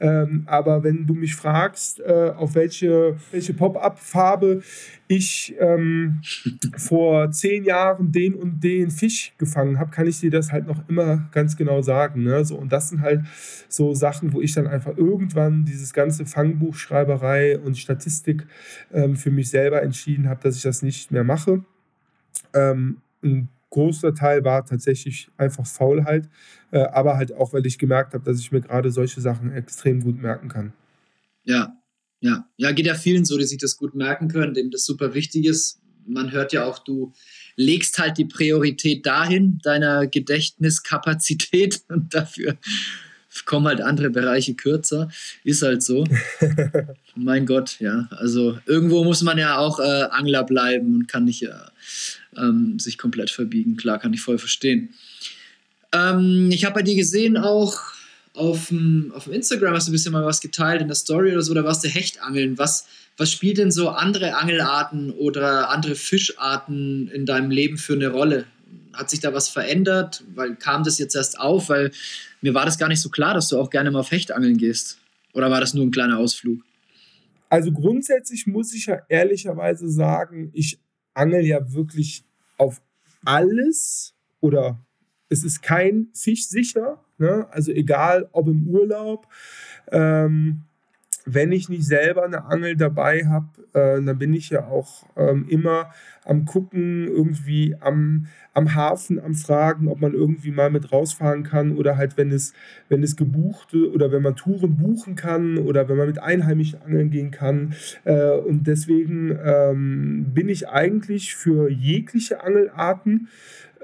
Ähm, 0.02 0.42
aber 0.46 0.82
wenn 0.82 1.06
du 1.06 1.14
mich 1.14 1.36
fragst, 1.36 2.00
äh, 2.00 2.32
auf 2.36 2.56
welche, 2.56 3.16
welche 3.30 3.54
Pop-up-Farbe 3.54 4.60
ich 5.06 5.54
ähm, 5.60 6.20
vor 6.76 7.30
zehn 7.30 7.62
Jahren 7.62 8.10
den 8.10 8.34
und 8.34 8.64
den 8.64 8.90
Fisch 8.90 9.32
gefangen 9.38 9.78
habe, 9.78 9.92
kann 9.92 10.08
ich 10.08 10.18
dir 10.18 10.32
das 10.32 10.50
halt 10.50 10.66
noch 10.66 10.88
immer 10.88 11.28
ganz 11.30 11.56
genau 11.56 11.82
sagen. 11.82 12.24
Ne? 12.24 12.44
So, 12.44 12.56
und 12.56 12.72
das 12.72 12.88
sind 12.88 13.00
halt 13.00 13.24
so 13.68 13.94
Sachen, 13.94 14.32
wo 14.32 14.40
ich 14.40 14.52
dann 14.54 14.66
einfach 14.66 14.96
irgendwann 14.96 15.64
dieses 15.64 15.92
ganze 15.92 16.26
Fangbuchschreiberei 16.26 17.60
und 17.60 17.78
Statistik 17.78 18.44
ähm, 18.92 19.14
für 19.14 19.30
mich 19.30 19.50
selber 19.50 19.82
entschieden 19.82 20.28
habe, 20.28 20.42
dass 20.42 20.56
ich 20.56 20.62
das 20.62 20.82
nicht 20.82 21.12
mehr 21.12 21.22
mache. 21.22 21.64
Ähm, 22.54 22.96
ein 23.22 23.48
großer 23.72 24.14
Teil 24.14 24.44
war 24.44 24.64
tatsächlich 24.64 25.28
einfach 25.36 25.66
Faulheit, 25.66 26.28
äh, 26.70 26.78
aber 26.78 27.16
halt 27.16 27.32
auch, 27.32 27.52
weil 27.52 27.66
ich 27.66 27.78
gemerkt 27.78 28.14
habe, 28.14 28.24
dass 28.24 28.38
ich 28.38 28.52
mir 28.52 28.60
gerade 28.60 28.92
solche 28.92 29.20
Sachen 29.20 29.52
extrem 29.52 30.02
gut 30.02 30.20
merken 30.20 30.48
kann. 30.48 30.72
Ja, 31.42 31.76
ja, 32.20 32.46
ja, 32.56 32.70
geht 32.70 32.86
ja 32.86 32.94
vielen 32.94 33.24
so, 33.24 33.36
die 33.36 33.44
sich 33.44 33.58
das 33.58 33.76
gut 33.76 33.94
merken 33.94 34.28
können, 34.28 34.54
denen 34.54 34.70
das 34.70 34.84
super 34.84 35.14
wichtig 35.14 35.46
ist. 35.46 35.80
Man 36.06 36.32
hört 36.32 36.52
ja 36.52 36.64
auch, 36.64 36.78
du 36.78 37.12
legst 37.56 37.98
halt 37.98 38.18
die 38.18 38.26
Priorität 38.26 39.06
dahin, 39.06 39.58
deiner 39.62 40.06
Gedächtniskapazität 40.06 41.82
und 41.88 42.14
dafür 42.14 42.56
kommen 43.46 43.66
halt 43.66 43.80
andere 43.80 44.10
Bereiche 44.10 44.54
kürzer. 44.54 45.08
Ist 45.42 45.62
halt 45.62 45.82
so. 45.82 46.04
mein 47.16 47.46
Gott, 47.46 47.80
ja. 47.80 48.06
Also 48.10 48.58
irgendwo 48.66 49.02
muss 49.04 49.22
man 49.22 49.38
ja 49.38 49.56
auch 49.56 49.80
äh, 49.80 50.08
Angler 50.10 50.44
bleiben 50.44 50.94
und 50.94 51.08
kann 51.08 51.24
nicht 51.24 51.40
ja, 51.40 51.70
ähm, 52.36 52.78
sich 52.78 52.98
komplett 52.98 53.30
verbiegen. 53.30 53.76
Klar, 53.76 53.98
kann 53.98 54.12
ich 54.12 54.20
voll 54.20 54.38
verstehen. 54.38 54.90
Ähm, 55.92 56.50
ich 56.50 56.64
habe 56.64 56.76
bei 56.76 56.82
dir 56.82 56.96
gesehen 56.96 57.36
auch 57.36 57.78
auf 58.34 58.68
dem, 58.68 59.12
auf 59.14 59.24
dem 59.24 59.34
Instagram 59.34 59.74
hast 59.74 59.88
du 59.88 59.90
ein 59.90 59.92
bisschen 59.92 60.12
mal 60.12 60.24
was 60.24 60.40
geteilt 60.40 60.80
in 60.80 60.88
der 60.88 60.94
Story 60.94 61.32
oder 61.32 61.42
so, 61.42 61.52
da 61.54 61.64
warst 61.64 61.84
du 61.84 61.88
Hechtangeln. 61.88 62.58
Was, 62.58 62.86
was 63.16 63.30
spielt 63.30 63.58
denn 63.58 63.70
so 63.70 63.90
andere 63.90 64.36
Angelarten 64.36 65.10
oder 65.10 65.70
andere 65.70 65.94
Fischarten 65.94 67.08
in 67.08 67.26
deinem 67.26 67.50
Leben 67.50 67.76
für 67.76 67.92
eine 67.92 68.08
Rolle? 68.08 68.46
Hat 68.94 69.10
sich 69.10 69.20
da 69.20 69.34
was 69.34 69.48
verändert? 69.48 70.24
Weil 70.34 70.56
kam 70.56 70.82
das 70.82 70.98
jetzt 70.98 71.14
erst 71.14 71.38
auf? 71.38 71.68
Weil 71.68 71.90
mir 72.40 72.54
war 72.54 72.64
das 72.64 72.78
gar 72.78 72.88
nicht 72.88 73.00
so 73.00 73.10
klar, 73.10 73.34
dass 73.34 73.48
du 73.48 73.58
auch 73.58 73.70
gerne 73.70 73.90
mal 73.90 74.00
auf 74.00 74.10
Hechtangeln 74.10 74.56
gehst. 74.56 74.98
Oder 75.34 75.50
war 75.50 75.60
das 75.60 75.74
nur 75.74 75.84
ein 75.84 75.90
kleiner 75.90 76.18
Ausflug? 76.18 76.62
Also 77.48 77.70
grundsätzlich 77.70 78.46
muss 78.46 78.72
ich 78.72 78.86
ja 78.86 79.00
ehrlicherweise 79.08 79.88
sagen, 79.90 80.50
ich 80.54 80.78
angel 81.14 81.44
ja 81.44 81.72
wirklich 81.72 82.24
auf 82.58 82.82
alles 83.24 84.14
oder 84.40 84.78
es 85.28 85.44
ist 85.44 85.62
kein 85.62 86.08
Fisch 86.14 86.46
sicher. 86.46 87.02
Ne? 87.18 87.46
Also 87.50 87.72
egal 87.72 88.28
ob 88.32 88.48
im 88.48 88.68
Urlaub. 88.68 89.26
Ähm, 89.90 90.64
wenn 91.24 91.52
ich 91.52 91.68
nicht 91.68 91.84
selber 91.84 92.24
eine 92.24 92.44
Angel 92.46 92.76
dabei 92.76 93.26
habe, 93.26 93.46
äh, 93.74 94.02
dann 94.02 94.18
bin 94.18 94.32
ich 94.34 94.50
ja 94.50 94.66
auch 94.66 95.06
ähm, 95.16 95.46
immer 95.48 95.90
am 96.24 96.44
Gucken, 96.44 97.08
irgendwie 97.08 97.76
am, 97.80 98.26
am 98.54 98.74
Hafen, 98.74 99.20
am 99.20 99.34
Fragen, 99.34 99.88
ob 99.88 100.00
man 100.00 100.14
irgendwie 100.14 100.50
mal 100.52 100.70
mit 100.70 100.92
rausfahren 100.92 101.42
kann 101.42 101.76
oder 101.76 101.96
halt, 101.96 102.16
wenn 102.16 102.30
es, 102.30 102.52
wenn 102.88 103.02
es 103.02 103.16
gebuchte 103.16 103.90
oder 103.92 104.12
wenn 104.12 104.22
man 104.22 104.36
Touren 104.36 104.76
buchen 104.76 105.16
kann 105.16 105.58
oder 105.58 105.88
wenn 105.88 105.96
man 105.96 106.06
mit 106.06 106.20
Einheimischen 106.20 106.82
angeln 106.82 107.10
gehen 107.10 107.30
kann. 107.30 107.74
Äh, 108.04 108.32
und 108.32 108.66
deswegen 108.66 109.36
ähm, 109.44 110.26
bin 110.32 110.48
ich 110.48 110.68
eigentlich 110.68 111.34
für 111.34 111.70
jegliche 111.70 112.42
Angelarten 112.42 113.28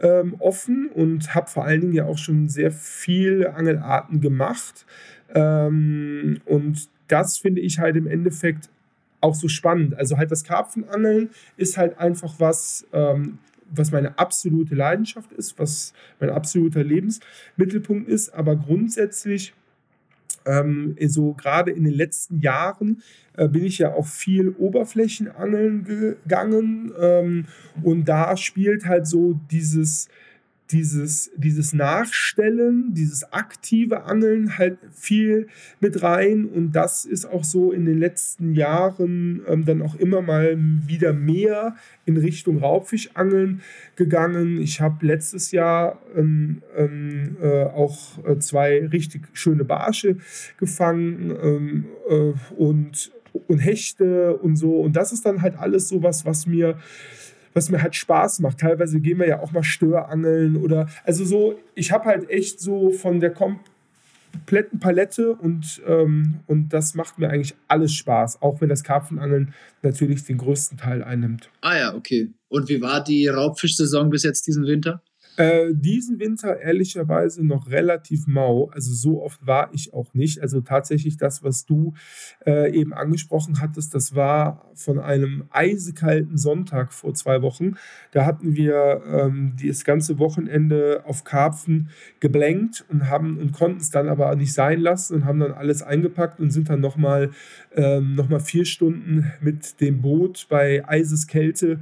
ähm, 0.00 0.36
offen 0.38 0.88
und 0.94 1.34
habe 1.34 1.48
vor 1.48 1.64
allen 1.64 1.80
Dingen 1.80 1.92
ja 1.92 2.04
auch 2.04 2.18
schon 2.18 2.48
sehr 2.48 2.70
viele 2.70 3.54
Angelarten 3.54 4.20
gemacht. 4.20 4.86
Ähm, 5.34 6.40
und 6.44 6.88
das 7.08 7.38
finde 7.38 7.60
ich 7.60 7.78
halt 7.78 7.96
im 7.96 8.06
Endeffekt 8.06 8.68
auch 9.20 9.34
so 9.34 9.48
spannend. 9.48 9.96
Also 9.96 10.16
halt 10.16 10.30
das 10.30 10.44
Karpfenangeln 10.44 11.30
ist 11.56 11.76
halt 11.76 11.98
einfach 11.98 12.34
was, 12.38 12.86
ähm, 12.92 13.38
was 13.70 13.90
meine 13.90 14.18
absolute 14.18 14.74
Leidenschaft 14.74 15.32
ist, 15.32 15.58
was 15.58 15.92
mein 16.20 16.30
absoluter 16.30 16.84
Lebensmittelpunkt 16.84 18.08
ist. 18.08 18.30
Aber 18.30 18.56
grundsätzlich 18.56 19.52
ähm, 20.46 20.96
so 21.06 21.34
gerade 21.34 21.70
in 21.70 21.84
den 21.84 21.92
letzten 21.92 22.40
Jahren 22.40 23.02
äh, 23.36 23.48
bin 23.48 23.64
ich 23.64 23.78
ja 23.78 23.92
auch 23.92 24.06
viel 24.06 24.50
Oberflächenangeln 24.50 25.84
gegangen 25.84 26.92
ähm, 26.98 27.46
und 27.82 28.06
da 28.06 28.36
spielt 28.36 28.86
halt 28.86 29.06
so 29.06 29.38
dieses 29.50 30.08
dieses, 30.70 31.30
dieses 31.36 31.72
Nachstellen, 31.72 32.92
dieses 32.92 33.32
aktive 33.32 34.04
Angeln 34.04 34.58
halt 34.58 34.78
viel 34.92 35.48
mit 35.80 36.02
rein. 36.02 36.44
Und 36.44 36.72
das 36.72 37.04
ist 37.04 37.24
auch 37.24 37.44
so 37.44 37.72
in 37.72 37.86
den 37.86 37.98
letzten 37.98 38.54
Jahren 38.54 39.42
ähm, 39.46 39.64
dann 39.64 39.82
auch 39.82 39.94
immer 39.96 40.20
mal 40.20 40.58
wieder 40.86 41.12
mehr 41.12 41.76
in 42.04 42.16
Richtung 42.16 42.58
Raubfischangeln 42.58 43.62
gegangen. 43.96 44.60
Ich 44.60 44.80
habe 44.80 45.06
letztes 45.06 45.52
Jahr 45.52 46.00
ähm, 46.16 46.62
ähm, 46.76 47.36
äh, 47.40 47.64
auch 47.64 48.24
äh, 48.26 48.38
zwei 48.38 48.86
richtig 48.86 49.28
schöne 49.32 49.64
Barsche 49.64 50.16
gefangen 50.58 51.34
ähm, 51.42 51.84
äh, 52.08 52.32
und, 52.56 53.12
und 53.46 53.58
Hechte 53.58 54.36
und 54.36 54.56
so. 54.56 54.80
Und 54.80 54.96
das 54.96 55.12
ist 55.12 55.24
dann 55.24 55.40
halt 55.40 55.56
alles 55.58 55.88
so 55.88 56.02
was, 56.02 56.26
was 56.26 56.46
mir 56.46 56.78
was 57.54 57.70
mir 57.70 57.82
halt 57.82 57.94
Spaß 57.94 58.40
macht. 58.40 58.58
Teilweise 58.58 59.00
gehen 59.00 59.18
wir 59.18 59.26
ja 59.26 59.40
auch 59.40 59.52
mal 59.52 59.62
Störangeln 59.62 60.56
oder 60.56 60.88
also 61.04 61.24
so, 61.24 61.58
ich 61.74 61.92
habe 61.92 62.06
halt 62.06 62.30
echt 62.30 62.60
so 62.60 62.90
von 62.90 63.20
der 63.20 63.32
kompletten 63.32 64.78
Palette 64.80 65.34
und, 65.34 65.82
ähm, 65.86 66.40
und 66.46 66.70
das 66.70 66.94
macht 66.94 67.18
mir 67.18 67.30
eigentlich 67.30 67.54
alles 67.66 67.92
Spaß, 67.94 68.42
auch 68.42 68.60
wenn 68.60 68.68
das 68.68 68.84
Karpfenangeln 68.84 69.54
natürlich 69.82 70.24
den 70.24 70.38
größten 70.38 70.78
Teil 70.78 71.02
einnimmt. 71.02 71.50
Ah 71.60 71.76
ja, 71.76 71.94
okay. 71.94 72.30
Und 72.48 72.68
wie 72.68 72.80
war 72.80 73.02
die 73.02 73.28
Raubfischsaison 73.28 74.10
bis 74.10 74.22
jetzt 74.22 74.46
diesen 74.46 74.66
Winter? 74.66 75.02
Äh, 75.38 75.72
diesen 75.72 76.18
Winter 76.18 76.60
ehrlicherweise 76.60 77.46
noch 77.46 77.70
relativ 77.70 78.26
mau. 78.26 78.70
Also 78.70 78.92
so 78.92 79.22
oft 79.22 79.46
war 79.46 79.70
ich 79.72 79.94
auch 79.94 80.12
nicht. 80.12 80.42
Also 80.42 80.60
tatsächlich 80.62 81.16
das, 81.16 81.44
was 81.44 81.64
du 81.64 81.94
äh, 82.44 82.76
eben 82.76 82.92
angesprochen 82.92 83.60
hattest, 83.60 83.94
das 83.94 84.16
war 84.16 84.68
von 84.74 84.98
einem 84.98 85.44
eisekalten 85.50 86.38
Sonntag 86.38 86.92
vor 86.92 87.14
zwei 87.14 87.40
Wochen. 87.40 87.76
Da 88.10 88.26
hatten 88.26 88.56
wir 88.56 89.00
ähm, 89.06 89.54
das 89.64 89.84
ganze 89.84 90.18
Wochenende 90.18 91.02
auf 91.04 91.22
Karpfen 91.22 91.90
geblenkt 92.18 92.84
und 92.88 93.08
haben 93.08 93.38
und 93.38 93.52
konnten 93.52 93.80
es 93.80 93.90
dann 93.90 94.08
aber 94.08 94.34
nicht 94.34 94.54
sein 94.54 94.80
lassen 94.80 95.14
und 95.14 95.24
haben 95.24 95.38
dann 95.38 95.52
alles 95.52 95.82
eingepackt 95.82 96.40
und 96.40 96.50
sind 96.50 96.68
dann 96.68 96.80
nochmal 96.80 97.30
ähm, 97.76 98.16
noch 98.16 98.40
vier 98.40 98.64
Stunden 98.64 99.30
mit 99.40 99.80
dem 99.80 100.02
Boot 100.02 100.46
bei 100.48 100.82
Eiseskälte 100.88 101.78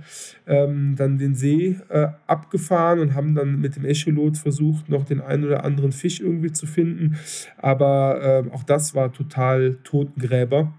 ähm, 0.47 0.95
dann 0.97 1.17
den 1.17 1.35
See 1.35 1.79
äh, 1.89 2.09
abgefahren 2.27 3.01
und 3.01 3.15
haben 3.15 3.35
dann 3.35 3.46
dann 3.47 3.61
mit 3.61 3.77
dem 3.77 3.85
Echolot 3.85 4.37
versucht, 4.37 4.89
noch 4.89 5.05
den 5.05 5.21
einen 5.21 5.45
oder 5.45 5.65
anderen 5.65 5.93
Fisch 5.93 6.21
irgendwie 6.21 6.53
zu 6.53 6.67
finden. 6.67 7.19
Aber 7.59 8.45
äh, 8.47 8.55
auch 8.55 8.65
das 8.65 8.95
war 8.95 9.13
total 9.13 9.79
Totengräber. 9.85 10.73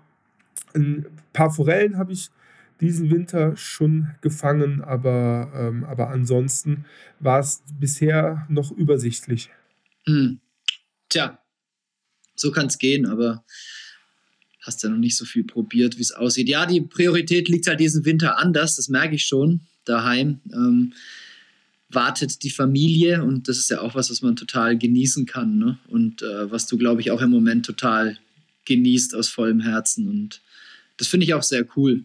Ein 0.73 1.05
paar 1.33 1.51
Forellen 1.51 1.97
habe 1.97 2.13
ich 2.13 2.29
diesen 2.79 3.09
Winter 3.09 3.57
schon 3.57 4.11
gefangen, 4.21 4.81
aber, 4.81 5.51
ähm, 5.55 5.83
aber 5.83 6.09
ansonsten 6.09 6.85
war 7.19 7.39
es 7.39 7.63
bisher 7.79 8.45
noch 8.49 8.71
übersichtlich. 8.71 9.49
Hm. 10.05 10.39
Tja, 11.09 11.39
so 12.35 12.51
kann 12.51 12.67
es 12.67 12.77
gehen, 12.77 13.07
aber 13.07 13.43
hast 14.61 14.83
ja 14.83 14.89
noch 14.89 14.97
nicht 14.97 15.17
so 15.17 15.25
viel 15.25 15.43
probiert, 15.43 15.97
wie 15.97 16.01
es 16.01 16.11
aussieht. 16.11 16.49
Ja, 16.49 16.65
die 16.65 16.81
Priorität 16.81 17.47
liegt 17.47 17.67
halt 17.67 17.79
diesen 17.79 18.05
Winter 18.05 18.37
anders, 18.37 18.75
das 18.75 18.89
merke 18.89 19.15
ich 19.15 19.25
schon 19.25 19.61
daheim. 19.85 20.41
Ähm, 20.53 20.93
wartet 21.89 22.43
die 22.43 22.49
Familie 22.49 23.23
und 23.23 23.47
das 23.47 23.57
ist 23.57 23.69
ja 23.69 23.81
auch 23.81 23.95
was, 23.95 24.09
was 24.11 24.21
man 24.21 24.35
total 24.35 24.77
genießen 24.77 25.25
kann 25.25 25.57
ne? 25.57 25.79
und 25.87 26.21
äh, 26.21 26.51
was 26.51 26.67
du, 26.67 26.77
glaube 26.77 27.01
ich, 27.01 27.11
auch 27.11 27.21
im 27.21 27.29
Moment 27.29 27.65
total 27.65 28.17
genießt 28.65 29.15
aus 29.15 29.29
vollem 29.29 29.61
Herzen 29.61 30.09
und 30.09 30.41
das 30.97 31.07
finde 31.07 31.25
ich 31.25 31.33
auch 31.33 31.43
sehr 31.43 31.65
cool. 31.77 32.03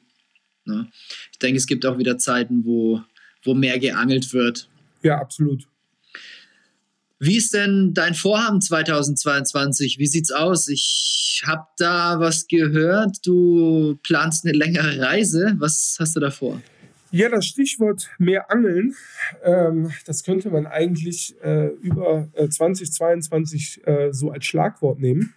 Ne? 0.65 0.89
Ich 1.33 1.39
denke, 1.39 1.57
es 1.57 1.67
gibt 1.67 1.85
auch 1.87 1.99
wieder 1.99 2.19
Zeiten, 2.19 2.65
wo, 2.65 3.03
wo 3.43 3.55
mehr 3.55 3.79
geangelt 3.79 4.33
wird. 4.33 4.69
Ja, 5.03 5.19
absolut. 5.19 5.67
Wie 7.19 7.37
ist 7.37 7.55
denn 7.55 7.95
dein 7.95 8.15
Vorhaben 8.15 8.61
2022? 8.61 9.99
Wie 9.99 10.07
sieht's 10.07 10.33
aus? 10.33 10.69
Ich 10.69 11.43
habe 11.47 11.67
da 11.79 12.19
was 12.19 12.49
gehört. 12.49 13.19
Du 13.25 13.99
planst 14.03 14.45
eine 14.45 14.57
längere 14.57 15.01
Reise. 15.01 15.55
Was 15.59 15.97
hast 16.01 16.17
du 16.17 16.21
da 16.21 16.31
vor? 16.31 16.61
Ja, 17.15 17.29
das 17.29 17.45
Stichwort 17.45 18.09
mehr 18.19 18.51
Angeln, 18.51 18.95
ähm, 19.45 19.93
das 20.07 20.25
könnte 20.25 20.49
man 20.49 20.67
eigentlich 20.67 21.37
äh, 21.43 21.67
über 21.67 22.31
äh, 22.33 22.49
2022 22.49 23.87
äh, 23.87 24.13
so 24.15 24.31
als 24.31 24.47
Schlagwort 24.47 24.99
nehmen. 24.99 25.35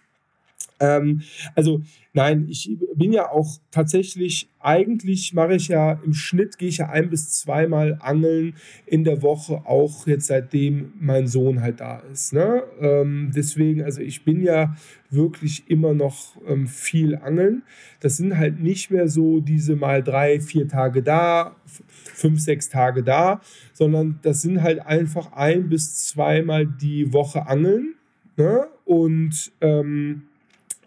Ähm, 0.80 1.22
also 1.54 1.82
nein, 2.12 2.46
ich 2.48 2.76
bin 2.94 3.12
ja 3.12 3.30
auch 3.30 3.58
tatsächlich, 3.70 4.48
eigentlich 4.58 5.34
mache 5.34 5.54
ich 5.54 5.68
ja 5.68 6.00
im 6.04 6.14
Schnitt, 6.14 6.58
gehe 6.58 6.68
ich 6.68 6.78
ja 6.78 6.88
ein 6.88 7.10
bis 7.10 7.30
zweimal 7.30 7.98
angeln 8.00 8.54
in 8.86 9.04
der 9.04 9.22
Woche, 9.22 9.62
auch 9.66 10.06
jetzt 10.06 10.26
seitdem 10.26 10.92
mein 10.98 11.26
Sohn 11.26 11.60
halt 11.60 11.80
da 11.80 11.98
ist. 12.10 12.32
Ne? 12.32 12.62
Ähm, 12.80 13.32
deswegen, 13.34 13.82
also 13.82 14.00
ich 14.00 14.24
bin 14.24 14.42
ja 14.42 14.74
wirklich 15.10 15.70
immer 15.70 15.94
noch 15.94 16.36
ähm, 16.46 16.66
viel 16.66 17.16
angeln. 17.16 17.62
Das 18.00 18.16
sind 18.16 18.36
halt 18.36 18.60
nicht 18.60 18.90
mehr 18.90 19.08
so 19.08 19.40
diese 19.40 19.76
mal 19.76 20.02
drei, 20.02 20.40
vier 20.40 20.68
Tage 20.68 21.02
da, 21.02 21.56
fünf, 21.66 22.40
sechs 22.40 22.68
Tage 22.70 23.02
da, 23.02 23.40
sondern 23.72 24.18
das 24.22 24.42
sind 24.42 24.62
halt 24.62 24.80
einfach 24.80 25.32
ein 25.32 25.68
bis 25.68 26.06
zweimal 26.06 26.66
die 26.66 27.12
Woche 27.12 27.46
angeln. 27.46 27.94
Ne? 28.36 28.66
Und 28.84 29.52
ähm, 29.60 30.22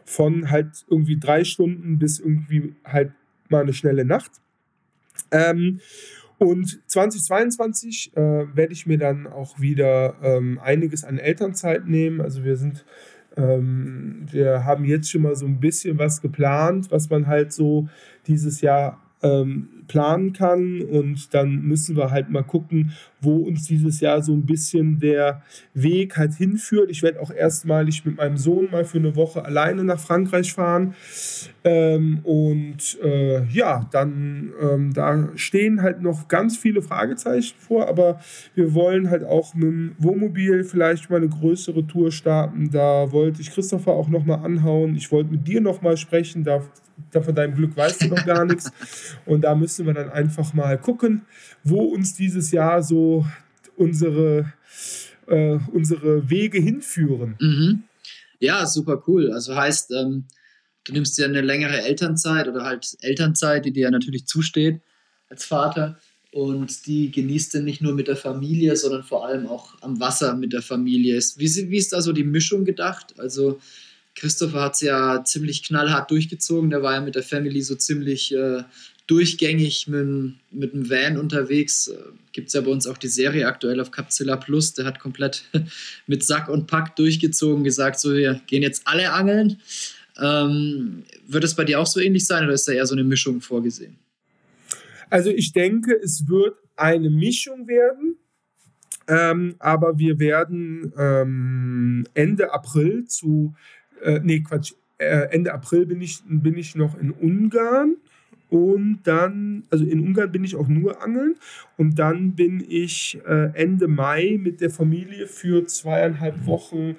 von 0.09 0.49
halt 0.49 0.85
irgendwie 0.89 1.19
drei 1.19 1.43
Stunden 1.43 1.99
bis 1.99 2.19
irgendwie 2.19 2.73
halt 2.83 3.11
mal 3.47 3.61
eine 3.61 3.73
schnelle 3.73 4.05
Nacht. 4.05 4.31
Ähm, 5.29 5.81
und 6.39 6.81
2022 6.87 8.17
äh, 8.17 8.21
werde 8.55 8.73
ich 8.73 8.87
mir 8.87 8.97
dann 8.97 9.27
auch 9.27 9.59
wieder 9.59 10.15
ähm, 10.23 10.57
einiges 10.63 11.03
an 11.03 11.19
Elternzeit 11.19 11.85
nehmen. 11.85 12.21
Also 12.21 12.43
wir 12.43 12.57
sind, 12.57 12.85
ähm, 13.37 14.25
wir 14.31 14.65
haben 14.65 14.83
jetzt 14.83 15.11
schon 15.11 15.21
mal 15.21 15.35
so 15.35 15.45
ein 15.45 15.59
bisschen 15.59 15.99
was 15.99 16.21
geplant, 16.21 16.89
was 16.89 17.07
man 17.11 17.27
halt 17.27 17.53
so 17.53 17.87
dieses 18.25 18.61
Jahr 18.61 18.99
ähm, 19.21 19.69
planen 19.87 20.33
kann. 20.33 20.81
Und 20.81 21.33
dann 21.33 21.63
müssen 21.63 21.97
wir 21.97 22.11
halt 22.11 22.29
mal 22.29 22.43
gucken, 22.43 22.93
wo 23.21 23.37
uns 23.37 23.65
dieses 23.65 23.99
Jahr 23.99 24.21
so 24.21 24.33
ein 24.33 24.45
bisschen 24.45 24.99
der 24.99 25.41
Weg 25.73 26.15
halt 26.15 26.33
hinführt. 26.35 26.89
Ich 26.89 27.03
werde 27.03 27.19
auch 27.19 27.31
erstmalig 27.31 28.05
mit 28.05 28.17
meinem 28.17 28.37
Sohn 28.37 28.69
mal 28.71 28.85
für 28.85 28.99
eine 28.99 29.15
Woche 29.17 29.43
alleine 29.43 29.83
nach 29.83 29.99
Frankreich 29.99 30.53
fahren. 30.53 30.93
Ähm, 31.63 32.19
und 32.23 32.97
äh, 33.03 33.45
ja, 33.47 33.89
dann 33.91 34.53
ähm, 34.61 34.93
da 34.93 35.29
stehen 35.35 35.81
halt 35.81 36.01
noch 36.01 36.27
ganz 36.29 36.57
viele 36.57 36.81
Fragezeichen 36.81 37.55
vor, 37.59 37.89
aber 37.89 38.21
wir 38.55 38.73
wollen 38.73 39.09
halt 39.09 39.25
auch 39.25 39.53
mit 39.53 39.63
dem 39.63 39.95
Wohnmobil 39.97 40.63
vielleicht 40.63 41.09
mal 41.09 41.17
eine 41.17 41.27
größere 41.29 41.85
Tour 41.85 42.11
starten. 42.11 42.69
Da 42.71 43.11
wollte 43.11 43.41
ich 43.41 43.51
Christopher 43.51 43.91
auch 43.91 44.07
noch 44.07 44.25
mal 44.25 44.35
anhauen. 44.35 44.95
Ich 44.95 45.11
wollte 45.11 45.31
mit 45.31 45.47
dir 45.47 45.59
noch 45.59 45.81
mal 45.81 45.97
sprechen. 45.97 46.43
Da 46.43 46.61
von 47.11 47.35
deinem 47.35 47.55
Glück 47.55 47.75
weißt 47.75 48.03
du 48.03 48.07
noch 48.07 48.25
gar 48.25 48.45
nichts. 48.45 48.71
Und 49.25 49.41
da 49.41 49.55
müssen 49.55 49.85
wir 49.85 49.93
dann 49.93 50.09
einfach 50.09 50.53
mal 50.53 50.77
gucken, 50.77 51.23
wo 51.63 51.83
uns 51.83 52.15
dieses 52.15 52.51
Jahr 52.51 52.83
so 52.83 53.25
unsere, 53.75 54.53
äh, 55.27 55.57
unsere 55.71 56.29
Wege 56.29 56.59
hinführen. 56.59 57.35
Mhm. 57.39 57.83
Ja, 58.39 58.65
super 58.65 59.03
cool. 59.07 59.31
Also 59.31 59.55
heißt, 59.55 59.91
ähm, 59.91 60.25
du 60.85 60.93
nimmst 60.93 61.17
dir 61.17 61.25
eine 61.25 61.41
längere 61.41 61.81
Elternzeit 61.81 62.47
oder 62.47 62.63
halt 62.63 62.97
Elternzeit, 63.01 63.65
die 63.65 63.73
dir 63.73 63.83
ja 63.83 63.91
natürlich 63.91 64.25
zusteht 64.25 64.81
als 65.29 65.45
Vater. 65.45 65.99
Und 66.31 66.85
die 66.85 67.09
genießt 67.09 67.55
du 67.55 67.61
nicht 67.61 67.81
nur 67.81 67.93
mit 67.93 68.07
der 68.07 68.15
Familie, 68.15 68.75
sondern 68.75 69.03
vor 69.03 69.25
allem 69.25 69.47
auch 69.47 69.81
am 69.81 69.99
Wasser 69.99 70.35
mit 70.35 70.53
der 70.53 70.61
Familie. 70.61 71.19
Wie, 71.37 71.69
wie 71.69 71.77
ist 71.77 71.91
da 71.91 72.01
so 72.01 72.13
die 72.13 72.23
Mischung 72.23 72.65
gedacht? 72.65 73.19
Also 73.19 73.59
Christopher 74.15 74.61
hat 74.61 74.75
es 74.75 74.81
ja 74.81 75.23
ziemlich 75.23 75.63
knallhart 75.63 76.11
durchgezogen. 76.11 76.69
Der 76.69 76.83
war 76.83 76.93
ja 76.93 77.01
mit 77.01 77.15
der 77.15 77.23
Family 77.23 77.61
so 77.61 77.75
ziemlich 77.75 78.33
äh, 78.33 78.63
durchgängig 79.07 79.87
mit, 79.87 80.35
mit 80.51 80.73
dem 80.73 80.89
Van 80.89 81.17
unterwegs. 81.17 81.87
Äh, 81.87 81.97
Gibt 82.31 82.49
es 82.49 82.53
ja 82.53 82.61
bei 82.61 82.71
uns 82.71 82.85
auch 82.85 82.97
die 82.97 83.07
Serie 83.07 83.47
aktuell 83.47 83.79
auf 83.79 83.91
Capzilla 83.91 84.37
Plus. 84.37 84.73
Der 84.73 84.85
hat 84.85 84.99
komplett 84.99 85.45
mit 86.07 86.23
Sack 86.23 86.49
und 86.49 86.67
Pack 86.67 86.95
durchgezogen, 86.95 87.63
gesagt, 87.63 87.99
so 87.99 88.13
wir 88.13 88.41
gehen 88.45 88.61
jetzt 88.61 88.83
alle 88.85 89.11
angeln. 89.11 89.59
Ähm, 90.21 91.03
wird 91.27 91.43
es 91.43 91.55
bei 91.55 91.63
dir 91.63 91.79
auch 91.79 91.87
so 91.87 91.99
ähnlich 91.99 92.25
sein 92.27 92.43
oder 92.43 92.53
ist 92.53 92.67
da 92.67 92.71
eher 92.71 92.85
so 92.85 92.93
eine 92.93 93.03
Mischung 93.03 93.41
vorgesehen? 93.41 93.97
Also 95.09 95.29
ich 95.29 95.53
denke, 95.53 95.93
es 95.93 96.27
wird 96.27 96.57
eine 96.75 97.09
Mischung 97.09 97.67
werden. 97.67 98.17
Ähm, 99.07 99.55
aber 99.57 99.97
wir 99.97 100.19
werden 100.19 100.93
ähm, 100.95 102.05
Ende 102.13 102.53
April 102.53 103.05
zu, 103.05 103.55
äh, 104.03 104.19
nee, 104.23 104.41
Quatsch, 104.41 104.73
äh, 104.97 105.27
Ende 105.31 105.53
April 105.53 105.85
bin 105.85 106.01
ich, 106.01 106.21
bin 106.27 106.57
ich 106.57 106.75
noch 106.75 106.99
in 106.99 107.11
Ungarn 107.11 107.95
und 108.49 109.01
dann, 109.03 109.63
also 109.69 109.85
in 109.85 109.99
Ungarn 109.99 110.31
bin 110.31 110.43
ich 110.43 110.55
auch 110.55 110.67
nur 110.67 111.03
angeln. 111.03 111.35
Und 111.77 111.99
dann 111.99 112.33
bin 112.33 112.63
ich 112.67 113.19
äh, 113.27 113.51
Ende 113.53 113.87
Mai 113.87 114.39
mit 114.39 114.59
der 114.59 114.71
Familie 114.71 115.27
für 115.27 115.65
zweieinhalb 115.65 116.47
Wochen 116.47 116.95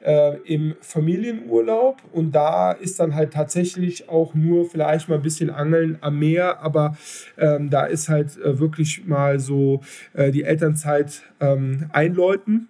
äh, 0.00 0.36
im 0.44 0.74
Familienurlaub. 0.80 2.00
Und 2.12 2.32
da 2.32 2.70
ist 2.70 3.00
dann 3.00 3.16
halt 3.16 3.32
tatsächlich 3.32 4.08
auch 4.08 4.34
nur 4.34 4.64
vielleicht 4.70 5.08
mal 5.08 5.16
ein 5.16 5.22
bisschen 5.22 5.50
Angeln 5.50 5.98
am 6.00 6.20
Meer. 6.20 6.60
Aber 6.60 6.96
ähm, 7.36 7.68
da 7.68 7.84
ist 7.84 8.08
halt 8.08 8.38
äh, 8.38 8.60
wirklich 8.60 9.04
mal 9.04 9.40
so 9.40 9.80
äh, 10.12 10.30
die 10.30 10.44
Elternzeit 10.44 11.22
ähm, 11.40 11.90
einläuten. 11.92 12.68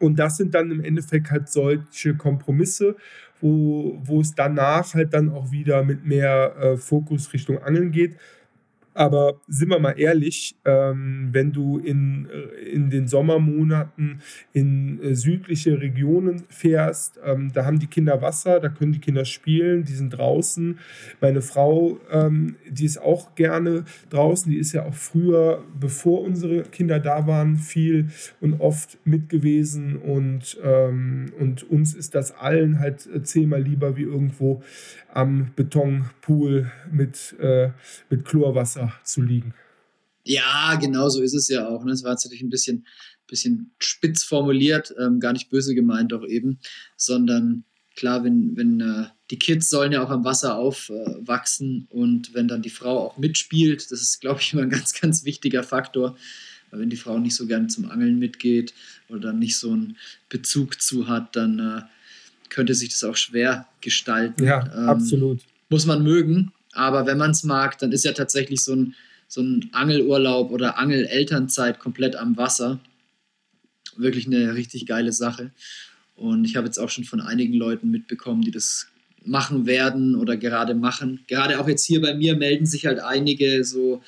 Und 0.00 0.18
das 0.18 0.38
sind 0.38 0.54
dann 0.54 0.70
im 0.70 0.82
Endeffekt 0.82 1.30
halt 1.30 1.48
solche 1.48 2.14
Kompromisse, 2.16 2.96
wo, 3.40 4.00
wo 4.02 4.20
es 4.20 4.34
danach 4.34 4.94
halt 4.94 5.14
dann 5.14 5.28
auch 5.28 5.52
wieder 5.52 5.84
mit 5.84 6.04
mehr 6.04 6.56
äh, 6.58 6.76
Fokus 6.76 7.32
Richtung 7.32 7.58
Angeln 7.58 7.92
geht. 7.92 8.16
Aber 8.92 9.40
sind 9.46 9.70
wir 9.70 9.78
mal 9.78 9.92
ehrlich, 9.92 10.56
ähm, 10.64 11.28
wenn 11.32 11.52
du 11.52 11.78
in, 11.78 12.28
äh, 12.28 12.70
in 12.70 12.90
den 12.90 13.06
Sommermonaten 13.06 14.20
in 14.52 15.00
äh, 15.00 15.14
südliche 15.14 15.80
Regionen 15.80 16.42
fährst, 16.48 17.20
ähm, 17.24 17.52
da 17.52 17.64
haben 17.64 17.78
die 17.78 17.86
Kinder 17.86 18.20
Wasser, 18.20 18.58
da 18.58 18.68
können 18.68 18.92
die 18.92 18.98
Kinder 18.98 19.24
spielen, 19.24 19.84
die 19.84 19.92
sind 19.92 20.10
draußen. 20.10 20.78
Meine 21.20 21.40
Frau, 21.40 21.98
ähm, 22.10 22.56
die 22.68 22.84
ist 22.84 22.98
auch 22.98 23.36
gerne 23.36 23.84
draußen, 24.10 24.50
die 24.50 24.58
ist 24.58 24.72
ja 24.72 24.84
auch 24.84 24.94
früher, 24.94 25.62
bevor 25.78 26.22
unsere 26.22 26.62
Kinder 26.62 26.98
da 26.98 27.26
waren, 27.28 27.56
viel 27.56 28.08
und 28.40 28.60
oft 28.60 28.98
mit 29.04 29.28
gewesen 29.28 29.96
und, 29.96 30.58
und 30.60 31.62
uns 31.70 31.94
ist 31.94 32.14
das 32.14 32.32
allen 32.32 32.78
halt 32.78 33.08
zehnmal 33.24 33.62
lieber 33.62 33.96
wie 33.96 34.02
irgendwo 34.02 34.62
am 35.12 35.50
Betonpool 35.56 36.70
mit, 36.90 37.36
äh, 37.40 37.70
mit 38.08 38.24
Chlorwasser 38.24 38.79
zu 39.04 39.22
liegen. 39.22 39.54
Ja, 40.24 40.76
genau 40.76 41.08
so 41.08 41.22
ist 41.22 41.34
es 41.34 41.48
ja 41.48 41.68
auch. 41.68 41.84
Ne? 41.84 41.90
Das 41.90 42.04
war 42.04 42.12
natürlich 42.12 42.42
ein 42.42 42.50
bisschen, 42.50 42.86
bisschen 43.26 43.70
spitz 43.78 44.22
formuliert, 44.22 44.94
ähm, 44.98 45.20
gar 45.20 45.32
nicht 45.32 45.50
böse 45.50 45.74
gemeint 45.74 46.12
auch 46.12 46.24
eben, 46.26 46.58
sondern 46.96 47.64
klar, 47.96 48.24
wenn, 48.24 48.56
wenn 48.56 48.80
äh, 48.80 49.06
die 49.30 49.38
Kids 49.38 49.70
sollen 49.70 49.92
ja 49.92 50.02
auch 50.02 50.10
am 50.10 50.24
Wasser 50.24 50.56
aufwachsen 50.56 51.88
äh, 51.90 51.94
und 51.94 52.34
wenn 52.34 52.48
dann 52.48 52.62
die 52.62 52.70
Frau 52.70 52.98
auch 52.98 53.18
mitspielt, 53.18 53.90
das 53.90 54.02
ist, 54.02 54.20
glaube 54.20 54.40
ich, 54.40 54.52
immer 54.52 54.62
ein 54.62 54.70
ganz, 54.70 54.92
ganz 54.98 55.24
wichtiger 55.24 55.62
Faktor. 55.62 56.16
Weil 56.70 56.80
wenn 56.80 56.90
die 56.90 56.96
Frau 56.96 57.18
nicht 57.18 57.34
so 57.34 57.46
gern 57.46 57.68
zum 57.68 57.90
Angeln 57.90 58.18
mitgeht 58.18 58.74
oder 59.08 59.20
dann 59.20 59.38
nicht 59.38 59.56
so 59.56 59.72
einen 59.72 59.96
Bezug 60.28 60.80
zu 60.80 61.08
hat, 61.08 61.34
dann 61.34 61.58
äh, 61.58 61.82
könnte 62.48 62.74
sich 62.74 62.90
das 62.90 63.04
auch 63.04 63.16
schwer 63.16 63.66
gestalten. 63.80 64.44
Ja, 64.44 64.64
ähm, 64.74 64.88
absolut. 64.88 65.40
Muss 65.68 65.86
man 65.86 66.02
mögen. 66.02 66.52
Aber 66.72 67.06
wenn 67.06 67.18
man 67.18 67.32
es 67.32 67.42
mag, 67.42 67.78
dann 67.78 67.92
ist 67.92 68.04
ja 68.04 68.12
tatsächlich 68.12 68.62
so 68.62 68.74
ein, 68.74 68.94
so 69.28 69.40
ein 69.40 69.68
Angelurlaub 69.72 70.50
oder 70.50 70.78
Angelelternzeit 70.78 71.78
komplett 71.78 72.16
am 72.16 72.36
Wasser 72.36 72.80
wirklich 73.96 74.26
eine 74.26 74.54
richtig 74.54 74.86
geile 74.86 75.12
Sache. 75.12 75.50
Und 76.16 76.44
ich 76.44 76.56
habe 76.56 76.66
jetzt 76.66 76.78
auch 76.78 76.90
schon 76.90 77.04
von 77.04 77.20
einigen 77.20 77.54
Leuten 77.54 77.90
mitbekommen, 77.90 78.42
die 78.42 78.50
das 78.50 78.88
machen 79.24 79.66
werden 79.66 80.14
oder 80.14 80.36
gerade 80.36 80.74
machen. 80.74 81.20
Gerade 81.26 81.60
auch 81.60 81.68
jetzt 81.68 81.84
hier 81.84 82.00
bei 82.00 82.14
mir 82.14 82.36
melden 82.36 82.66
sich 82.66 82.86
halt 82.86 83.00
einige 83.00 83.64
so 83.64 84.02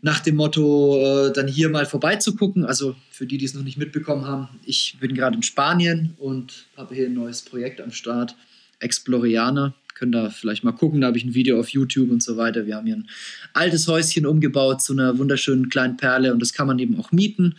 nach 0.00 0.20
dem 0.20 0.36
Motto, 0.36 1.28
äh, 1.28 1.32
dann 1.32 1.48
hier 1.48 1.70
mal 1.70 1.86
vorbeizugucken. 1.86 2.64
Also 2.64 2.94
für 3.10 3.26
die, 3.26 3.38
die 3.38 3.46
es 3.46 3.54
noch 3.54 3.62
nicht 3.62 3.78
mitbekommen 3.78 4.26
haben, 4.26 4.48
ich 4.64 4.96
bin 5.00 5.14
gerade 5.14 5.36
in 5.36 5.42
Spanien 5.42 6.14
und 6.18 6.66
habe 6.76 6.94
hier 6.94 7.06
ein 7.06 7.14
neues 7.14 7.42
Projekt 7.42 7.80
am 7.80 7.90
Start, 7.90 8.36
Explorianer. 8.80 9.74
Können 9.94 10.12
da 10.12 10.30
vielleicht 10.30 10.64
mal 10.64 10.72
gucken, 10.72 11.00
da 11.00 11.06
habe 11.06 11.16
ich 11.16 11.24
ein 11.24 11.34
Video 11.34 11.58
auf 11.58 11.68
YouTube 11.68 12.10
und 12.10 12.22
so 12.22 12.36
weiter. 12.36 12.66
Wir 12.66 12.76
haben 12.76 12.86
hier 12.86 12.96
ein 12.96 13.08
altes 13.52 13.86
Häuschen 13.86 14.26
umgebaut 14.26 14.82
zu 14.82 14.92
einer 14.92 15.18
wunderschönen 15.18 15.68
kleinen 15.68 15.96
Perle 15.96 16.32
und 16.32 16.40
das 16.40 16.52
kann 16.52 16.66
man 16.66 16.78
eben 16.78 16.98
auch 16.98 17.12
mieten. 17.12 17.54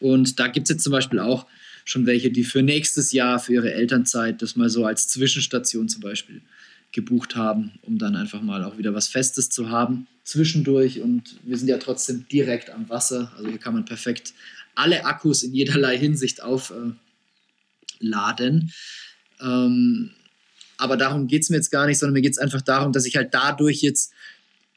Und 0.00 0.40
da 0.40 0.48
gibt 0.48 0.64
es 0.64 0.70
jetzt 0.70 0.84
zum 0.84 0.92
Beispiel 0.92 1.18
auch 1.18 1.46
schon 1.84 2.06
welche, 2.06 2.30
die 2.30 2.44
für 2.44 2.62
nächstes 2.62 3.12
Jahr, 3.12 3.38
für 3.38 3.52
ihre 3.54 3.72
Elternzeit, 3.72 4.42
das 4.42 4.56
mal 4.56 4.68
so 4.68 4.84
als 4.84 5.08
Zwischenstation 5.08 5.88
zum 5.88 6.00
Beispiel 6.02 6.42
gebucht 6.92 7.36
haben, 7.36 7.72
um 7.82 7.98
dann 7.98 8.16
einfach 8.16 8.42
mal 8.42 8.64
auch 8.64 8.78
wieder 8.78 8.94
was 8.94 9.08
Festes 9.08 9.50
zu 9.50 9.70
haben 9.70 10.06
zwischendurch. 10.24 11.00
Und 11.00 11.36
wir 11.44 11.56
sind 11.56 11.68
ja 11.68 11.78
trotzdem 11.78 12.26
direkt 12.30 12.70
am 12.70 12.88
Wasser. 12.88 13.32
Also 13.36 13.48
hier 13.48 13.58
kann 13.58 13.74
man 13.74 13.84
perfekt 13.84 14.34
alle 14.74 15.04
Akkus 15.04 15.42
in 15.42 15.54
jederlei 15.54 15.96
Hinsicht 15.96 16.42
aufladen. 16.42 16.96
Ähm, 19.40 20.10
aber 20.78 20.96
darum 20.96 21.26
geht 21.26 21.42
es 21.42 21.50
mir 21.50 21.56
jetzt 21.56 21.70
gar 21.70 21.86
nicht, 21.86 21.98
sondern 21.98 22.14
mir 22.14 22.22
geht 22.22 22.32
es 22.32 22.38
einfach 22.38 22.62
darum, 22.62 22.92
dass 22.92 23.06
ich 23.06 23.16
halt 23.16 23.32
dadurch 23.32 23.82
jetzt 23.82 24.12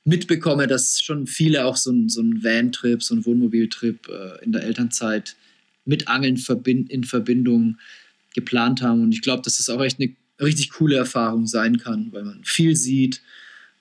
mitbekomme, 0.05 0.67
dass 0.67 1.01
schon 1.01 1.27
viele 1.27 1.65
auch 1.65 1.77
so 1.77 1.93
so 2.07 2.21
ein 2.21 2.43
Van-Trip, 2.43 3.03
so 3.03 3.15
ein 3.15 3.25
Wohnmobiltrip 3.25 4.07
äh, 4.07 4.43
in 4.43 4.51
der 4.51 4.63
Elternzeit 4.63 5.35
mit 5.85 6.07
Angeln 6.07 6.37
verbind 6.37 6.89
in 6.89 7.03
Verbindung 7.03 7.77
geplant 8.33 8.81
haben. 8.81 9.03
Und 9.03 9.11
ich 9.11 9.21
glaube, 9.21 9.41
dass 9.43 9.57
das 9.57 9.69
auch 9.69 9.81
echt 9.81 9.99
eine 9.99 10.13
richtig 10.39 10.71
coole 10.71 10.95
Erfahrung 10.95 11.47
sein 11.47 11.77
kann, 11.77 12.11
weil 12.11 12.23
man 12.23 12.43
viel 12.43 12.75
sieht, 12.75 13.21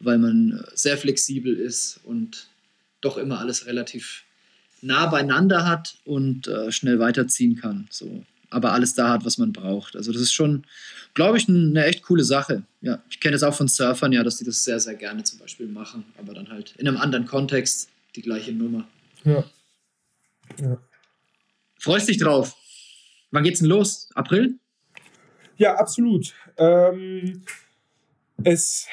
weil 0.01 0.19
man 0.19 0.53
äh, 0.53 0.71
sehr 0.75 0.99
flexibel 0.99 1.55
ist 1.55 2.01
und 2.05 2.49
doch 3.01 3.16
immer 3.16 3.39
alles 3.39 3.66
relativ 3.66 4.25
nah 4.81 5.07
beieinander 5.07 5.66
hat 5.66 5.97
und 6.05 6.49
äh, 6.49 6.73
schnell 6.73 6.99
weiterziehen 6.99 7.57
kann. 7.57 7.87
So. 7.91 8.25
Aber 8.51 8.72
alles 8.72 8.94
da 8.94 9.11
hat, 9.11 9.24
was 9.24 9.38
man 9.38 9.53
braucht. 9.53 9.94
Also 9.94 10.12
das 10.12 10.22
ist 10.22 10.32
schon, 10.32 10.64
glaube 11.14 11.38
ich, 11.38 11.49
eine 11.49 11.84
echt 11.84 12.03
coole 12.03 12.24
Sache. 12.24 12.62
Ja, 12.80 13.03
ich 13.11 13.20
kenne 13.20 13.36
es 13.36 13.42
auch 13.42 13.55
von 13.55 13.68
Surfern, 13.68 14.12
ja, 14.12 14.22
dass 14.22 14.38
die 14.38 14.44
das 14.44 14.64
sehr, 14.64 14.80
sehr 14.80 14.94
gerne 14.94 15.22
zum 15.22 15.38
Beispiel 15.38 15.66
machen, 15.66 16.05
aber 16.18 16.32
dann 16.34 16.49
halt 16.49 16.74
in 16.78 16.88
einem 16.88 16.96
anderen 16.96 17.26
Kontext 17.26 17.90
die 18.16 18.22
gleiche 18.22 18.53
Nummer. 18.53 18.88
Ja. 19.24 19.44
ja. 20.61 20.78
Freust 21.78 22.09
dich 22.09 22.18
drauf? 22.18 22.57
Wann 23.30 23.44
geht's 23.44 23.61
denn 23.61 23.68
los? 23.68 24.09
April? 24.14 24.59
Ja, 25.59 25.74
absolut. 25.74 26.34
Ähm, 26.57 27.42
es 28.42 28.86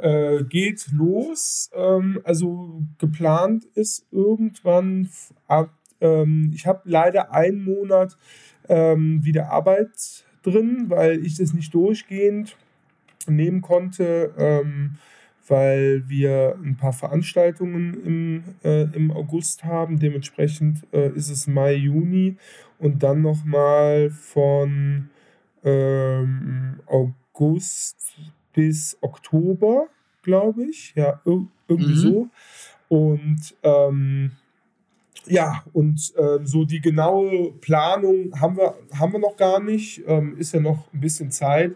äh, 0.00 0.44
geht 0.44 0.86
los. 0.92 1.70
Ähm, 1.74 2.20
also 2.24 2.82
geplant 2.98 3.64
ist 3.74 4.06
irgendwann 4.10 5.10
ab. 5.48 5.70
Ähm, 6.00 6.52
ich 6.54 6.66
habe 6.66 6.82
leider 6.84 7.32
einen 7.32 7.64
Monat 7.64 8.16
ähm, 8.68 9.24
wieder 9.24 9.50
Arbeit 9.50 10.24
drin, 10.42 10.86
weil 10.88 11.24
ich 11.24 11.36
das 11.36 11.52
nicht 11.52 11.72
durchgehend 11.74 12.56
nehmen 13.26 13.60
konnte, 13.62 14.32
ähm, 14.36 14.96
weil 15.48 16.08
wir 16.08 16.56
ein 16.62 16.76
paar 16.76 16.92
Veranstaltungen 16.92 17.94
im, 18.04 18.44
äh, 18.64 18.84
im 18.94 19.10
August 19.10 19.64
haben. 19.64 19.98
Dementsprechend 19.98 20.86
äh, 20.92 21.10
ist 21.10 21.30
es 21.30 21.46
Mai, 21.46 21.74
Juni 21.74 22.36
und 22.78 23.02
dann 23.02 23.22
nochmal 23.22 24.10
von 24.10 25.10
ähm, 25.64 26.80
August 26.86 28.16
bis 28.52 28.96
Oktober, 29.00 29.86
glaube 30.22 30.64
ich. 30.64 30.94
Ja, 30.94 31.20
irgendwie 31.24 31.92
mhm. 31.92 31.96
so. 31.96 32.28
Und 32.88 33.54
ähm, 33.62 34.32
ja, 35.26 35.62
und 35.72 36.12
äh, 36.16 36.44
so 36.44 36.64
die 36.64 36.80
genaue 36.80 37.52
Planung 37.60 38.32
haben 38.40 38.56
wir, 38.56 38.74
haben 38.98 39.12
wir 39.12 39.20
noch 39.20 39.36
gar 39.36 39.60
nicht. 39.60 40.02
Ähm, 40.06 40.36
ist 40.38 40.52
ja 40.52 40.60
noch 40.60 40.92
ein 40.92 41.00
bisschen 41.00 41.30
Zeit. 41.30 41.72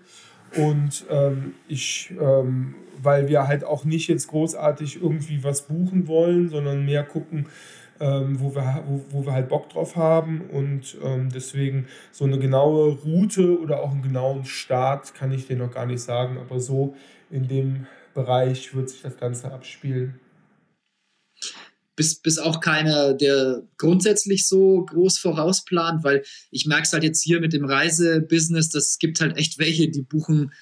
Und 0.56 1.06
ähm, 1.10 1.54
ich, 1.68 2.12
ähm, 2.20 2.74
weil 3.02 3.28
wir 3.28 3.46
halt 3.46 3.64
auch 3.64 3.84
nicht 3.84 4.08
jetzt 4.08 4.28
großartig 4.28 5.02
irgendwie 5.02 5.44
was 5.44 5.62
buchen 5.62 6.08
wollen, 6.08 6.48
sondern 6.48 6.84
mehr 6.84 7.04
gucken, 7.04 7.46
ähm, 8.00 8.40
wo, 8.40 8.54
wir, 8.54 8.82
wo, 8.86 9.04
wo 9.10 9.26
wir 9.26 9.32
halt 9.32 9.48
Bock 9.48 9.68
drauf 9.68 9.96
haben. 9.96 10.42
Und 10.52 10.96
ähm, 11.02 11.28
deswegen 11.32 11.86
so 12.10 12.24
eine 12.24 12.38
genaue 12.38 12.92
Route 12.92 13.60
oder 13.60 13.80
auch 13.80 13.92
einen 13.92 14.02
genauen 14.02 14.44
Start 14.44 15.14
kann 15.14 15.32
ich 15.32 15.46
dir 15.46 15.56
noch 15.56 15.70
gar 15.70 15.86
nicht 15.86 16.00
sagen. 16.00 16.38
Aber 16.38 16.58
so 16.58 16.94
in 17.30 17.48
dem 17.48 17.86
Bereich 18.14 18.74
wird 18.74 18.88
sich 18.90 19.02
das 19.02 19.16
Ganze 19.18 19.52
abspielen. 19.52 20.18
Bist, 21.96 22.22
bist 22.22 22.40
auch 22.40 22.60
keiner, 22.60 23.14
der 23.14 23.62
grundsätzlich 23.78 24.46
so 24.46 24.84
groß 24.84 25.18
vorausplant, 25.18 26.04
weil 26.04 26.22
ich 26.50 26.66
merke 26.66 26.82
es 26.82 26.92
halt 26.92 27.02
jetzt 27.02 27.22
hier 27.22 27.40
mit 27.40 27.54
dem 27.54 27.64
Reisebusiness, 27.64 28.68
das 28.68 28.98
gibt 28.98 29.20
halt 29.20 29.36
echt 29.36 29.58
welche, 29.58 29.88
die 29.88 30.02
buchen 30.02 30.52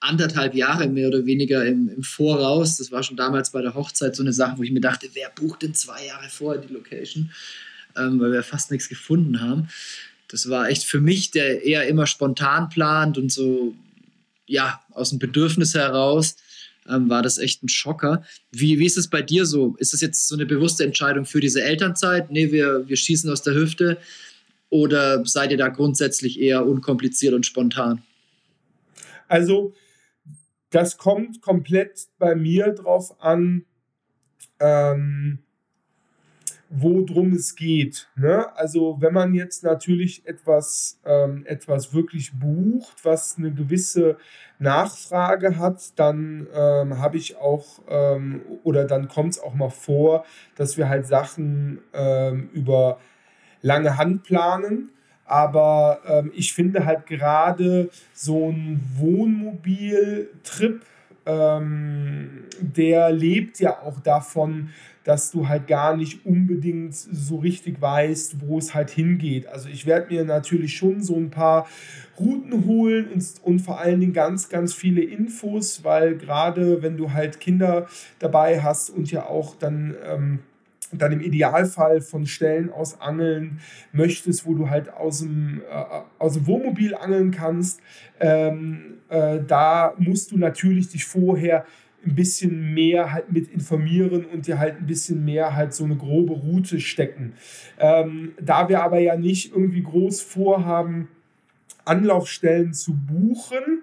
anderthalb 0.00 0.54
Jahre 0.54 0.88
mehr 0.88 1.08
oder 1.08 1.26
weniger 1.26 1.64
im, 1.64 1.88
im 1.88 2.02
Voraus. 2.02 2.76
Das 2.76 2.92
war 2.92 3.02
schon 3.02 3.16
damals 3.16 3.50
bei 3.50 3.62
der 3.62 3.74
Hochzeit 3.74 4.14
so 4.14 4.22
eine 4.22 4.32
Sache, 4.32 4.58
wo 4.58 4.62
ich 4.62 4.70
mir 4.70 4.80
dachte, 4.80 5.08
wer 5.14 5.30
bucht 5.30 5.62
denn 5.62 5.74
zwei 5.74 6.06
Jahre 6.06 6.28
vorher 6.28 6.62
die 6.62 6.72
Location? 6.72 7.30
Ähm, 7.96 8.20
weil 8.20 8.32
wir 8.32 8.42
fast 8.42 8.70
nichts 8.70 8.88
gefunden 8.88 9.40
haben. 9.40 9.68
Das 10.28 10.48
war 10.48 10.68
echt 10.68 10.84
für 10.84 11.00
mich, 11.00 11.30
der 11.30 11.64
eher 11.64 11.88
immer 11.88 12.06
spontan 12.06 12.68
plant 12.68 13.18
und 13.18 13.32
so, 13.32 13.74
ja, 14.46 14.80
aus 14.92 15.10
dem 15.10 15.18
Bedürfnis 15.18 15.74
heraus. 15.74 16.36
Ähm, 16.88 17.08
war 17.08 17.22
das 17.22 17.38
echt 17.38 17.62
ein 17.62 17.68
Schocker. 17.68 18.22
Wie, 18.50 18.78
wie 18.78 18.86
ist 18.86 18.98
es 18.98 19.08
bei 19.08 19.22
dir 19.22 19.46
so? 19.46 19.76
Ist 19.78 19.94
es 19.94 20.00
jetzt 20.00 20.28
so 20.28 20.34
eine 20.34 20.46
bewusste 20.46 20.84
Entscheidung 20.84 21.24
für 21.24 21.40
diese 21.40 21.62
Elternzeit? 21.62 22.30
Nee, 22.30 22.52
wir, 22.52 22.88
wir 22.88 22.96
schießen 22.96 23.30
aus 23.30 23.42
der 23.42 23.54
Hüfte. 23.54 23.98
Oder 24.70 25.24
seid 25.24 25.50
ihr 25.50 25.56
da 25.56 25.68
grundsätzlich 25.68 26.40
eher 26.40 26.66
unkompliziert 26.66 27.34
und 27.34 27.46
spontan? 27.46 28.02
Also, 29.28 29.74
das 30.70 30.98
kommt 30.98 31.40
komplett 31.40 32.08
bei 32.18 32.34
mir 32.34 32.72
drauf 32.72 33.20
an, 33.22 33.64
ähm, 34.60 35.38
worum 36.70 37.32
es 37.32 37.56
geht. 37.56 38.08
Ne? 38.14 38.46
Also 38.56 38.98
wenn 39.00 39.14
man 39.14 39.34
jetzt 39.34 39.64
natürlich 39.64 40.26
etwas, 40.26 41.00
ähm, 41.04 41.44
etwas 41.46 41.94
wirklich 41.94 42.38
bucht, 42.38 43.04
was 43.04 43.38
eine 43.38 43.52
gewisse 43.52 44.18
Nachfrage 44.58 45.58
hat, 45.58 45.98
dann 45.98 46.46
ähm, 46.52 46.98
habe 46.98 47.16
ich 47.16 47.36
auch, 47.36 47.80
ähm, 47.88 48.42
oder 48.64 48.84
dann 48.84 49.08
kommt 49.08 49.34
es 49.34 49.40
auch 49.40 49.54
mal 49.54 49.70
vor, 49.70 50.24
dass 50.56 50.76
wir 50.76 50.88
halt 50.88 51.06
Sachen 51.06 51.80
ähm, 51.94 52.50
über 52.52 52.98
lange 53.62 53.96
Hand 53.96 54.24
planen. 54.24 54.90
Aber 55.24 56.00
ähm, 56.06 56.32
ich 56.34 56.54
finde 56.54 56.86
halt 56.86 57.06
gerade 57.06 57.90
so 58.14 58.50
ein 58.50 58.80
Wohnmobiltrip, 58.96 60.82
ähm, 61.28 62.44
der 62.60 63.12
lebt 63.12 63.60
ja 63.60 63.82
auch 63.82 64.00
davon, 64.00 64.70
dass 65.04 65.30
du 65.30 65.48
halt 65.48 65.66
gar 65.68 65.96
nicht 65.96 66.26
unbedingt 66.26 66.94
so 66.94 67.36
richtig 67.36 67.80
weißt, 67.80 68.46
wo 68.46 68.58
es 68.58 68.74
halt 68.74 68.90
hingeht. 68.90 69.46
Also 69.46 69.68
ich 69.68 69.86
werde 69.86 70.12
mir 70.12 70.24
natürlich 70.24 70.76
schon 70.76 71.02
so 71.02 71.16
ein 71.16 71.30
paar 71.30 71.68
Routen 72.18 72.66
holen 72.66 73.08
und, 73.08 73.24
und 73.42 73.60
vor 73.60 73.80
allen 73.80 74.00
Dingen 74.00 74.12
ganz, 74.12 74.48
ganz 74.48 74.74
viele 74.74 75.02
Infos, 75.02 75.84
weil 75.84 76.16
gerade 76.16 76.82
wenn 76.82 76.96
du 76.96 77.12
halt 77.12 77.40
Kinder 77.40 77.86
dabei 78.18 78.60
hast 78.60 78.90
und 78.90 79.10
ja 79.10 79.26
auch 79.26 79.54
dann... 79.54 79.94
Ähm, 80.04 80.38
dann 80.92 81.12
im 81.12 81.20
Idealfall 81.20 82.00
von 82.00 82.26
Stellen 82.26 82.70
aus 82.70 83.00
angeln 83.00 83.60
möchtest, 83.92 84.46
wo 84.46 84.54
du 84.54 84.70
halt 84.70 84.92
aus 84.92 85.20
dem, 85.20 85.62
äh, 85.70 85.84
aus 86.18 86.34
dem 86.34 86.46
Wohnmobil 86.46 86.94
angeln 86.94 87.30
kannst, 87.30 87.80
ähm, 88.20 88.98
äh, 89.08 89.40
da 89.46 89.94
musst 89.98 90.32
du 90.32 90.38
natürlich 90.38 90.88
dich 90.88 91.04
vorher 91.04 91.64
ein 92.06 92.14
bisschen 92.14 92.74
mehr 92.74 93.12
halt 93.12 93.32
mit 93.32 93.50
informieren 93.50 94.24
und 94.24 94.46
dir 94.46 94.58
halt 94.58 94.78
ein 94.78 94.86
bisschen 94.86 95.24
mehr 95.24 95.56
halt 95.56 95.74
so 95.74 95.84
eine 95.84 95.96
grobe 95.96 96.32
Route 96.32 96.80
stecken. 96.80 97.34
Ähm, 97.78 98.32
da 98.40 98.68
wir 98.68 98.82
aber 98.82 98.98
ja 99.00 99.16
nicht 99.16 99.52
irgendwie 99.52 99.82
groß 99.82 100.20
vorhaben, 100.20 101.08
Anlaufstellen 101.84 102.74
zu 102.74 102.94
buchen, 102.94 103.82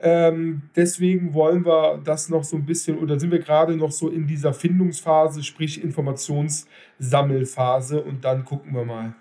ähm, 0.00 0.62
deswegen 0.76 1.34
wollen 1.34 1.66
wir 1.66 2.00
das 2.04 2.28
noch 2.28 2.44
so 2.44 2.54
ein 2.56 2.66
bisschen, 2.66 2.98
oder 2.98 3.18
sind 3.18 3.32
wir 3.32 3.40
gerade 3.40 3.76
noch 3.76 3.90
so 3.90 4.08
in 4.08 4.26
dieser 4.26 4.54
Findungsphase, 4.54 5.42
sprich 5.42 5.82
Informationssammelphase 5.82 8.02
und 8.02 8.24
dann 8.24 8.44
gucken 8.44 8.74
wir 8.74 8.84
mal. 8.84 9.16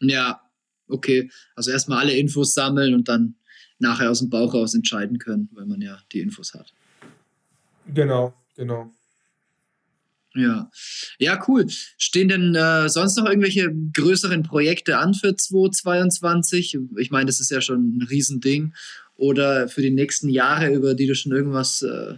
Ja, 0.00 0.40
okay. 0.88 1.30
Also 1.54 1.70
erstmal 1.70 2.00
alle 2.00 2.16
Infos 2.16 2.54
sammeln 2.54 2.94
und 2.94 3.08
dann 3.08 3.36
nachher 3.78 4.10
aus 4.10 4.18
dem 4.20 4.30
Bauch 4.30 4.54
raus 4.54 4.74
entscheiden 4.74 5.18
können, 5.18 5.48
weil 5.52 5.66
man 5.66 5.80
ja 5.80 5.98
die 6.12 6.20
Infos 6.20 6.54
hat. 6.54 6.72
Genau, 7.92 8.34
genau. 8.56 8.92
Ja, 10.34 10.70
ja, 11.18 11.42
cool. 11.48 11.66
Stehen 11.68 12.28
denn 12.28 12.54
äh, 12.54 12.88
sonst 12.88 13.16
noch 13.16 13.26
irgendwelche 13.26 13.74
größeren 13.92 14.44
Projekte 14.44 14.98
an 14.98 15.12
für 15.12 15.34
2022? 15.34 16.78
Ich 16.98 17.10
meine, 17.10 17.26
das 17.26 17.40
ist 17.40 17.50
ja 17.50 17.60
schon 17.60 17.96
ein 17.96 18.02
Riesending. 18.02 18.72
Oder 19.20 19.68
für 19.68 19.82
die 19.82 19.90
nächsten 19.90 20.30
Jahre, 20.30 20.72
über 20.72 20.94
die 20.94 21.06
du 21.06 21.14
schon 21.14 21.32
irgendwas 21.32 21.82
äh, 21.82 22.14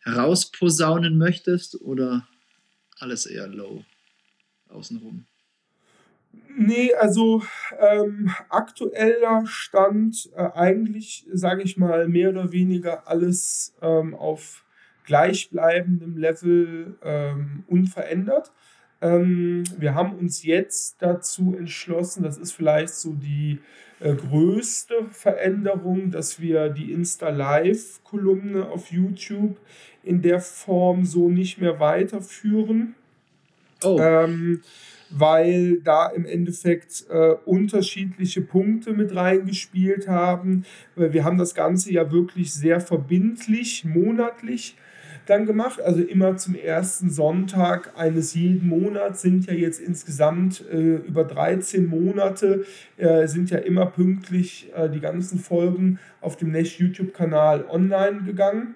herausposaunen 0.00 1.16
möchtest? 1.16 1.80
Oder 1.80 2.28
alles 2.98 3.24
eher 3.24 3.48
low 3.48 3.82
außenrum? 4.68 5.24
Nee, 6.58 6.92
also 6.94 7.42
ähm, 7.78 8.30
aktueller 8.50 9.44
Stand 9.46 10.30
äh, 10.36 10.50
eigentlich, 10.54 11.26
sage 11.32 11.62
ich 11.62 11.78
mal, 11.78 12.08
mehr 12.08 12.28
oder 12.28 12.52
weniger 12.52 13.08
alles 13.08 13.74
ähm, 13.80 14.14
auf 14.14 14.64
gleichbleibendem 15.04 16.18
Level 16.18 16.98
ähm, 17.02 17.64
unverändert. 17.68 18.52
Ähm, 19.00 19.64
wir 19.78 19.94
haben 19.94 20.14
uns 20.14 20.42
jetzt 20.42 20.96
dazu 21.00 21.54
entschlossen, 21.56 22.22
das 22.22 22.38
ist 22.38 22.52
vielleicht 22.52 22.94
so 22.94 23.12
die 23.12 23.58
äh, 24.00 24.14
größte 24.14 25.06
Veränderung, 25.10 26.10
dass 26.10 26.40
wir 26.40 26.68
die 26.68 26.92
Insta-Live-Kolumne 26.92 28.68
auf 28.68 28.90
YouTube 28.90 29.56
in 30.02 30.22
der 30.22 30.40
Form 30.40 31.04
so 31.04 31.28
nicht 31.28 31.58
mehr 31.58 31.80
weiterführen. 31.80 32.94
Oh. 33.82 33.98
Ähm, 34.00 34.62
weil 35.10 35.80
da 35.82 36.08
im 36.08 36.26
Endeffekt 36.26 37.04
äh, 37.08 37.34
unterschiedliche 37.44 38.40
Punkte 38.40 38.92
mit 38.92 39.14
reingespielt 39.14 40.08
haben. 40.08 40.64
Wir 40.96 41.22
haben 41.22 41.38
das 41.38 41.54
Ganze 41.54 41.92
ja 41.92 42.10
wirklich 42.10 42.52
sehr 42.52 42.80
verbindlich, 42.80 43.84
monatlich 43.84 44.76
dann 45.26 45.46
gemacht. 45.46 45.80
Also 45.80 46.00
immer 46.02 46.36
zum 46.36 46.54
ersten 46.54 47.10
Sonntag 47.10 47.92
eines 47.96 48.34
jeden 48.34 48.68
Monats 48.68 49.22
sind 49.22 49.46
ja 49.46 49.52
jetzt 49.52 49.80
insgesamt 49.80 50.64
äh, 50.70 50.96
über 50.96 51.24
13 51.24 51.86
Monate, 51.86 52.64
äh, 52.96 53.26
sind 53.26 53.50
ja 53.50 53.58
immer 53.58 53.86
pünktlich 53.86 54.72
äh, 54.74 54.88
die 54.88 55.00
ganzen 55.00 55.38
Folgen 55.38 55.98
auf 56.20 56.36
dem 56.36 56.52
Nash 56.52 56.78
YouTube-Kanal 56.78 57.66
online 57.68 58.22
gegangen. 58.24 58.74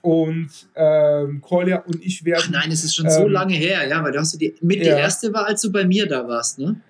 Und 0.00 0.68
ähm, 0.76 1.40
Kolja 1.40 1.78
und 1.80 2.04
ich 2.04 2.24
werden. 2.24 2.44
Ach 2.46 2.50
nein, 2.50 2.70
es 2.70 2.84
ist 2.84 2.94
schon 2.94 3.06
ähm, 3.06 3.12
so 3.12 3.26
lange 3.26 3.54
her, 3.54 3.86
ja, 3.88 4.02
weil 4.04 4.12
du 4.12 4.20
hast 4.20 4.40
die, 4.40 4.54
mit 4.60 4.78
ja. 4.78 4.94
die 4.94 5.00
erste 5.00 5.32
war, 5.32 5.46
als 5.46 5.60
du 5.60 5.72
bei 5.72 5.84
mir 5.84 6.06
da 6.06 6.28
warst, 6.28 6.58
ne? 6.60 6.80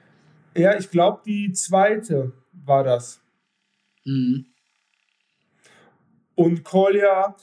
Ja, 0.54 0.76
ich 0.76 0.90
glaube, 0.90 1.22
die 1.24 1.52
zweite 1.52 2.32
war 2.52 2.84
das. 2.84 3.20
Mhm. 4.04 4.46
Und 6.34 6.64
Kolja 6.64 7.34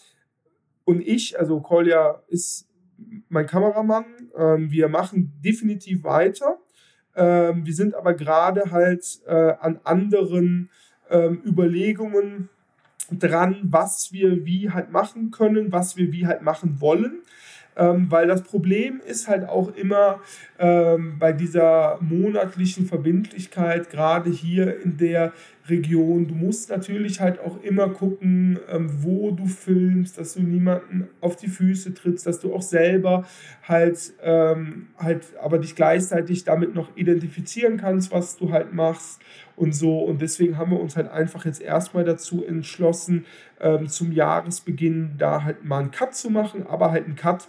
und 0.86 1.02
ich, 1.02 1.38
also 1.38 1.60
Kolja 1.60 2.22
ist 2.28 2.68
mein 3.28 3.48
Kameramann, 3.48 4.06
ähm, 4.38 4.72
wir 4.72 4.88
machen 4.88 5.34
definitiv 5.44 6.04
weiter. 6.04 6.60
Ähm, 7.16 7.66
wir 7.66 7.74
sind 7.74 7.96
aber 7.96 8.14
gerade 8.14 8.72
halt 8.72 9.04
äh, 9.26 9.54
an 9.60 9.80
anderen 9.84 10.70
ähm, 11.10 11.42
Überlegungen 11.46 12.50
dran, 13.12 13.62
was 13.64 14.12
wir 14.12 14.46
wie 14.46 14.70
halt 14.72 14.92
machen 14.92 15.32
können, 15.32 15.72
was 15.72 15.98
wir 15.98 16.12
wie 16.12 16.28
halt 16.28 16.42
machen 16.42 16.80
wollen. 16.82 17.22
Ähm, 17.78 18.10
weil 18.10 18.28
das 18.28 18.44
Problem 18.44 19.02
ist 19.06 19.28
halt 19.28 19.50
auch 19.50 19.76
immer 19.76 20.22
ähm, 20.60 21.20
bei 21.20 21.34
dieser 21.34 21.98
monatlichen 22.00 22.86
Verbindlichkeit, 22.86 23.90
gerade 23.90 24.30
hier 24.30 24.82
in 24.82 24.96
der 24.98 25.34
Region. 25.68 26.28
Du 26.28 26.36
musst 26.36 26.70
natürlich 26.70 27.20
halt 27.20 27.40
auch 27.40 27.62
immer 27.64 27.90
gucken, 27.90 28.60
ähm, 28.70 28.90
wo 29.02 29.32
du 29.32 29.48
filmst, 29.48 30.18
dass 30.18 30.34
du 30.34 30.42
niemanden 30.42 31.08
auf 31.22 31.36
die 31.36 31.48
Füße 31.48 31.94
trittst, 31.94 32.28
dass 32.28 32.40
du 32.40 32.54
auch 32.54 32.62
selber 32.62 33.26
halt, 33.64 34.14
ähm, 34.22 34.88
halt 34.98 35.26
aber 35.42 35.58
dich 35.58 35.76
gleichzeitig 35.76 36.44
damit 36.44 36.76
noch 36.76 36.96
identifizieren 36.96 37.78
kannst, 37.78 38.12
was 38.12 38.38
du 38.38 38.52
halt 38.52 38.74
machst 38.74 39.22
und 39.56 39.74
so. 39.74 40.00
Und 40.00 40.22
deswegen 40.22 40.58
haben 40.58 40.72
wir 40.72 40.80
uns 40.80 40.96
halt 40.96 41.10
einfach 41.10 41.46
jetzt 41.46 41.62
erstmal 41.62 42.04
dazu 42.04 42.46
entschlossen, 42.46 43.26
ähm, 43.60 43.88
zum 43.88 44.12
Jahresbeginn 44.12 45.16
da 45.18 45.44
halt 45.44 45.66
mal 45.66 45.80
einen 45.80 45.92
Cut 45.92 46.14
zu 46.16 46.30
machen, 46.30 46.68
aber 46.68 46.92
halt 46.92 47.06
einen 47.06 47.16
Cut, 47.16 47.48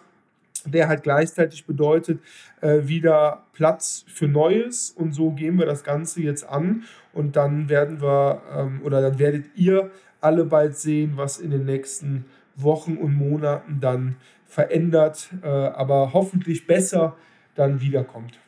der 0.66 0.88
halt 0.88 1.02
gleichzeitig 1.02 1.66
bedeutet, 1.66 2.20
äh, 2.60 2.86
wieder 2.86 3.46
Platz 3.52 4.04
für 4.08 4.28
Neues 4.28 4.90
und 4.90 5.12
so 5.12 5.30
gehen 5.30 5.58
wir 5.58 5.66
das 5.66 5.84
Ganze 5.84 6.22
jetzt 6.22 6.48
an 6.48 6.84
und 7.12 7.36
dann 7.36 7.68
werden 7.68 8.00
wir 8.00 8.42
ähm, 8.54 8.80
oder 8.84 9.00
dann 9.00 9.18
werdet 9.18 9.46
ihr 9.56 9.90
alle 10.20 10.44
bald 10.44 10.76
sehen, 10.76 11.12
was 11.16 11.38
in 11.38 11.50
den 11.50 11.64
nächsten 11.64 12.24
Wochen 12.56 12.96
und 12.96 13.14
Monaten 13.14 13.78
dann 13.80 14.16
verändert, 14.46 15.30
äh, 15.42 15.46
aber 15.48 16.12
hoffentlich 16.12 16.66
besser 16.66 17.16
dann 17.54 17.80
wiederkommt. 17.80 18.38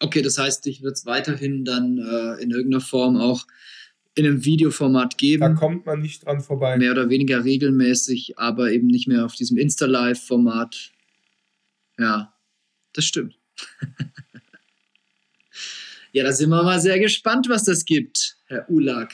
Okay, 0.00 0.22
das 0.22 0.38
heißt, 0.38 0.66
dich 0.66 0.82
wird 0.82 0.96
es 0.96 1.06
weiterhin 1.06 1.64
dann 1.64 1.98
äh, 1.98 2.42
in 2.42 2.50
irgendeiner 2.50 2.80
Form 2.80 3.16
auch 3.16 3.46
in 4.14 4.26
einem 4.26 4.44
Videoformat 4.44 5.16
geben. 5.16 5.40
Da 5.40 5.48
kommt 5.50 5.86
man 5.86 6.00
nicht 6.00 6.26
dran 6.26 6.40
vorbei. 6.40 6.76
Mehr 6.76 6.92
oder 6.92 7.08
weniger 7.08 7.44
regelmäßig, 7.44 8.38
aber 8.38 8.70
eben 8.70 8.88
nicht 8.88 9.08
mehr 9.08 9.24
auf 9.24 9.34
diesem 9.34 9.56
Insta-Live-Format. 9.56 10.91
Ja, 11.98 12.34
das 12.92 13.04
stimmt. 13.04 13.38
ja, 16.12 16.24
da 16.24 16.32
sind 16.32 16.50
wir 16.50 16.62
mal 16.62 16.80
sehr 16.80 16.98
gespannt, 16.98 17.48
was 17.48 17.64
das 17.64 17.84
gibt, 17.84 18.38
Herr 18.46 18.68
Ulag. 18.70 19.12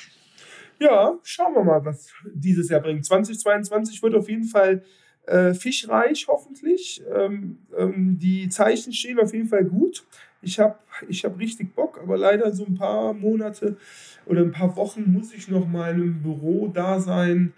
Ja, 0.80 1.18
schauen 1.24 1.54
wir 1.54 1.64
mal, 1.64 1.84
was 1.84 2.08
dieses 2.32 2.68
Jahr 2.68 2.80
bringt. 2.80 3.04
2022 3.04 4.00
wird 4.02 4.14
auf 4.14 4.28
jeden 4.28 4.44
Fall 4.44 4.84
äh, 5.26 5.52
fischreich, 5.52 6.26
hoffentlich. 6.28 7.02
Ähm, 7.12 7.58
ähm, 7.76 8.18
die 8.18 8.48
Zeichen 8.48 8.92
stehen 8.92 9.18
auf 9.18 9.32
jeden 9.32 9.48
Fall 9.48 9.64
gut. 9.64 10.06
Ich 10.40 10.60
habe 10.60 10.78
ich 11.08 11.24
hab 11.24 11.38
richtig 11.38 11.74
Bock, 11.74 11.98
aber 12.00 12.16
leider 12.16 12.52
so 12.52 12.64
ein 12.64 12.76
paar 12.76 13.12
Monate 13.12 13.76
oder 14.24 14.42
ein 14.42 14.52
paar 14.52 14.76
Wochen 14.76 15.12
muss 15.12 15.34
ich 15.34 15.48
noch 15.48 15.66
mal 15.66 16.00
im 16.00 16.22
Büro 16.22 16.68
da 16.68 17.00
sein. 17.00 17.52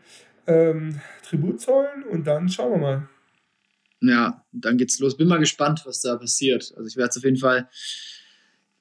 ähm, 0.47 1.01
Tribut 1.23 1.61
zollen 1.61 2.03
und 2.11 2.27
dann 2.27 2.49
schauen 2.49 2.73
wir 2.73 2.79
mal. 2.79 3.09
Ja, 4.01 4.45
dann 4.53 4.79
geht's 4.79 4.99
los. 4.99 5.17
Bin 5.17 5.29
mal 5.29 5.39
gespannt, 5.39 5.83
was 5.85 6.01
da 6.01 6.17
passiert. 6.17 6.73
Also 6.77 6.87
ich 6.87 6.97
werde 6.97 7.11
es 7.11 7.17
auf 7.17 7.25
jeden 7.25 7.37
Fall 7.37 7.69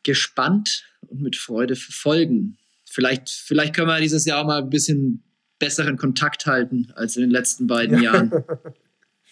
gespannt 0.04 0.86
und 1.08 1.22
mit 1.22 1.36
Freude 1.36 1.76
verfolgen. 1.76 2.58
Vielleicht, 2.86 3.30
vielleicht 3.30 3.76
können 3.76 3.88
wir 3.88 4.00
dieses 4.00 4.26
Jahr 4.26 4.42
auch 4.42 4.46
mal 4.48 4.62
ein 4.62 4.70
bisschen 4.70 5.24
besseren 5.60 5.98
Kontakt 5.98 6.46
halten 6.46 6.92
als 6.96 7.18
in 7.18 7.22
den 7.22 7.32
letzten 7.32 7.68
beiden 7.68 8.02
Jahren. 8.02 8.32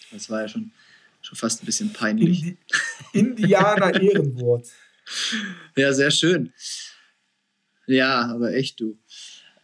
Das 0.10 0.30
war 0.30 0.44
ja 0.44 0.48
schon, 0.48 0.72
schon 1.22 1.36
fast 1.36 1.62
ein 1.62 1.66
bisschen 1.66 1.92
peinlich. 1.92 2.56
Indi 3.12 3.44
Indianer 3.44 4.02
Ehrenwort. 4.02 4.68
Ja, 5.76 5.94
sehr 5.94 6.12
schön. 6.12 6.54
Ja, 7.88 8.26
aber 8.28 8.54
echt 8.54 8.80
du. 8.80 8.98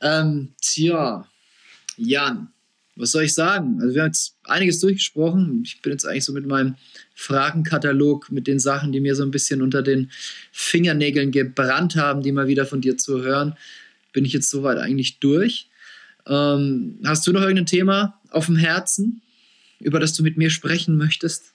Ähm, 0.02 0.54
tja, 0.62 1.26
Jan, 1.96 2.54
was 2.96 3.12
soll 3.12 3.24
ich 3.24 3.34
sagen? 3.34 3.80
Also 3.82 3.96
wir 3.96 4.02
haben 4.02 4.10
jetzt 4.10 4.36
einiges 4.44 4.80
durchgesprochen. 4.80 5.64
Ich 5.66 5.82
bin 5.82 5.92
jetzt 5.92 6.06
eigentlich 6.06 6.26
so 6.26 6.34
mit 6.34 6.46
meinem 6.46 6.76
Fragenkatalog, 7.16 8.32
mit 8.32 8.48
den 8.48 8.60
Sachen, 8.60 8.92
die 8.92 9.00
mir 9.00 9.16
so 9.16 9.24
ein 9.24 9.32
bisschen 9.32 9.62
unter 9.62 9.82
den 9.82 10.12
Fingernägeln 10.52 11.32
gebrannt 11.32 11.96
haben, 11.96 12.22
die 12.22 12.32
mal 12.32 12.48
wieder 12.48 12.66
von 12.66 12.82
dir 12.82 12.98
zu 12.98 13.22
hören, 13.22 13.56
bin 14.12 14.26
ich 14.26 14.34
jetzt 14.34 14.50
soweit 14.50 14.78
eigentlich 14.78 15.20
durch. 15.20 15.70
Ähm, 16.28 17.00
hast 17.04 17.26
du 17.26 17.32
noch 17.32 17.42
irgendein 17.42 17.66
Thema 17.66 18.20
auf 18.30 18.46
dem 18.46 18.58
Herzen, 18.58 19.22
über 19.80 20.00
das 20.00 20.14
du 20.14 20.24
mit 20.24 20.38
mir 20.38 20.50
sprechen 20.50 20.98
möchtest? 20.98 21.53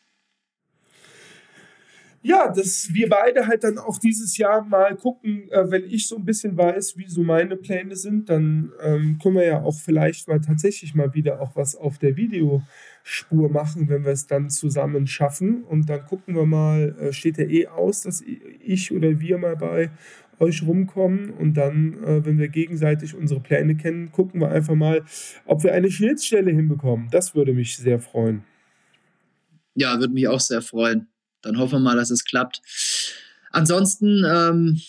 Ja, 2.29 2.53
dass 2.53 2.93
wir 2.93 3.09
beide 3.09 3.47
halt 3.47 3.65
dann 3.65 3.79
auch 3.79 3.97
dieses 3.97 4.37
Jahr 4.37 4.63
mal 4.63 4.95
gucken, 4.97 5.51
äh, 5.51 5.71
wenn 5.71 5.85
ich 5.85 6.07
so 6.07 6.17
ein 6.17 6.27
bisschen 6.27 6.59
weiß, 6.59 6.99
wie 6.99 7.09
so 7.09 7.23
meine 7.23 7.57
Pläne 7.57 7.97
sind, 7.97 8.29
dann 8.29 8.71
ähm, 8.83 9.19
können 9.23 9.37
wir 9.37 9.47
ja 9.47 9.63
auch 9.63 9.79
vielleicht 9.81 10.29
mal 10.29 10.39
tatsächlich 10.39 10.95
mal 10.95 11.15
wieder 11.15 11.41
auch 11.41 11.57
was 11.57 11.75
auf 11.75 11.97
der 11.97 12.19
Videospur 12.19 13.49
machen, 13.49 13.89
wenn 13.89 14.05
wir 14.05 14.13
es 14.13 14.27
dann 14.27 14.51
zusammen 14.51 15.07
schaffen. 15.07 15.65
Und 15.65 15.89
dann 15.89 16.05
gucken 16.05 16.35
wir 16.35 16.45
mal, 16.45 16.95
äh, 17.01 17.13
steht 17.15 17.39
ja 17.39 17.47
eh 17.47 17.67
aus, 17.69 18.03
dass 18.03 18.23
ich 18.23 18.93
oder 18.93 19.21
wir 19.21 19.39
mal 19.39 19.57
bei 19.57 19.91
euch 20.39 20.63
rumkommen 20.67 21.31
und 21.31 21.55
dann, 21.55 21.95
äh, 22.05 22.27
wenn 22.27 22.39
wir 22.39 22.49
gegenseitig 22.49 23.15
unsere 23.15 23.41
Pläne 23.41 23.75
kennen, 23.75 24.13
gucken 24.13 24.43
wir 24.43 24.51
einfach 24.51 24.75
mal, 24.75 25.03
ob 25.47 25.65
wir 25.65 25.73
eine 25.73 25.91
Schnittstelle 25.91 26.51
hinbekommen. 26.51 27.09
Das 27.11 27.35
würde 27.35 27.55
mich 27.55 27.79
sehr 27.79 27.99
freuen. 27.99 28.45
Ja, 29.75 29.99
würde 29.99 30.13
mich 30.13 30.29
auch 30.29 30.41
sehr 30.41 30.61
freuen. 30.61 31.09
Dann 31.43 31.59
hoffen 31.59 31.75
wir 31.75 31.81
mal, 31.81 31.97
dass 31.97 32.11
es 32.11 32.25
klappt. 32.25 32.61
Ansonsten 33.51 34.25
ähm, 34.27 34.81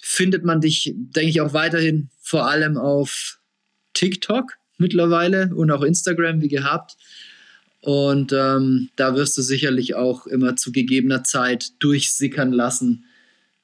findet 0.00 0.44
man 0.44 0.60
dich, 0.60 0.92
denke 0.94 1.30
ich, 1.30 1.40
auch 1.40 1.52
weiterhin 1.52 2.10
vor 2.20 2.48
allem 2.48 2.76
auf 2.76 3.38
TikTok 3.94 4.54
mittlerweile 4.78 5.54
und 5.54 5.70
auch 5.70 5.82
Instagram 5.82 6.40
wie 6.40 6.48
gehabt. 6.48 6.96
Und 7.80 8.32
ähm, 8.32 8.90
da 8.96 9.14
wirst 9.14 9.36
du 9.38 9.42
sicherlich 9.42 9.94
auch 9.94 10.26
immer 10.26 10.56
zu 10.56 10.72
gegebener 10.72 11.24
Zeit 11.24 11.72
durchsickern 11.78 12.52
lassen, 12.52 13.04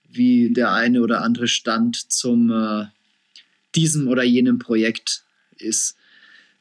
wie 0.08 0.52
der 0.52 0.72
eine 0.72 1.02
oder 1.02 1.22
andere 1.22 1.48
Stand 1.48 2.12
zum 2.12 2.50
äh, 2.50 2.86
diesem 3.74 4.06
oder 4.08 4.22
jenem 4.22 4.58
Projekt 4.58 5.24
ist. 5.56 5.96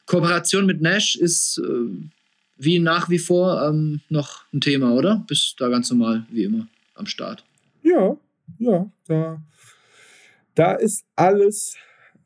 Kooperation 0.06 0.66
mit 0.66 0.80
Nash 0.80 1.16
ist 1.16 1.58
äh, 1.58 1.90
wie 2.56 2.78
nach 2.78 3.08
wie 3.10 3.18
vor 3.18 3.62
ähm, 3.62 4.00
noch 4.08 4.44
ein 4.52 4.60
Thema, 4.60 4.92
oder? 4.92 5.24
Bist 5.26 5.56
da 5.58 5.68
ganz 5.68 5.90
normal, 5.90 6.26
wie 6.30 6.44
immer, 6.44 6.68
am 6.94 7.06
Start. 7.06 7.44
Ja, 7.82 8.16
ja, 8.58 8.90
da, 9.06 9.42
da 10.54 10.72
ist 10.74 11.04
alles, 11.16 11.76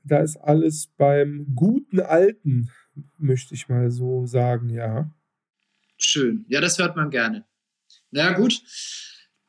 da 0.05 0.19
ist 0.19 0.37
alles 0.37 0.89
beim 0.97 1.47
guten 1.55 2.01
Alten, 2.01 2.71
möchte 3.19 3.55
ich 3.55 3.69
mal 3.69 3.91
so 3.91 4.27
sagen, 4.27 4.71
ja. 4.71 5.11
Schön. 5.97 6.45
Ja, 6.49 6.61
das 6.61 6.79
hört 6.79 6.97
man 6.97 7.11
gerne. 7.11 7.45
Na 8.11 8.33
gut, 8.33 8.63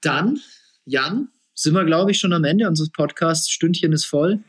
dann, 0.02 0.40
Jan, 0.86 1.30
sind 1.54 1.74
wir, 1.74 1.86
glaube 1.86 2.12
ich, 2.12 2.20
schon 2.20 2.34
am 2.34 2.44
Ende 2.44 2.68
unseres 2.68 2.90
Podcasts. 2.90 3.50
Stündchen 3.50 3.94
ist 3.94 4.06
voll. 4.06 4.40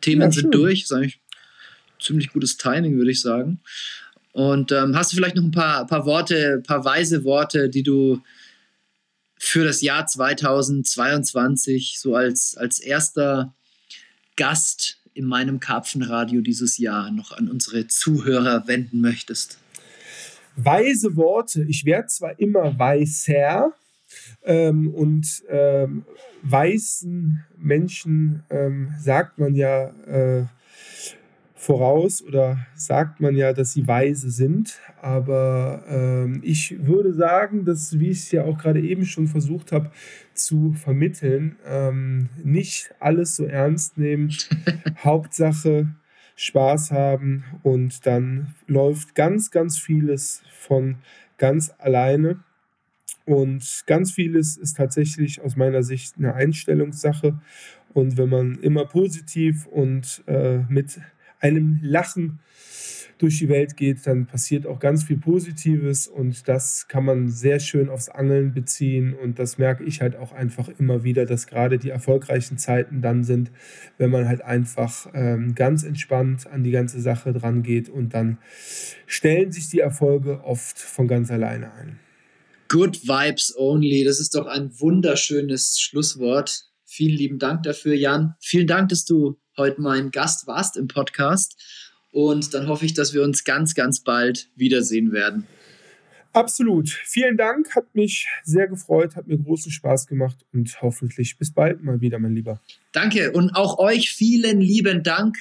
Themen 0.00 0.22
ja, 0.22 0.30
sind 0.30 0.54
durch. 0.54 0.82
Das 0.82 0.90
ist 0.90 0.96
eigentlich 0.96 1.20
ziemlich 1.98 2.32
gutes 2.32 2.56
Timing, 2.56 2.96
würde 2.96 3.10
ich 3.10 3.20
sagen. 3.20 3.60
Und 4.32 4.72
ähm, 4.72 4.96
hast 4.96 5.12
du 5.12 5.16
vielleicht 5.16 5.36
noch 5.36 5.42
ein 5.42 5.50
paar, 5.50 5.86
paar 5.86 6.06
Worte, 6.06 6.58
ein 6.58 6.62
paar 6.62 6.84
weise 6.84 7.24
Worte, 7.24 7.68
die 7.68 7.82
du 7.82 8.22
für 9.38 9.64
das 9.64 9.80
Jahr 9.80 10.06
2022 10.06 11.98
so 11.98 12.14
als, 12.14 12.56
als 12.56 12.78
erster 12.78 13.54
Gast 14.36 14.98
in 15.14 15.24
meinem 15.26 15.58
Karpfenradio 15.60 16.40
dieses 16.40 16.78
Jahr 16.78 17.10
noch 17.10 17.32
an 17.32 17.50
unsere 17.50 17.86
Zuhörer 17.86 18.66
wenden 18.68 19.00
möchtest? 19.00 19.58
Weise 20.56 21.16
Worte. 21.16 21.64
Ich 21.64 21.84
werde 21.84 22.08
zwar 22.08 22.38
immer 22.38 22.78
weißer 22.78 23.72
ähm, 24.44 24.92
und 24.94 25.42
ähm, 25.48 26.04
weißen 26.42 27.44
Menschen 27.56 28.42
ähm, 28.50 28.94
sagt 29.00 29.38
man 29.38 29.54
ja, 29.54 29.88
äh, 30.06 30.44
voraus 31.60 32.24
oder 32.24 32.66
sagt 32.74 33.20
man 33.20 33.36
ja, 33.36 33.52
dass 33.52 33.74
sie 33.74 33.86
weise 33.86 34.30
sind. 34.30 34.80
Aber 35.02 35.84
ähm, 35.88 36.40
ich 36.42 36.86
würde 36.86 37.12
sagen, 37.12 37.66
dass, 37.66 38.00
wie 38.00 38.08
ich 38.08 38.20
es 38.20 38.32
ja 38.32 38.44
auch 38.44 38.56
gerade 38.56 38.80
eben 38.80 39.04
schon 39.04 39.28
versucht 39.28 39.70
habe 39.70 39.90
zu 40.32 40.72
vermitteln, 40.72 41.56
ähm, 41.66 42.30
nicht 42.42 42.94
alles 42.98 43.36
so 43.36 43.44
ernst 43.44 43.98
nehmen. 43.98 44.34
Hauptsache 45.04 45.94
Spaß 46.34 46.92
haben 46.92 47.44
und 47.62 48.06
dann 48.06 48.54
läuft 48.66 49.14
ganz, 49.14 49.50
ganz 49.50 49.78
vieles 49.78 50.42
von 50.50 50.96
ganz 51.36 51.74
alleine. 51.76 52.42
Und 53.26 53.82
ganz 53.86 54.12
vieles 54.12 54.56
ist 54.56 54.78
tatsächlich 54.78 55.42
aus 55.42 55.56
meiner 55.56 55.82
Sicht 55.82 56.14
eine 56.16 56.32
Einstellungssache. 56.32 57.38
Und 57.92 58.16
wenn 58.16 58.30
man 58.30 58.54
immer 58.60 58.86
positiv 58.86 59.66
und 59.66 60.22
äh, 60.26 60.60
mit 60.70 60.98
einem 61.40 61.80
Lachen 61.82 62.40
durch 63.20 63.38
die 63.38 63.50
Welt 63.50 63.76
geht, 63.76 64.06
dann 64.06 64.26
passiert 64.26 64.66
auch 64.66 64.78
ganz 64.78 65.04
viel 65.04 65.18
Positives 65.18 66.08
und 66.08 66.48
das 66.48 66.88
kann 66.88 67.04
man 67.04 67.28
sehr 67.28 67.60
schön 67.60 67.90
aufs 67.90 68.08
Angeln 68.08 68.54
beziehen 68.54 69.14
und 69.14 69.38
das 69.38 69.58
merke 69.58 69.84
ich 69.84 70.00
halt 70.00 70.16
auch 70.16 70.32
einfach 70.32 70.70
immer 70.78 71.04
wieder, 71.04 71.26
dass 71.26 71.46
gerade 71.46 71.78
die 71.78 71.90
erfolgreichen 71.90 72.56
Zeiten 72.56 73.02
dann 73.02 73.22
sind, 73.22 73.50
wenn 73.98 74.10
man 74.10 74.26
halt 74.26 74.42
einfach 74.42 75.06
ähm, 75.12 75.54
ganz 75.54 75.82
entspannt 75.82 76.46
an 76.46 76.64
die 76.64 76.70
ganze 76.70 77.00
Sache 77.00 77.34
dran 77.34 77.62
geht 77.62 77.90
und 77.90 78.14
dann 78.14 78.38
stellen 79.06 79.52
sich 79.52 79.68
die 79.68 79.80
Erfolge 79.80 80.42
oft 80.42 80.78
von 80.78 81.06
ganz 81.06 81.30
alleine 81.30 81.74
ein. 81.74 81.98
Good 82.68 83.02
Vibes 83.02 83.54
Only, 83.58 84.04
das 84.04 84.18
ist 84.18 84.34
doch 84.34 84.46
ein 84.46 84.70
wunderschönes 84.80 85.78
Schlusswort. 85.78 86.69
Vielen 86.92 87.16
lieben 87.16 87.38
Dank 87.38 87.62
dafür, 87.62 87.94
Jan. 87.94 88.34
Vielen 88.40 88.66
Dank, 88.66 88.88
dass 88.88 89.04
du 89.04 89.38
heute 89.56 89.80
mein 89.80 90.10
Gast 90.10 90.48
warst 90.48 90.76
im 90.76 90.88
Podcast. 90.88 91.56
Und 92.10 92.52
dann 92.52 92.66
hoffe 92.66 92.84
ich, 92.84 92.94
dass 92.94 93.14
wir 93.14 93.22
uns 93.22 93.44
ganz, 93.44 93.76
ganz 93.76 94.00
bald 94.00 94.50
wiedersehen 94.56 95.12
werden. 95.12 95.46
Absolut. 96.32 96.88
Vielen 96.88 97.36
Dank, 97.36 97.76
hat 97.76 97.94
mich 97.94 98.26
sehr 98.42 98.66
gefreut, 98.66 99.14
hat 99.14 99.28
mir 99.28 99.38
großen 99.38 99.70
Spaß 99.70 100.08
gemacht 100.08 100.44
und 100.52 100.82
hoffentlich 100.82 101.38
bis 101.38 101.52
bald 101.52 101.80
mal 101.84 102.00
wieder, 102.00 102.18
mein 102.18 102.34
Lieber. 102.34 102.60
Danke 102.90 103.30
und 103.30 103.54
auch 103.54 103.78
euch 103.78 104.10
vielen 104.10 104.60
lieben 104.60 105.04
Dank 105.04 105.36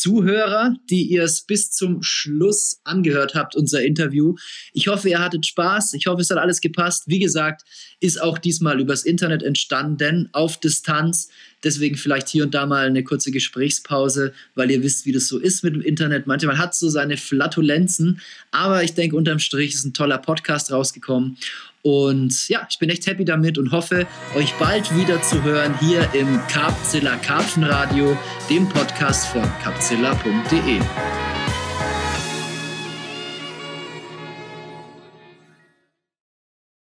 Zuhörer, 0.00 0.76
die 0.90 1.02
ihr 1.04 1.22
es 1.24 1.42
bis 1.42 1.70
zum 1.70 2.02
Schluss 2.02 2.80
angehört 2.84 3.34
habt, 3.34 3.56
unser 3.56 3.82
Interview. 3.82 4.34
Ich 4.72 4.88
hoffe, 4.88 5.08
ihr 5.08 5.18
hattet 5.18 5.46
Spaß. 5.46 5.94
Ich 5.94 6.06
hoffe, 6.06 6.22
es 6.22 6.30
hat 6.30 6.38
alles 6.38 6.60
gepasst. 6.60 7.04
Wie 7.06 7.18
gesagt, 7.18 7.62
ist 8.00 8.20
auch 8.20 8.38
diesmal 8.38 8.80
übers 8.80 9.04
Internet 9.04 9.42
entstanden, 9.42 10.28
auf 10.32 10.58
Distanz. 10.58 11.28
Deswegen 11.64 11.96
vielleicht 11.96 12.28
hier 12.28 12.44
und 12.44 12.54
da 12.54 12.66
mal 12.66 12.86
eine 12.86 13.04
kurze 13.04 13.30
Gesprächspause, 13.30 14.32
weil 14.54 14.70
ihr 14.70 14.82
wisst, 14.82 15.06
wie 15.06 15.12
das 15.12 15.28
so 15.28 15.38
ist 15.38 15.62
mit 15.62 15.74
dem 15.74 15.82
Internet. 15.82 16.26
Manchmal 16.26 16.58
hat 16.58 16.72
es 16.72 16.80
so 16.80 16.88
seine 16.88 17.16
Flatulenzen, 17.16 18.20
aber 18.50 18.82
ich 18.82 18.94
denke, 18.94 19.16
unterm 19.16 19.38
Strich 19.38 19.74
ist 19.74 19.84
ein 19.84 19.94
toller 19.94 20.18
Podcast 20.18 20.72
rausgekommen. 20.72 21.36
Und 21.82 22.48
ja, 22.48 22.66
ich 22.70 22.78
bin 22.78 22.90
echt 22.90 23.06
happy 23.06 23.24
damit 23.24 23.58
und 23.58 23.72
hoffe, 23.72 24.06
euch 24.36 24.52
bald 24.54 24.96
wieder 24.96 25.20
zu 25.22 25.42
hören 25.42 25.76
hier 25.80 26.08
im 26.14 26.40
Carpzilla 26.46 27.16
Karpfenradio, 27.16 28.16
dem 28.48 28.68
Podcast 28.68 29.26
von 29.26 29.42
carpzilla.de. 29.62 31.31